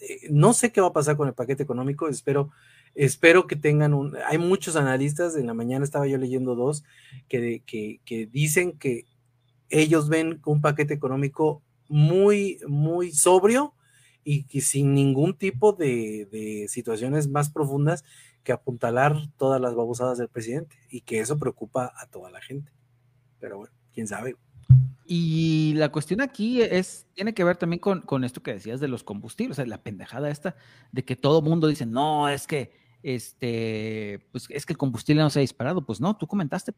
eh, 0.00 0.28
no 0.30 0.52
sé 0.52 0.70
qué 0.70 0.80
va 0.80 0.88
a 0.88 0.92
pasar 0.92 1.16
con 1.16 1.26
el 1.26 1.34
paquete 1.34 1.64
económico, 1.64 2.06
espero, 2.06 2.50
espero 2.94 3.48
que 3.48 3.56
tengan 3.56 3.94
un, 3.94 4.16
hay 4.28 4.38
muchos 4.38 4.76
analistas, 4.76 5.34
en 5.34 5.48
la 5.48 5.54
mañana 5.54 5.84
estaba 5.84 6.06
yo 6.06 6.18
leyendo 6.18 6.54
dos, 6.54 6.84
que, 7.26 7.64
que, 7.66 8.00
que 8.04 8.26
dicen 8.26 8.78
que 8.78 9.06
ellos 9.70 10.08
ven 10.08 10.40
un 10.46 10.60
paquete 10.60 10.94
económico 10.94 11.62
muy, 11.88 12.58
muy 12.66 13.12
sobrio 13.12 13.74
y 14.24 14.44
que 14.44 14.60
sin 14.60 14.94
ningún 14.94 15.34
tipo 15.34 15.72
de, 15.72 16.66
situaciones 16.68 17.28
más 17.28 17.50
profundas 17.50 18.04
que 18.42 18.52
apuntalar 18.52 19.16
todas 19.36 19.60
las 19.60 19.74
babosadas 19.74 20.18
del 20.18 20.28
presidente 20.28 20.76
y 20.90 21.02
que 21.02 21.20
eso 21.20 21.38
preocupa 21.38 21.92
a 21.96 22.06
toda 22.06 22.30
la 22.30 22.40
gente. 22.40 22.72
Pero 23.38 23.58
bueno, 23.58 23.74
quién 23.92 24.08
sabe. 24.08 24.36
Y 25.04 25.74
la 25.76 25.92
cuestión 25.92 26.20
aquí 26.20 26.60
es, 26.60 27.06
tiene 27.14 27.34
que 27.34 27.44
ver 27.44 27.56
también 27.56 27.78
con, 27.78 28.00
con 28.02 28.24
esto 28.24 28.42
que 28.42 28.54
decías 28.54 28.80
de 28.80 28.88
los 28.88 29.04
combustibles, 29.04 29.54
o 29.54 29.62
sea, 29.62 29.66
la 29.66 29.82
pendejada 29.82 30.30
esta 30.30 30.56
de 30.90 31.04
que 31.04 31.14
todo 31.14 31.42
mundo 31.42 31.68
dice, 31.68 31.86
no, 31.86 32.28
es 32.28 32.48
que, 32.48 32.72
este, 33.04 34.26
pues 34.32 34.48
es 34.50 34.66
que 34.66 34.72
el 34.72 34.78
combustible 34.78 35.22
no 35.22 35.30
se 35.30 35.38
ha 35.38 35.42
disparado. 35.42 35.86
Pues 35.86 36.00
no, 36.00 36.16
tú 36.16 36.26
comentaste, 36.26 36.72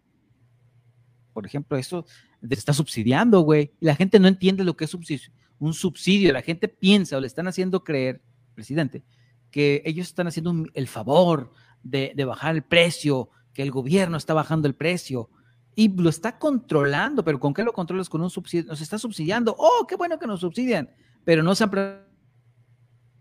por 1.38 1.46
ejemplo, 1.46 1.76
eso 1.78 2.04
te 2.46 2.52
está 2.56 2.72
subsidiando, 2.72 3.42
güey. 3.42 3.70
Y 3.80 3.86
la 3.86 3.94
gente 3.94 4.18
no 4.18 4.26
entiende 4.26 4.64
lo 4.64 4.76
que 4.76 4.86
es 4.86 4.90
subsidio, 4.90 5.30
un 5.60 5.72
subsidio. 5.72 6.32
La 6.32 6.42
gente 6.42 6.66
piensa 6.66 7.16
o 7.16 7.20
le 7.20 7.28
están 7.28 7.46
haciendo 7.46 7.84
creer, 7.84 8.20
presidente, 8.56 9.04
que 9.52 9.80
ellos 9.84 10.08
están 10.08 10.26
haciendo 10.26 10.50
un- 10.50 10.68
el 10.74 10.88
favor 10.88 11.52
de, 11.84 12.12
de 12.16 12.24
bajar 12.24 12.56
el 12.56 12.62
precio, 12.64 13.30
que 13.54 13.62
el 13.62 13.70
gobierno 13.70 14.16
está 14.16 14.34
bajando 14.34 14.66
el 14.66 14.74
precio 14.74 15.30
y 15.76 15.88
lo 15.96 16.10
está 16.10 16.40
controlando, 16.40 17.22
pero 17.22 17.38
¿con 17.38 17.54
qué 17.54 17.62
lo 17.62 17.72
controlas? 17.72 18.08
Con 18.08 18.20
un 18.20 18.30
subsidio, 18.30 18.64
nos 18.66 18.80
está 18.80 18.98
subsidiando. 18.98 19.54
Oh, 19.56 19.86
qué 19.88 19.94
bueno 19.94 20.18
que 20.18 20.26
nos 20.26 20.40
subsidian, 20.40 20.90
pero 21.24 21.44
no 21.44 21.54
se 21.54 21.62
han 21.62 21.70
pre- 21.70 22.00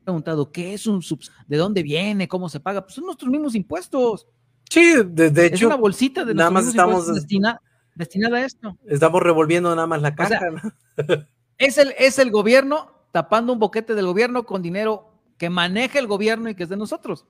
preguntado 0.04 0.52
qué 0.52 0.74
es 0.74 0.88
un 0.88 1.04
subsidio, 1.04 1.38
de 1.48 1.58
dónde 1.58 1.84
viene, 1.84 2.28
cómo 2.28 2.50
se 2.50 2.60
paga. 2.60 2.82
Pues 2.82 2.96
son 2.96 3.06
nuestros 3.06 3.30
mismos 3.30 3.54
impuestos. 3.54 4.26
Sí, 4.70 4.96
de, 5.06 5.30
de 5.30 5.46
es 5.46 5.54
hecho, 5.54 5.68
una 5.68 5.76
bolsita 5.76 6.26
de 6.26 6.34
nada 6.34 6.50
más 6.50 6.68
estamos- 6.68 7.08
destina- 7.14 7.62
destinada 7.98 8.38
a 8.38 8.46
esto. 8.46 8.78
estamos 8.86 9.22
revolviendo 9.22 9.74
nada 9.76 9.88
más 9.88 10.02
la 10.02 10.16
sea, 10.16 10.16
caja. 10.16 10.50
¿no? 10.50 10.74
Es 11.58 11.80
el, 11.80 11.96
es 11.98 12.20
el 12.20 12.30
gobierno 12.30 12.92
tapando 13.12 13.52
un 13.52 13.58
boquete 13.58 13.96
del 13.96 14.06
gobierno 14.06 14.46
con 14.46 14.62
dinero 14.62 15.10
que 15.40 15.50
maneja 15.50 15.98
el 15.98 16.06
gobierno 16.06 16.50
y 16.50 16.56
que 16.56 16.62
es 16.62 16.70
de 16.70 16.78
nosotros. 16.78 17.26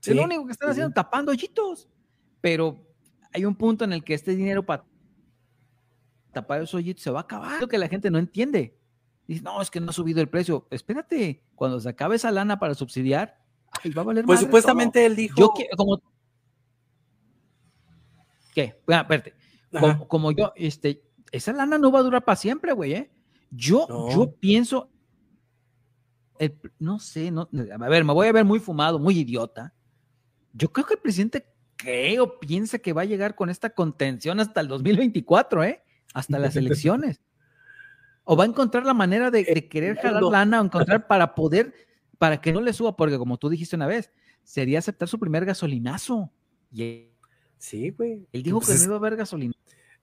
Sí, 0.00 0.12
es 0.12 0.16
lo 0.16 0.24
único 0.24 0.46
que 0.46 0.52
están 0.52 0.70
haciendo, 0.70 0.88
sí. 0.88 0.94
tapando 0.94 1.32
hoyitos. 1.32 1.86
Pero 2.40 2.78
hay 3.34 3.44
un 3.44 3.54
punto 3.54 3.84
en 3.84 3.92
el 3.92 4.02
que 4.02 4.14
este 4.14 4.34
dinero 4.34 4.64
para 4.64 4.86
tapar 6.32 6.62
esos 6.62 6.74
hoyitos 6.74 7.02
se 7.02 7.10
va 7.10 7.20
a 7.20 7.22
acabar. 7.22 7.60
Lo 7.60 7.68
que 7.68 7.76
la 7.76 7.88
gente 7.88 8.10
no 8.10 8.18
entiende. 8.18 8.78
Dice, 9.26 9.42
no, 9.42 9.60
es 9.60 9.70
que 9.70 9.80
no 9.80 9.90
ha 9.90 9.92
subido 9.92 10.22
el 10.22 10.28
precio. 10.28 10.66
Espérate, 10.70 11.42
cuando 11.54 11.78
se 11.78 11.90
acabe 11.90 12.16
esa 12.16 12.30
lana 12.30 12.58
para 12.58 12.74
subsidiar, 12.74 13.38
ay, 13.82 13.90
va 13.90 14.02
a 14.02 14.04
valer 14.06 14.24
Pues 14.24 14.38
madre 14.38 14.46
supuestamente 14.46 15.04
él 15.04 15.16
dijo. 15.16 15.38
Yo 15.38 15.52
quiero, 15.54 15.76
como... 15.76 16.00
¿Qué? 18.54 18.80
Ah, 18.88 19.00
espérate. 19.00 19.34
Como, 19.72 20.08
como 20.08 20.32
yo, 20.32 20.52
este, 20.56 21.02
esa 21.32 21.52
lana 21.52 21.78
no 21.78 21.90
va 21.90 21.98
a 22.00 22.02
durar 22.02 22.24
para 22.24 22.36
siempre, 22.36 22.72
güey, 22.72 22.92
¿eh? 22.94 23.10
Yo, 23.50 23.86
No. 23.88 24.10
yo 24.10 24.32
pienso, 24.36 24.90
el- 26.38 26.58
no 26.78 26.98
sé, 26.98 27.30
no, 27.30 27.48
a 27.52 27.88
ver, 27.88 28.04
me 28.04 28.12
voy 28.12 28.28
a 28.28 28.32
ver 28.32 28.44
muy 28.44 28.58
fumado, 28.60 28.98
muy 28.98 29.18
idiota. 29.18 29.74
Yo 30.52 30.72
creo 30.72 30.86
que 30.86 30.94
el 30.94 31.00
presidente 31.00 31.46
cree 31.76 32.20
o 32.20 32.38
piensa 32.40 32.78
que 32.78 32.92
va 32.92 33.02
a 33.02 33.06
llegar 33.06 33.34
con 33.34 33.50
esta 33.50 33.70
contención 33.70 34.40
hasta 34.40 34.60
el 34.60 34.68
2024, 34.68 35.64
¿eh? 35.64 35.82
Hasta 36.14 36.38
las 36.38 36.56
elecciones. 36.56 37.20
O 38.24 38.36
va 38.36 38.44
a 38.44 38.46
encontrar 38.46 38.84
la 38.84 38.94
manera 38.94 39.30
de, 39.30 39.44
de 39.44 39.68
querer 39.68 39.96
jalar 39.96 40.14
Entiendo. 40.14 40.30
lana 40.30 40.60
o 40.60 40.64
encontrar 40.64 41.06
para 41.08 41.34
poder 41.34 41.72
para 42.18 42.40
que 42.40 42.50
no 42.52 42.62
le 42.62 42.72
suba, 42.72 42.96
porque 42.96 43.18
como 43.18 43.36
tú 43.36 43.50
dijiste 43.50 43.76
una 43.76 43.86
vez, 43.86 44.10
sería 44.42 44.78
aceptar 44.78 45.06
su 45.06 45.18
primer 45.18 45.44
gasolinazo. 45.44 46.32
Y 46.72 46.82
él, 46.82 47.12
Sí, 47.58 47.90
güey. 47.90 48.26
él 48.32 48.42
dijo 48.42 48.58
Pues 48.60 48.70
que 48.72 48.78
no 48.78 48.84
iba 48.84 48.94
a 48.94 48.98
haber 48.98 49.16
gasolina. 49.16 49.52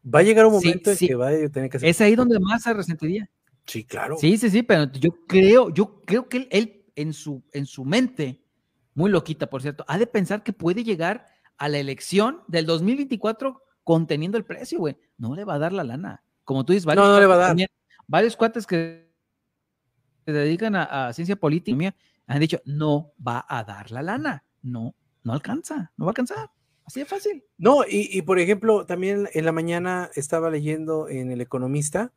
Va 0.03 0.19
a 0.19 0.23
llegar 0.23 0.45
un 0.45 0.59
Sí, 0.59 0.67
momento 0.67 0.91
en 0.91 0.97
que 0.97 1.15
va 1.15 1.27
a 1.29 1.49
tener 1.49 1.69
que 1.69 1.77
hacer. 1.77 1.89
Es 1.89 2.01
ahí 2.01 2.15
donde 2.15 2.39
más 2.41 2.63
se 2.63 2.73
resentiría. 2.73 3.29
Sí, 3.65 3.85
claro. 3.85 4.17
Sí, 4.19 4.37
sí, 4.37 4.49
sí, 4.49 4.63
pero 4.63 4.91
yo 4.91 5.11
creo, 5.27 5.69
yo 5.73 6.01
creo 6.01 6.27
que 6.27 6.37
él, 6.37 6.47
él 6.51 6.85
en, 6.95 7.13
su, 7.13 7.43
en 7.53 7.65
su 7.65 7.85
mente, 7.85 8.43
muy 8.93 9.09
loquita, 9.09 9.49
por 9.49 9.61
cierto, 9.61 9.85
ha 9.87 9.97
de 9.97 10.05
pensar 10.07 10.43
que 10.43 10.51
puede 10.53 10.83
llegar 10.83 11.25
a 11.57 11.69
la 11.69 11.77
elección 11.79 12.41
del 12.47 12.65
2024 12.65 13.61
conteniendo 13.83 14.37
el 14.37 14.43
precio, 14.45 14.79
güey. 14.79 14.97
No 15.17 15.35
le 15.35 15.45
va 15.45 15.55
a 15.55 15.59
dar 15.59 15.71
la 15.73 15.83
lana. 15.83 16.23
Como 16.43 16.65
tú 16.65 16.73
dices, 16.73 16.85
varios 16.85 17.05
No, 17.07 17.13
no 17.13 17.19
le 17.19 17.25
va 17.25 17.35
a 17.35 17.37
cuates 17.37 17.41
dar. 17.41 17.49
también- 17.51 17.69
varios 18.07 18.35
cuates 18.35 18.67
que 18.67 19.09
se 20.25 20.31
dedican 20.31 20.75
a, 20.75 21.07
a 21.07 21.13
ciencia 21.13 21.35
política 21.37 21.95
han 22.27 22.39
dicho, 22.39 22.59
no 22.65 23.13
va 23.25 23.45
a 23.47 23.63
dar 23.63 23.91
la 23.91 24.01
lana. 24.01 24.43
No, 24.61 24.93
no 25.23 25.33
alcanza, 25.33 25.91
no 25.97 26.05
va 26.05 26.09
a 26.09 26.11
alcanzar. 26.11 26.49
Así 26.85 26.99
de 26.99 27.05
fácil. 27.05 27.43
No, 27.57 27.83
y, 27.87 28.09
y, 28.11 28.21
por 28.23 28.39
ejemplo, 28.39 28.85
también 28.85 29.27
en 29.33 29.45
la 29.45 29.51
mañana 29.51 30.09
estaba 30.15 30.49
leyendo 30.49 31.07
en 31.09 31.31
El 31.31 31.41
Economista 31.41 32.11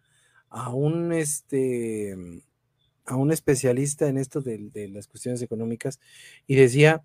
a 0.50 0.70
un 0.74 1.12
este 1.12 2.16
a 3.04 3.14
un 3.16 3.30
especialista 3.32 4.08
en 4.08 4.18
esto 4.18 4.40
de, 4.40 4.58
de 4.72 4.88
las 4.88 5.06
cuestiones 5.06 5.40
económicas 5.42 6.00
y 6.48 6.56
decía 6.56 7.04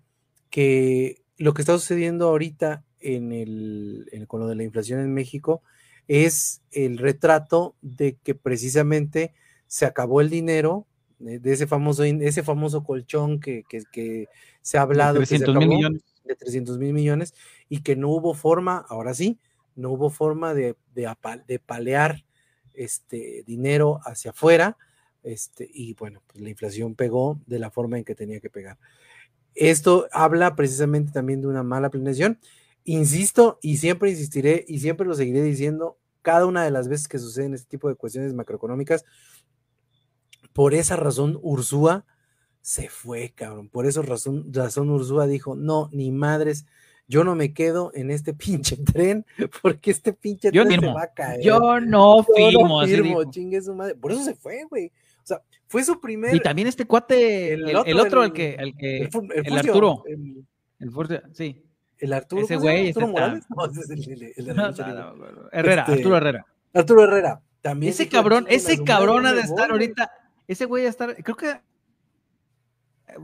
que 0.50 1.22
lo 1.38 1.54
que 1.54 1.62
está 1.62 1.74
sucediendo 1.78 2.28
ahorita 2.28 2.84
en 2.98 3.32
el, 3.32 4.08
en- 4.12 4.26
con 4.26 4.40
lo 4.40 4.48
de 4.48 4.56
la 4.56 4.64
inflación 4.64 4.98
en 5.00 5.14
México 5.14 5.62
es 6.08 6.60
el 6.72 6.98
retrato 6.98 7.76
de 7.82 8.16
que 8.22 8.34
precisamente 8.34 9.32
se 9.68 9.86
acabó 9.86 10.20
el 10.20 10.28
dinero 10.28 10.86
eh, 11.20 11.38
de 11.38 11.52
ese 11.52 11.68
famoso, 11.68 12.02
ese 12.02 12.42
famoso 12.42 12.82
colchón 12.82 13.38
que, 13.38 13.62
que- 13.68 13.84
que 13.92 14.26
se 14.60 14.78
ha 14.78 14.82
hablado 14.82 15.20
que 15.20 15.26
se 15.26 15.36
300 15.36 15.54
mil 15.54 15.62
acabó 15.64 15.76
millones. 15.76 16.02
De 16.24 16.36
300 16.36 16.78
mil 16.78 16.92
millones 16.92 17.34
y 17.68 17.82
que 17.82 17.96
no 17.96 18.10
hubo 18.10 18.34
forma, 18.34 18.84
ahora 18.88 19.14
sí, 19.14 19.38
no 19.74 19.90
hubo 19.90 20.10
forma 20.10 20.54
de, 20.54 20.76
de, 20.94 21.12
de 21.46 21.58
palear 21.58 22.24
este 22.74 23.42
dinero 23.46 24.00
hacia 24.04 24.30
afuera, 24.30 24.76
este, 25.22 25.68
y 25.72 25.94
bueno, 25.94 26.22
pues 26.26 26.42
la 26.42 26.50
inflación 26.50 26.94
pegó 26.94 27.40
de 27.46 27.58
la 27.58 27.70
forma 27.70 27.98
en 27.98 28.04
que 28.04 28.14
tenía 28.14 28.40
que 28.40 28.50
pegar. 28.50 28.78
Esto 29.54 30.08
habla 30.12 30.56
precisamente 30.56 31.12
también 31.12 31.40
de 31.40 31.46
una 31.46 31.62
mala 31.62 31.90
planeación. 31.90 32.38
Insisto 32.84 33.58
y 33.62 33.76
siempre 33.76 34.10
insistiré 34.10 34.64
y 34.66 34.80
siempre 34.80 35.06
lo 35.06 35.14
seguiré 35.14 35.42
diciendo 35.42 35.98
cada 36.22 36.46
una 36.46 36.64
de 36.64 36.70
las 36.70 36.88
veces 36.88 37.06
que 37.06 37.18
suceden 37.18 37.54
este 37.54 37.68
tipo 37.68 37.88
de 37.88 37.94
cuestiones 37.94 38.34
macroeconómicas. 38.34 39.04
Por 40.52 40.74
esa 40.74 40.96
razón, 40.96 41.38
Ursúa 41.42 42.04
se 42.62 42.88
fue, 42.88 43.32
cabrón. 43.34 43.68
Por 43.68 43.86
esa 43.86 44.00
razón, 44.02 44.46
razón 44.54 44.88
Ursúa 44.90 45.26
dijo, 45.26 45.54
no, 45.56 45.88
ni 45.92 46.10
madres, 46.12 46.64
yo 47.08 47.24
no 47.24 47.34
me 47.34 47.52
quedo 47.52 47.90
en 47.94 48.10
este 48.10 48.32
pinche 48.34 48.76
tren 48.76 49.26
porque 49.60 49.90
este 49.90 50.12
pinche 50.12 50.50
Yo 50.52 50.62
tren 50.64 50.76
se 50.76 50.80
firmo. 50.80 50.94
va 50.94 51.02
a 51.02 51.12
caer. 51.12 51.40
Yo 51.42 51.58
no 51.80 51.80
Yo 51.80 51.80
no 51.80 52.24
firmo. 52.24 52.80
así 52.80 52.94
firmo, 52.94 53.30
chingue 53.30 53.60
su 53.60 53.74
madre. 53.74 53.96
Por 53.96 54.12
eso 54.12 54.22
se 54.24 54.34
fue, 54.34 54.64
güey. 54.70 54.86
O 54.86 55.26
sea, 55.26 55.42
fue 55.66 55.84
su 55.84 56.00
primer... 56.00 56.34
Y 56.34 56.40
también 56.40 56.68
este 56.68 56.86
cuate, 56.86 57.52
el, 57.54 57.68
el 57.68 57.76
el 57.86 58.00
otro, 58.00 58.24
el, 58.24 58.32
que, 58.32 58.54
el 58.54 58.76
que, 58.76 59.08
el, 59.34 59.58
Arturo. 59.58 60.04
El, 60.78 60.90
Furcio, 60.90 61.22
sí. 61.32 61.62
el 61.98 62.12
Arturo. 62.12 62.42
Ese 62.42 62.54
¿cómo 62.54 62.66
se 62.66 62.72
güey, 62.72 62.88
Arturo 62.88 63.08
Morales. 63.08 63.44
No, 63.56 63.66
es 63.66 63.90
el, 63.90 64.44
de 64.46 64.54
No, 64.54 64.70
no. 64.72 65.48
Herrera, 65.52 65.82
Este, 65.82 65.92
Arturo 65.94 66.16
Herrera. 66.16 66.46
Arturo 66.74 67.04
Herrera. 67.04 67.40
También 67.60 67.92
Ese 67.92 68.08
cabrón, 68.08 68.44
"Chinguen 68.46 68.54
a 68.54 68.56
ese 68.72 68.84
cabrón 68.84 69.26
ha 69.26 69.32
de 69.32 69.40
estar 69.40 69.56
voy, 69.56 69.66
güey". 69.68 69.70
ahorita, 69.70 70.10
ese 70.48 70.64
güey 70.64 70.86
a 70.86 70.88
estar, 70.88 71.14
creo 71.22 71.36
que 71.36 71.60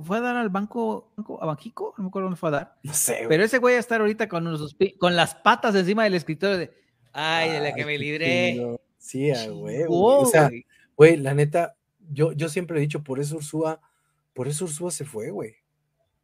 fue 0.02 0.18
a 0.18 0.20
dar 0.20 0.36
al 0.36 0.48
banco, 0.48 1.12
banco- 1.16 1.42
a 1.42 1.46
Banjico, 1.46 1.94
no 1.98 2.04
me 2.04 2.08
acuerdo 2.08 2.26
dónde 2.26 2.38
fue 2.40 2.48
a 2.48 2.52
dar, 2.52 2.76
No 2.82 2.92
sé, 2.94 3.16
güey. 3.16 3.28
pero 3.28 3.44
ese 3.44 3.58
güey 3.58 3.76
a 3.76 3.78
estar 3.78 4.00
ahorita 4.00 4.28
con, 4.28 4.46
pi- 4.78 4.92
con 4.98 5.14
las 5.16 5.34
patas 5.34 5.74
encima 5.74 6.04
del 6.04 6.14
escritorio 6.14 6.56
de, 6.58 6.70
ay, 7.12 7.50
de 7.50 7.60
la 7.60 7.74
que 7.74 7.84
me 7.84 7.98
libré. 7.98 8.78
Sí, 8.98 9.30
a 9.30 9.48
güey. 9.50 9.78
Chingó, 9.82 10.18
O 10.20 10.26
sea, 10.26 10.50
güey. 10.96 11.16
la 11.16 11.34
neta, 11.34 11.76
yo, 12.10 12.32
yo 12.32 12.48
siempre 12.48 12.78
he 12.78 12.80
dicho, 12.80 13.02
por 13.04 13.20
eso 13.20 13.36
Ursúa, 13.36 13.80
por 14.34 14.48
eso 14.48 14.64
Ursúa 14.64 14.90
se 14.90 15.04
fue, 15.04 15.30
güey. 15.30 15.52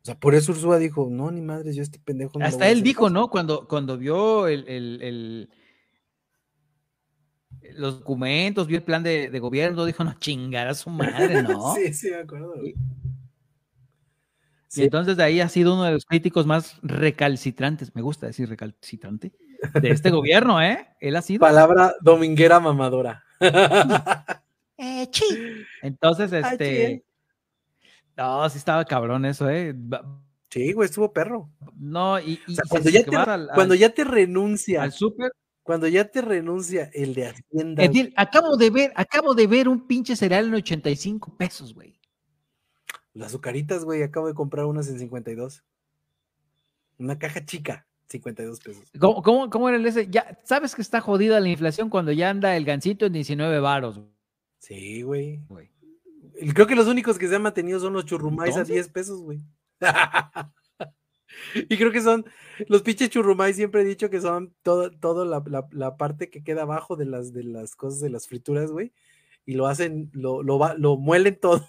O 0.02 0.04
sea, 0.06 0.18
por 0.18 0.34
eso 0.34 0.52
Ursúa 0.52 0.78
dijo, 0.78 1.08
no, 1.10 1.30
ni 1.30 1.40
madres, 1.40 1.76
yo 1.76 1.82
este 1.82 1.98
pendejo 1.98 2.38
no 2.38 2.44
Hasta 2.44 2.68
él 2.68 2.82
dijo, 2.82 3.04
caso". 3.04 3.14
¿no? 3.14 3.28
Cuando, 3.30 3.66
cuando 3.68 3.96
vio 3.96 4.46
el, 4.48 4.68
el- 4.68 5.02
el- 5.02 5.50
los 7.76 8.00
documentos, 8.00 8.66
vio 8.66 8.76
el 8.76 8.82
plan 8.84 9.02
de, 9.02 9.30
de 9.30 9.38
gobierno, 9.40 9.84
dijo, 9.84 10.04
no, 10.04 10.14
chingar 10.18 10.68
a 10.68 10.74
su 10.74 10.90
madre, 10.90 11.42
¿no? 11.42 11.74
sí, 11.76 11.94
sí, 11.94 12.10
me 12.10 12.16
acuerdo. 12.16 12.54
güey. 12.56 12.74
Y 14.76 14.82
entonces 14.84 15.16
de 15.16 15.22
ahí 15.24 15.40
ha 15.40 15.48
sido 15.48 15.74
uno 15.74 15.84
de 15.84 15.92
los 15.92 16.04
críticos 16.04 16.46
más 16.46 16.78
recalcitrantes, 16.82 17.94
me 17.94 18.02
gusta 18.02 18.26
decir 18.26 18.48
recalcitrante, 18.48 19.32
de 19.80 19.90
este 19.90 20.10
gobierno, 20.10 20.60
¿eh? 20.62 20.88
Él 21.00 21.16
ha 21.16 21.22
sido. 21.22 21.40
palabra 21.40 21.94
dominguera 22.00 22.60
mamadora. 22.60 23.22
Eh, 24.76 25.06
chi. 25.08 25.24
Entonces, 25.82 26.32
Ay, 26.32 26.42
este. 26.52 27.04
No, 28.16 28.48
sí 28.50 28.58
estaba 28.58 28.84
cabrón 28.84 29.24
eso, 29.24 29.48
¿eh? 29.48 29.72
Sí, 30.50 30.72
güey, 30.72 30.86
estuvo 30.86 31.12
perro. 31.12 31.48
No, 31.76 32.18
y, 32.18 32.40
y 32.46 32.52
O 32.52 32.54
sea, 32.56 32.64
cuando 32.68 32.90
ya 32.90 33.04
te, 33.04 33.16
al, 33.16 33.48
cuando 33.54 33.74
al- 33.74 33.78
ya 33.80 33.90
te 33.90 34.02
renuncia, 34.04 34.82
al 34.82 34.90
súper. 34.92 35.30
cuando 35.62 35.86
ya 35.86 36.04
te 36.06 36.22
renuncia 36.22 36.90
el 36.92 37.14
de 37.14 37.26
Hacienda, 37.28 37.84
Edil, 37.84 38.12
acabo 38.16 38.56
de 38.56 38.70
ver, 38.70 38.92
acabo 38.96 39.34
de 39.34 39.46
ver 39.46 39.68
un 39.68 39.86
pinche 39.86 40.16
cereal 40.16 40.46
en 40.46 40.54
85 40.54 41.36
pesos, 41.36 41.72
güey. 41.72 41.98
Las 43.14 43.28
azucaritas, 43.28 43.84
güey, 43.84 44.02
acabo 44.02 44.26
de 44.28 44.34
comprar 44.34 44.66
unas 44.66 44.88
en 44.88 44.98
52. 44.98 45.64
Una 46.98 47.18
caja 47.18 47.44
chica, 47.44 47.86
52 48.08 48.60
pesos. 48.60 48.84
¿Cómo, 49.00 49.22
cómo, 49.22 49.50
cómo 49.50 49.68
era 49.68 49.78
el 49.78 49.86
ese? 49.86 50.08
Ya, 50.08 50.38
sabes 50.44 50.74
que 50.74 50.82
está 50.82 51.00
jodida 51.00 51.40
la 51.40 51.48
inflación 51.48 51.90
cuando 51.90 52.12
ya 52.12 52.30
anda 52.30 52.56
el 52.56 52.64
gancito 52.64 53.06
en 53.06 53.12
19 53.14 53.60
varos, 53.60 54.00
Sí, 54.58 55.02
güey. 55.02 55.40
Creo 56.54 56.66
que 56.66 56.74
los 56.74 56.86
únicos 56.88 57.18
que 57.18 57.28
se 57.28 57.36
han 57.36 57.42
mantenido 57.42 57.78
son 57.80 57.92
los 57.92 58.06
churrumais 58.06 58.56
a 58.56 58.60
¿Entonces? 58.60 58.74
10 58.74 58.88
pesos, 58.88 59.20
güey. 59.20 59.40
y 61.54 61.76
creo 61.76 61.92
que 61.92 62.00
son 62.00 62.24
los 62.68 62.82
pinches 62.82 63.10
churrumais, 63.10 63.56
siempre 63.56 63.82
he 63.82 63.84
dicho 63.84 64.08
que 64.10 64.20
son 64.20 64.54
todo, 64.62 64.90
todo 64.90 65.24
la, 65.24 65.42
la- 65.46 65.68
la 65.70 65.96
parte 65.96 66.30
que 66.30 66.42
queda 66.42 66.62
abajo 66.62 66.96
de 66.96 67.04
las, 67.06 67.32
de 67.32 67.44
las 67.44 67.76
cosas 67.76 68.00
de 68.00 68.10
las 68.10 68.26
frituras, 68.26 68.70
güey. 68.70 68.92
Y 69.46 69.54
lo 69.54 69.66
hacen, 69.66 70.10
lo, 70.12 70.42
lo, 70.42 70.58
va- 70.58 70.74
lo 70.74 70.96
muelen 70.96 71.38
todo. 71.38 71.66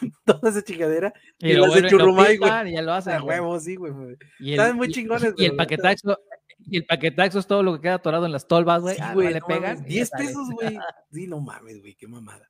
toda 0.24 0.50
esa 0.50 0.62
chingadera. 0.62 1.12
Y 1.38 1.52
lo 1.54 1.66
vuelven- 1.66 1.82
lo 1.82 1.88
churrumay, 1.88 2.36
güey. 2.36 2.70
y 2.70 2.74
ya 2.74 2.82
lo 2.82 2.92
hacen. 2.92 3.14
A 3.14 3.22
huevo, 3.22 3.58
sí, 3.60 3.76
güey. 3.76 3.92
Y 4.38 4.52
Están 4.52 4.76
muy 4.76 4.88
y- 4.88 4.92
chingones, 4.92 5.34
Y 5.36 5.44
el 5.44 5.48
la 5.48 5.52
neta- 5.52 5.56
paquetaxo, 5.64 6.18
y 6.58 6.76
el 6.78 6.86
paquetaxo 6.86 7.38
es 7.38 7.46
todo 7.46 7.62
lo 7.62 7.74
que 7.74 7.80
queda 7.82 7.94
atorado 7.94 8.26
en 8.26 8.32
las 8.32 8.46
tolvas, 8.46 8.82
güey. 8.82 8.96
Sí, 8.96 9.02
Ah, 9.04 9.14
güey, 9.14 9.32
le 9.32 9.40
pegan. 9.40 9.76
mames, 9.78 9.80
y 9.80 9.82
ya 9.82 9.88
10 9.88 10.08
sale. 10.08 10.24
pesos, 10.26 10.48
güey. 10.50 10.78
Sí, 11.12 11.26
no 11.26 11.40
mames, 11.40 11.80
güey, 11.80 11.94
qué 11.94 12.06
mamada. 12.06 12.48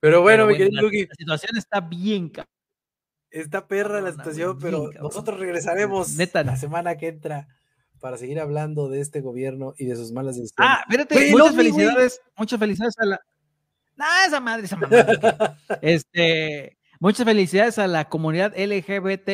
Pero 0.00 0.20
bueno, 0.22 0.44
Pero 0.44 0.52
mi 0.52 0.56
querido 0.58 0.76
la, 0.76 0.82
Lugi, 0.82 1.06
la 1.06 1.14
situación 1.14 1.56
está 1.56 1.80
bien, 1.80 2.28
cabrón. 2.28 2.52
está 3.30 3.66
perra 3.66 4.00
la 4.00 4.12
situación, 4.12 4.58
pero 4.60 4.88
bien 4.90 5.02
nosotros 5.02 5.38
regresaremos 5.40 6.14
Neta. 6.16 6.44
la 6.44 6.56
semana 6.56 6.96
que 6.96 7.08
entra 7.08 7.48
para 7.98 8.18
seguir 8.18 8.38
hablando 8.40 8.88
de 8.90 9.00
este 9.00 9.22
gobierno 9.22 9.72
y 9.78 9.86
de 9.86 9.96
sus 9.96 10.12
malas 10.12 10.36
decisiones. 10.36 10.70
Ah, 10.70 10.84
espérate, 10.86 11.14
Güey, 11.14 11.26
el 11.28 11.32
muchas 11.32 11.54
güey. 11.54 11.66
felicidades, 11.72 12.20
muchas 12.36 12.58
felicidades 12.60 12.94
a 12.98 13.06
la. 13.06 13.20
Ah, 13.98 14.24
esa 14.26 14.40
madre, 14.40 14.66
esa 14.66 14.76
mamada. 14.76 15.58
este, 15.82 16.75
muchas 17.00 17.24
felicidades 17.24 17.78
a 17.78 17.86
la 17.86 18.08
comunidad 18.08 18.52
LGBT 18.56 19.28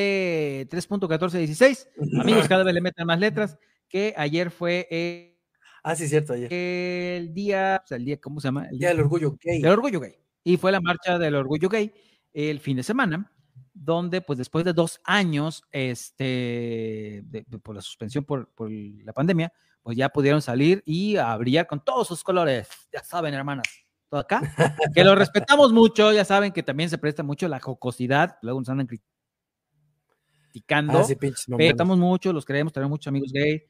3.1416. 0.71 1.89
Amigos, 2.21 2.49
cada 2.49 2.65
vez 2.65 2.75
le 2.75 2.81
meten 2.81 3.07
más 3.07 3.19
letras. 3.19 3.59
Que 3.89 4.15
ayer 4.17 4.51
fue 4.51 4.87
eh, 4.91 5.29
Ah, 5.85 5.95
sí, 5.97 6.07
cierto, 6.09 6.33
ayer. 6.33 6.53
el 6.53 7.35
día, 7.35 7.81
o 7.85 7.87
sea, 7.87 7.97
el 7.97 8.05
día, 8.05 8.21
¿cómo 8.21 8.41
se 8.41 8.49
llama? 8.49 8.69
El 8.71 8.79
Día 8.79 8.89
del 8.91 9.01
orgullo 9.01 9.37
gay. 9.43 9.61
del 9.61 9.73
orgullo 9.73 10.01
gay. 10.01 10.15
Y 10.45 10.57
fue 10.57 10.71
la 10.73 10.81
marcha 10.81 11.19
del 11.19 11.35
orgullo 11.35 11.69
gay 11.69 11.93
el 12.33 12.61
fin 12.61 12.77
de 12.77 12.83
semana, 12.85 13.31
donde 13.75 14.21
pues 14.21 14.39
después 14.39 14.65
de 14.65 14.73
dos 14.73 15.01
años, 15.05 15.63
este, 15.73 17.23
de- 17.25 17.45
de- 17.47 17.59
por 17.59 17.75
la 17.75 17.83
suspensión 17.83 18.25
por, 18.25 18.49
por 18.55 18.71
la 18.71 19.13
pandemia, 19.13 19.53
pues 19.83 19.97
ya 19.97 20.09
pudieron 20.09 20.41
salir 20.41 20.83
y 20.87 21.17
a 21.17 21.37
brillar 21.37 21.67
con 21.67 21.85
todos 21.85 22.07
sus 22.09 22.23
colores. 22.23 22.69
Ya 22.93 23.03
saben, 23.03 23.35
hermanas, 23.35 23.67
todo 24.13 24.21
acá. 24.21 24.43
Que 24.95 25.05
lo 25.05 25.15
respetamos 25.15 25.73
mucho, 25.73 26.13
ya 26.13 26.27
saben 26.27 26.53
que 26.53 26.63
también 26.63 26.91
se 26.91 26.99
presta 26.99 27.23
mucho 27.23 27.49
la 27.49 27.61
jocosidad, 27.61 28.37
luego 28.43 28.61
nos 28.61 28.69
andan 28.69 28.87
criticando. 28.87 30.99
Ah, 30.99 31.05
sí. 31.05 31.17
Respetamos 31.19 31.97
mucho, 31.97 32.31
los 32.31 32.45
queremos, 32.45 32.75
tenemos 32.75 32.91
muchos 32.91 33.07
amigos 33.07 33.33
gay, 33.33 33.65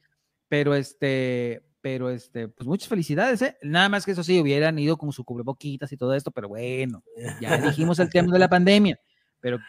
pero 0.49 0.75
este, 0.75 1.63
pero 1.79 2.09
este, 2.09 2.49
pues 2.49 2.67
muchas 2.67 2.89
felicidades, 2.89 3.41
¿eh? 3.41 3.57
Nada 3.61 3.87
más 3.87 4.05
que 4.05 4.11
eso 4.11 4.21
sí, 4.21 4.41
hubieran 4.41 4.77
ido 4.77 4.97
con 4.97 5.13
su 5.13 5.23
cubreboquitas 5.23 5.93
y 5.93 5.97
todo 5.97 6.13
esto, 6.13 6.29
pero 6.29 6.49
bueno, 6.49 7.05
ya 7.39 7.57
dijimos 7.61 7.99
el 7.99 8.09
tema 8.09 8.33
de 8.33 8.39
la 8.39 8.49
pandemia, 8.49 8.99
pero 9.39 9.59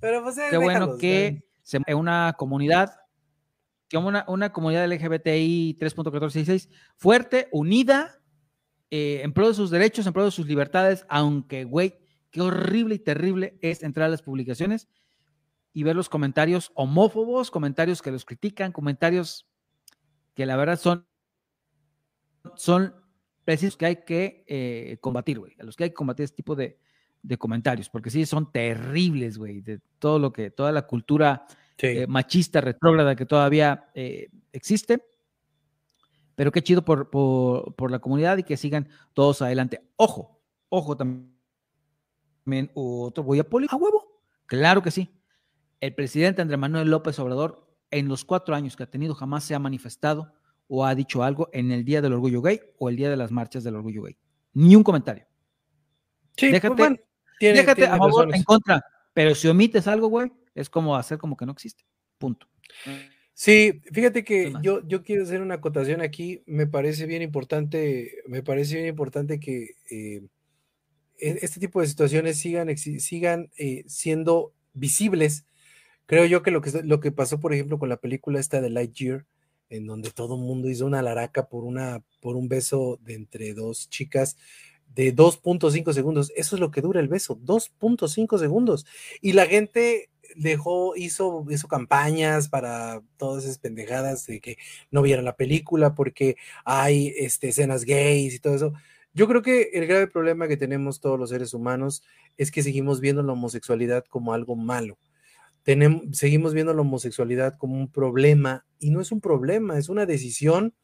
Pero 0.00 0.24
pues, 0.24 0.36
eh, 0.36 0.48
qué 0.50 0.56
bueno 0.56 0.96
que 0.98 1.44
se 1.62 1.78
una 1.94 2.34
comunidad, 2.36 2.90
que 3.88 3.98
una, 3.98 4.24
una 4.26 4.52
comunidad 4.52 4.90
LGBTI 4.90 5.78
3.1466 5.78 6.68
fuerte, 6.96 7.48
unida, 7.52 8.18
eh, 8.92 9.22
en 9.24 9.32
pro 9.32 9.48
de 9.48 9.54
sus 9.54 9.70
derechos, 9.70 10.06
en 10.06 10.12
pro 10.12 10.26
de 10.26 10.30
sus 10.30 10.46
libertades, 10.46 11.06
aunque, 11.08 11.64
güey, 11.64 11.98
qué 12.30 12.42
horrible 12.42 12.94
y 12.96 12.98
terrible 13.00 13.58
es 13.62 13.82
entrar 13.82 14.06
a 14.06 14.10
las 14.10 14.22
publicaciones 14.22 14.88
y 15.72 15.82
ver 15.82 15.96
los 15.96 16.08
comentarios 16.10 16.70
homófobos, 16.74 17.50
comentarios 17.50 18.02
que 18.02 18.12
los 18.12 18.26
critican, 18.26 18.72
comentarios 18.72 19.48
que 20.34 20.46
la 20.46 20.56
verdad 20.56 20.78
son, 20.78 21.06
son 22.56 22.94
precisos 23.44 23.76
que 23.76 23.86
hay 23.86 23.96
que 24.04 24.44
eh, 24.46 24.98
combatir, 25.00 25.38
güey, 25.38 25.56
a 25.58 25.64
los 25.64 25.76
que 25.76 25.84
hay 25.84 25.90
que 25.90 25.94
combatir 25.94 26.24
este 26.24 26.36
tipo 26.36 26.54
de, 26.54 26.78
de 27.22 27.38
comentarios, 27.38 27.88
porque 27.88 28.10
sí 28.10 28.26
son 28.26 28.52
terribles, 28.52 29.38
güey, 29.38 29.60
de 29.60 29.80
todo 29.98 30.18
lo 30.18 30.32
que, 30.32 30.50
toda 30.50 30.72
la 30.72 30.86
cultura 30.86 31.46
Sí. 31.78 31.86
eh, 31.88 32.06
machista, 32.06 32.60
retrógrada 32.60 33.16
que 33.16 33.26
todavía 33.26 33.90
eh, 33.94 34.28
existe. 34.52 35.02
Pero 36.42 36.50
qué 36.50 36.60
chido 36.60 36.84
por, 36.84 37.08
por, 37.08 37.72
por 37.76 37.92
la 37.92 38.00
comunidad 38.00 38.36
y 38.36 38.42
que 38.42 38.56
sigan 38.56 38.88
todos 39.14 39.42
adelante. 39.42 39.80
Ojo, 39.94 40.42
ojo 40.70 40.96
también. 40.96 41.30
Otro 42.74 43.22
voy 43.22 43.38
a 43.38 43.48
poli 43.48 43.68
a 43.70 43.76
huevo. 43.76 44.20
Claro 44.46 44.82
que 44.82 44.90
sí. 44.90 45.08
El 45.78 45.94
presidente 45.94 46.42
Andrés 46.42 46.58
Manuel 46.58 46.90
López 46.90 47.16
Obrador, 47.20 47.72
en 47.92 48.08
los 48.08 48.24
cuatro 48.24 48.56
años 48.56 48.74
que 48.74 48.82
ha 48.82 48.90
tenido, 48.90 49.14
jamás 49.14 49.44
se 49.44 49.54
ha 49.54 49.60
manifestado 49.60 50.32
o 50.66 50.84
ha 50.84 50.96
dicho 50.96 51.22
algo 51.22 51.48
en 51.52 51.70
el 51.70 51.84
Día 51.84 52.02
del 52.02 52.12
Orgullo 52.14 52.42
Gay 52.42 52.60
o 52.76 52.88
el 52.88 52.96
Día 52.96 53.08
de 53.08 53.16
las 53.16 53.30
marchas 53.30 53.62
del 53.62 53.76
Orgullo 53.76 54.02
Gay. 54.02 54.16
Ni 54.54 54.74
un 54.74 54.82
comentario. 54.82 55.24
Sí, 56.36 56.48
pues, 56.50 56.60
déjate- 56.60 56.76
bueno, 56.76 56.96
tiene- 57.38 57.58
Déjate 57.60 57.82
tiene 57.82 57.94
a 57.94 57.98
favor, 57.98 58.34
en 58.34 58.42
contra. 58.42 58.84
Pero 59.14 59.36
si 59.36 59.46
omites 59.46 59.86
algo, 59.86 60.08
güey, 60.08 60.32
es 60.56 60.68
como 60.68 60.96
hacer 60.96 61.18
como 61.18 61.36
que 61.36 61.46
no 61.46 61.52
existe. 61.52 61.84
Punto. 62.18 62.48
Sí, 63.34 63.80
fíjate 63.92 64.24
que 64.24 64.52
yo, 64.62 64.86
yo 64.86 65.02
quiero 65.02 65.22
hacer 65.24 65.40
una 65.40 65.54
acotación 65.54 66.00
aquí. 66.02 66.42
Me 66.46 66.66
parece 66.66 67.06
bien 67.06 67.22
importante, 67.22 68.12
me 68.26 68.42
parece 68.42 68.76
bien 68.76 68.88
importante 68.88 69.40
que 69.40 69.70
eh, 69.90 70.22
e- 71.18 71.38
este 71.42 71.60
tipo 71.60 71.80
de 71.80 71.88
situaciones 71.88 72.38
sigan, 72.38 72.76
sigan 72.78 73.50
eh, 73.58 73.84
siendo 73.88 74.54
visibles. 74.74 75.46
Creo 76.06 76.26
yo 76.26 76.42
que 76.42 76.52
lo 76.52 76.62
que 76.62 76.72
lo 76.84 77.00
que 77.00 77.12
pasó, 77.12 77.40
por 77.40 77.54
ejemplo, 77.54 77.78
con 77.78 77.88
la 77.90 77.98
película 77.98 78.40
esta 78.40 78.60
de 78.62 78.70
Lightyear, 78.70 79.26
en 79.70 79.86
donde 79.86 80.10
todo 80.12 80.36
el 80.36 80.42
mundo 80.42 80.70
hizo 80.70 80.86
una 80.86 81.02
laraca 81.02 81.48
por 81.48 81.64
una, 81.64 82.04
por 82.20 82.36
un 82.36 82.48
beso 82.48 82.98
de 83.02 83.14
entre 83.14 83.54
dos 83.54 83.90
chicas 83.90 84.36
de 84.94 85.12
2.5 85.14 85.92
segundos. 85.94 86.32
Eso 86.36 86.56
es 86.56 86.60
lo 86.60 86.70
que 86.70 86.82
dura 86.82 87.00
el 87.00 87.08
beso, 87.08 87.36
2.5 87.42 88.38
segundos. 88.38 88.86
Y 89.22 89.32
la 89.34 89.46
gente 89.46 90.10
dejó, 90.36 90.96
hizo, 90.96 91.44
hizo 91.50 91.68
campañas 91.68 92.48
para 92.48 93.02
todas 93.16 93.44
esas 93.44 93.58
pendejadas 93.58 94.26
de 94.26 94.40
que 94.40 94.56
no 94.90 95.02
vieran 95.02 95.24
la 95.24 95.36
película 95.36 95.94
porque 95.94 96.36
hay 96.64 97.14
este, 97.18 97.48
escenas 97.48 97.84
gays 97.84 98.34
y 98.34 98.38
todo 98.38 98.54
eso. 98.54 98.72
Yo 99.14 99.28
creo 99.28 99.42
que 99.42 99.70
el 99.74 99.86
grave 99.86 100.06
problema 100.06 100.48
que 100.48 100.56
tenemos 100.56 101.00
todos 101.00 101.18
los 101.18 101.30
seres 101.30 101.52
humanos 101.54 102.02
es 102.38 102.50
que 102.50 102.62
seguimos 102.62 103.00
viendo 103.00 103.22
la 103.22 103.32
homosexualidad 103.34 104.04
como 104.08 104.32
algo 104.32 104.56
malo. 104.56 104.98
Tenemos, 105.64 106.02
seguimos 106.16 106.54
viendo 106.54 106.74
la 106.74 106.80
homosexualidad 106.80 107.56
como 107.58 107.76
un 107.76 107.88
problema 107.88 108.64
y 108.80 108.90
no 108.90 109.00
es 109.00 109.12
un 109.12 109.20
problema, 109.20 109.78
es 109.78 109.88
una 109.88 110.06
decisión, 110.06 110.74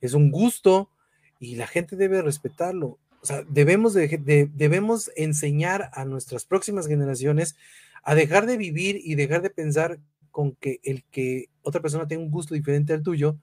es 0.00 0.12
un 0.14 0.30
gusto 0.30 0.90
y 1.38 1.54
la 1.56 1.66
gente 1.66 1.96
debe 1.96 2.20
respetarlo. 2.22 2.98
O 3.22 3.26
sea, 3.26 3.44
debemos, 3.48 3.94
de- 3.94 4.08
de- 4.08 4.50
debemos 4.52 5.10
enseñar 5.14 5.90
a 5.94 6.04
nuestras 6.04 6.44
próximas 6.44 6.86
generaciones 6.86 7.54
a 8.02 8.14
dejar 8.14 8.46
de 8.46 8.56
vivir 8.56 9.00
y 9.02 9.14
dejar 9.14 9.42
de 9.42 9.50
pensar 9.50 10.00
con 10.30 10.54
que 10.56 10.80
el 10.84 11.04
que 11.04 11.50
otra 11.62 11.80
persona 11.82 12.06
tenga 12.08 12.22
un 12.22 12.30
gusto 12.30 12.54
diferente 12.54 12.92
al 12.92 13.02
tuyo 13.02 13.38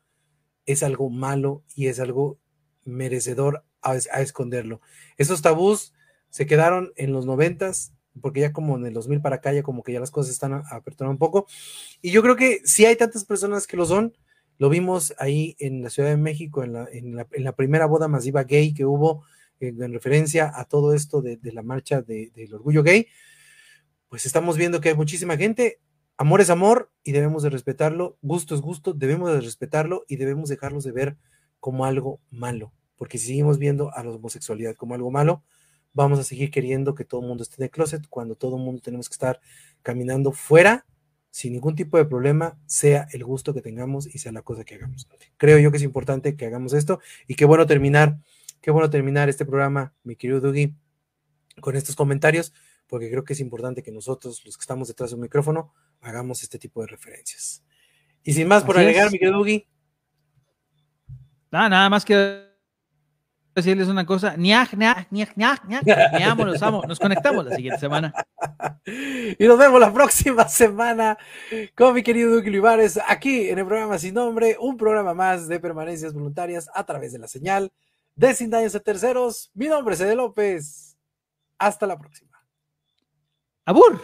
es 0.66 0.84
algo 0.84 1.10
malo 1.10 1.64
y 1.76 1.88
es 1.88 2.00
algo 2.00 2.40
merecedor 2.86 3.64
a, 3.82 3.96
es- 3.96 4.10
a 4.12 4.22
esconderlo. 4.22 4.82
Esos 5.18 5.42
tabús 5.42 5.94
se 6.30 6.46
quedaron 6.46 6.92
en 6.96 7.12
los 7.14 7.26
noventas, 7.26 7.94
porque 8.22 8.42
ya 8.42 8.54
como 8.54 8.78
en 8.78 8.86
el 8.86 8.94
2000 8.94 9.22
para 9.22 9.38
acá, 9.38 9.54
ya 9.54 9.64
como 9.64 9.84
que 9.84 9.94
ya 9.94 10.00
las 10.00 10.12
cosas 10.12 10.32
están 10.34 10.54
aperturando 10.72 11.12
un 11.12 11.18
poco. 11.20 11.48
Y 12.02 12.12
yo 12.12 12.22
creo 12.22 12.36
que 12.36 12.62
si 12.66 12.86
hay 12.86 12.96
tantas 12.96 13.26
personas 13.26 13.68
que 13.68 13.78
lo 13.78 13.86
son, 13.86 14.14
lo 14.58 14.70
vimos 14.70 15.14
ahí 15.20 15.56
en 15.60 15.84
la 15.84 15.90
Ciudad 15.90 16.10
de 16.10 16.18
México, 16.18 16.64
en 16.64 16.74
la, 16.74 17.54
primera 17.56 17.86
boda 17.86 18.08
masiva 18.08 18.44
gay 18.44 18.74
que 18.74 18.86
hubo 18.86 19.24
eh, 19.60 19.68
en 19.80 19.94
referencia 19.94 20.52
a 20.54 20.66
todo 20.66 20.94
esto 20.96 21.22
de, 21.22 21.40
la 21.54 21.62
marcha 21.64 22.02
de- 22.02 22.32
del 22.36 22.54
orgullo 22.56 22.84
gay, 22.84 23.08
pues 24.10 24.26
estamos 24.26 24.58
viendo 24.58 24.82
que 24.82 24.90
hay 24.90 24.96
muchísima 24.96 25.38
gente. 25.38 25.80
Amor 26.18 26.42
es 26.42 26.50
amor 26.50 26.92
y 27.04 27.12
debemos 27.12 27.44
de 27.44 27.50
respetarlo. 27.50 28.18
Gusto 28.22 28.56
es 28.56 28.62
gusto, 28.62 28.94
debemos 28.94 29.32
de 29.32 29.42
respetarlo 29.42 30.06
y 30.08 30.16
debemos 30.16 30.50
dejarlos 30.50 30.84
de 30.84 30.92
ver 30.92 31.18
como 31.60 31.86
algo 31.86 32.20
malo. 32.30 32.74
Porque 32.96 33.18
si 33.18 33.28
seguimos 33.28 33.60
viendo 33.60 33.94
a 33.94 34.04
la 34.04 34.12
homosexualidad 34.12 34.76
como 34.76 34.96
algo 34.96 35.12
malo, 35.12 35.44
vamos 35.94 36.20
a 36.20 36.24
seguir 36.24 36.52
queriendo 36.52 36.96
que 36.96 37.06
todo 37.06 37.22
el 37.22 37.28
mundo 37.28 37.44
esté 37.44 37.56
en 37.60 37.66
el 37.66 37.70
closet 37.72 38.08
cuando 38.10 38.36
todo 38.36 38.58
el 38.58 38.64
mundo 38.64 38.82
tenemos 38.82 39.10
que 39.10 39.14
estar 39.14 39.40
caminando 39.82 40.32
fuera 40.32 40.86
sin 41.30 41.54
ningún 41.54 41.76
tipo 41.76 41.98
de 41.98 42.06
problema, 42.06 42.58
sea 42.66 43.08
el 43.12 43.24
gusto 43.24 43.54
que 43.54 43.62
tengamos 43.62 44.08
y 44.08 44.18
sea 44.18 44.32
la 44.32 44.42
cosa 44.42 44.64
que 44.64 44.76
hagamos. 44.76 45.08
Creo 45.38 45.60
yo 45.60 45.70
que 45.70 45.78
es 45.78 45.84
importante 45.84 46.36
que 46.36 46.46
hagamos 46.48 46.74
esto 46.74 47.00
y 47.28 47.36
qué 47.36 47.46
bueno 47.46 47.68
terminar, 47.68 48.18
qué 48.62 48.72
bueno 48.72 48.90
terminar 48.90 49.30
este 49.30 49.46
programa, 49.46 49.94
mi 50.04 50.16
querido 50.16 50.40
Dougie, 50.40 50.74
con 51.62 51.76
estos 51.76 51.96
comentarios, 51.96 52.54
porque 52.88 53.10
creo 53.10 53.24
que 53.24 53.34
es 53.34 53.40
importante 53.40 53.84
que 53.84 53.92
nosotros, 53.92 54.44
los 54.46 54.58
que 54.58 54.62
estamos 54.62 54.88
detrás 54.88 55.12
de 55.12 55.16
un 55.16 55.22
micrófono, 55.22 55.74
hagamos 56.02 56.44
este 56.44 56.58
tipo 56.58 56.82
de 56.82 56.88
referencias. 56.88 57.64
Y 58.24 58.34
sin 58.34 58.48
más 58.48 58.64
por 58.64 58.78
Así 58.78 58.86
agregar, 58.86 59.08
es. 59.08 59.14
mi 59.14 59.20
querido 59.20 59.38
Dougie, 59.38 59.68
Nada, 61.52 61.70
nada 61.70 61.90
más 61.90 62.04
quiero 62.04 62.48
decirles 63.56 63.88
una 63.88 64.06
cosa. 64.06 64.36
Niaj, 64.36 64.74
niaj, 64.76 65.08
niaj, 65.12 65.30
niaj, 65.36 65.60
niaj. 65.66 65.84
Me 66.14 66.24
amo, 66.24 66.46
los 66.46 66.62
amo. 66.62 66.84
Nos 66.88 67.00
conectamos 67.00 67.46
la 67.46 67.56
siguiente 67.56 67.80
semana. 67.80 68.14
Y 69.38 69.46
nos 69.46 69.60
vemos 69.60 69.82
la 69.82 69.92
próxima 69.92 70.48
semana 70.48 71.18
con 71.76 71.94
mi 71.94 72.04
querido 72.04 72.34
Duque 72.34 72.48
Olivares 72.48 72.98
aquí 73.06 73.50
en 73.50 73.60
el 73.60 73.66
programa 73.66 73.98
Sin 73.98 74.14
Nombre, 74.14 74.56
un 74.62 74.78
programa 74.78 75.14
más 75.14 75.50
de 75.50 75.60
permanencias 75.60 76.14
voluntarias 76.14 76.70
a 76.74 76.86
través 76.86 77.12
de 77.12 77.20
la 77.20 77.28
señal 77.28 77.74
de 78.16 78.34
Sin 78.34 78.50
Daños 78.50 78.76
a 78.76 78.80
Terceros. 78.80 79.52
Mi 79.54 79.68
nombre 79.68 79.96
es 79.96 80.00
Ede 80.00 80.16
López. 80.16 80.98
Hasta 81.58 81.86
la 81.86 82.00
próxima. 82.00 82.27
Abur. 83.68 84.00